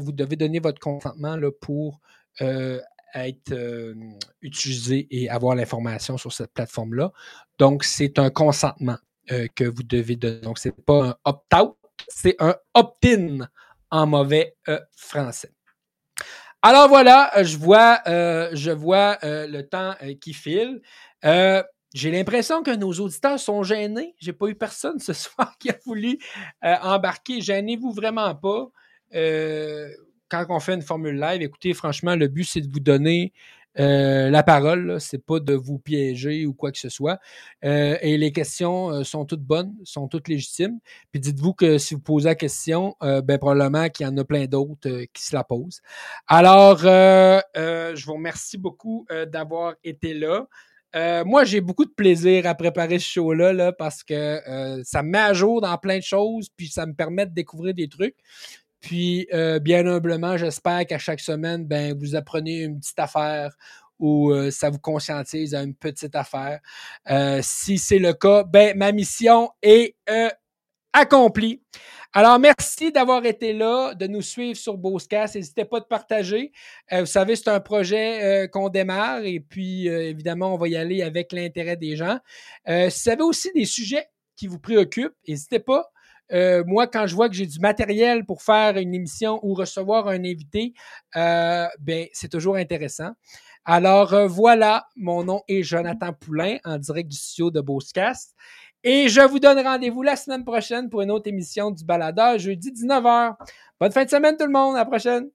vous 0.00 0.12
devez 0.12 0.36
donner 0.36 0.60
votre 0.60 0.80
consentement 0.80 1.36
là, 1.36 1.50
pour 1.60 2.00
euh, 2.40 2.80
être 3.14 3.52
euh, 3.52 3.94
utilisé 4.40 5.08
et 5.10 5.28
avoir 5.28 5.56
l'information 5.56 6.16
sur 6.16 6.32
cette 6.32 6.52
plateforme-là. 6.52 7.12
Donc, 7.58 7.84
c'est 7.84 8.18
un 8.18 8.30
consentement 8.30 8.98
euh, 9.32 9.48
que 9.54 9.64
vous 9.64 9.82
devez 9.82 10.16
donner. 10.16 10.40
Donc, 10.40 10.58
ce 10.58 10.68
n'est 10.68 10.74
pas 10.86 11.08
un 11.08 11.14
opt-out, 11.24 11.76
c'est 12.08 12.36
un 12.38 12.54
opt-in 12.74 13.48
en 13.90 14.06
mauvais 14.06 14.56
français. 14.96 15.52
Alors 16.62 16.88
voilà, 16.88 17.32
je 17.42 17.56
vois, 17.56 18.00
je 18.06 18.70
vois 18.70 19.18
le 19.22 19.62
temps 19.62 19.94
qui 20.20 20.32
file. 20.32 20.80
J'ai 21.22 22.12
l'impression 22.12 22.62
que 22.62 22.74
nos 22.74 22.92
auditeurs 22.92 23.40
sont 23.40 23.62
gênés. 23.62 24.14
J'ai 24.18 24.32
pas 24.32 24.46
eu 24.46 24.54
personne 24.54 24.98
ce 25.00 25.12
soir 25.14 25.56
qui 25.58 25.70
a 25.70 25.76
voulu 25.84 26.18
embarquer. 26.62 27.40
Gênez-vous 27.40 27.92
vraiment 27.92 28.34
pas. 28.34 28.70
Euh, 29.14 29.88
quand 30.28 30.46
on 30.48 30.60
fait 30.60 30.74
une 30.74 30.82
formule 30.82 31.18
live, 31.18 31.42
écoutez, 31.42 31.74
franchement, 31.74 32.14
le 32.14 32.28
but, 32.28 32.44
c'est 32.44 32.60
de 32.60 32.72
vous 32.72 32.80
donner 32.80 33.32
euh, 33.78 34.30
la 34.30 34.42
parole, 34.42 35.00
c'est 35.00 35.24
pas 35.24 35.38
de 35.38 35.54
vous 35.54 35.78
piéger 35.78 36.44
ou 36.46 36.54
quoi 36.54 36.72
que 36.72 36.78
ce 36.78 36.88
soit. 36.88 37.18
Euh, 37.64 37.96
et 38.00 38.16
les 38.16 38.32
questions 38.32 39.02
sont 39.04 39.24
toutes 39.24 39.42
bonnes, 39.42 39.74
sont 39.84 40.08
toutes 40.08 40.28
légitimes. 40.28 40.78
Puis 41.10 41.20
dites-vous 41.20 41.54
que 41.54 41.78
si 41.78 41.94
vous 41.94 42.00
posez 42.00 42.28
la 42.28 42.34
question, 42.34 42.96
ben 43.00 43.38
probablement 43.38 43.88
qu'il 43.88 44.06
y 44.06 44.08
en 44.08 44.16
a 44.16 44.24
plein 44.24 44.46
d'autres 44.46 45.04
qui 45.12 45.22
se 45.22 45.34
la 45.34 45.44
posent. 45.44 45.82
Alors, 46.26 46.78
je 46.78 48.04
vous 48.04 48.14
remercie 48.14 48.58
beaucoup 48.58 49.06
d'avoir 49.28 49.74
été 49.82 50.14
là. 50.14 50.46
Moi, 50.94 51.44
j'ai 51.44 51.60
beaucoup 51.60 51.84
de 51.84 51.92
plaisir 51.92 52.46
à 52.46 52.54
préparer 52.54 52.98
ce 52.98 53.08
show-là 53.08 53.52
là, 53.52 53.72
parce 53.72 54.02
que 54.02 54.40
ça 54.84 55.02
me 55.02 55.10
met 55.10 55.18
à 55.18 55.32
jour 55.32 55.60
dans 55.60 55.76
plein 55.78 55.98
de 55.98 56.02
choses, 56.02 56.48
puis 56.56 56.68
ça 56.68 56.86
me 56.86 56.94
permet 56.94 57.26
de 57.26 57.32
découvrir 57.32 57.74
des 57.74 57.88
trucs. 57.88 58.16
Puis, 58.80 59.28
euh, 59.32 59.58
bien 59.58 59.86
humblement, 59.86 60.36
j'espère 60.36 60.86
qu'à 60.86 60.98
chaque 60.98 61.20
semaine, 61.20 61.66
ben, 61.66 61.96
vous 61.98 62.16
apprenez 62.16 62.62
une 62.62 62.80
petite 62.80 62.98
affaire 62.98 63.56
ou 63.98 64.32
euh, 64.32 64.50
ça 64.50 64.70
vous 64.70 64.78
conscientise 64.78 65.54
à 65.54 65.62
une 65.62 65.74
petite 65.74 66.16
affaire. 66.16 66.60
Euh, 67.10 67.40
si 67.42 67.76
c'est 67.76 67.98
le 67.98 68.14
cas, 68.14 68.44
ben, 68.44 68.76
ma 68.76 68.92
mission 68.92 69.50
est 69.62 69.96
accomplie. 70.92 71.62
Alors, 72.12 72.38
merci 72.38 72.90
d'avoir 72.90 73.24
été 73.24 73.52
là, 73.52 73.94
de 73.94 74.06
nous 74.06 74.22
suivre 74.22 74.58
sur 74.58 74.76
Boscast. 74.76 75.36
N'hésitez 75.36 75.64
pas 75.64 75.80
de 75.80 75.84
partager. 75.84 76.52
vous 76.90 77.06
savez, 77.06 77.36
c'est 77.36 77.48
un 77.48 77.60
projet 77.60 78.48
qu'on 78.52 78.68
démarre 78.68 79.24
et 79.24 79.38
puis, 79.38 79.86
évidemment, 79.86 80.54
on 80.54 80.58
va 80.58 80.68
y 80.68 80.76
aller 80.76 81.02
avec 81.02 81.32
l'intérêt 81.32 81.76
des 81.76 81.94
gens. 81.96 82.18
si 82.66 83.04
vous 83.04 83.10
avez 83.10 83.22
aussi 83.22 83.52
des 83.54 83.64
sujets 83.64 84.08
qui 84.36 84.48
vous 84.48 84.58
préoccupent, 84.58 85.14
n'hésitez 85.28 85.60
pas 85.60 85.92
euh, 86.32 86.62
moi, 86.66 86.86
quand 86.86 87.06
je 87.06 87.14
vois 87.14 87.28
que 87.28 87.34
j'ai 87.34 87.46
du 87.46 87.58
matériel 87.60 88.24
pour 88.24 88.42
faire 88.42 88.76
une 88.76 88.94
émission 88.94 89.40
ou 89.42 89.54
recevoir 89.54 90.08
un 90.08 90.24
invité, 90.24 90.74
euh, 91.16 91.66
ben, 91.80 92.06
c'est 92.12 92.30
toujours 92.30 92.56
intéressant. 92.56 93.10
Alors 93.64 94.14
euh, 94.14 94.26
voilà, 94.26 94.86
mon 94.96 95.24
nom 95.24 95.42
est 95.48 95.62
Jonathan 95.62 96.12
Poulain 96.12 96.56
en 96.64 96.78
direct 96.78 97.10
du 97.10 97.16
studio 97.16 97.50
de 97.50 97.60
Boscast. 97.60 98.34
Et 98.82 99.08
je 99.08 99.20
vous 99.20 99.38
donne 99.38 99.60
rendez-vous 99.60 100.02
la 100.02 100.16
semaine 100.16 100.44
prochaine 100.44 100.88
pour 100.88 101.02
une 101.02 101.10
autre 101.10 101.28
émission 101.28 101.70
du 101.70 101.84
Baladeur, 101.84 102.38
jeudi 102.38 102.72
19h. 102.72 103.36
Bonne 103.78 103.92
fin 103.92 104.04
de 104.04 104.10
semaine 104.10 104.36
tout 104.38 104.46
le 104.46 104.52
monde, 104.52 104.74
à 104.74 104.78
la 104.78 104.84
prochaine! 104.86 105.28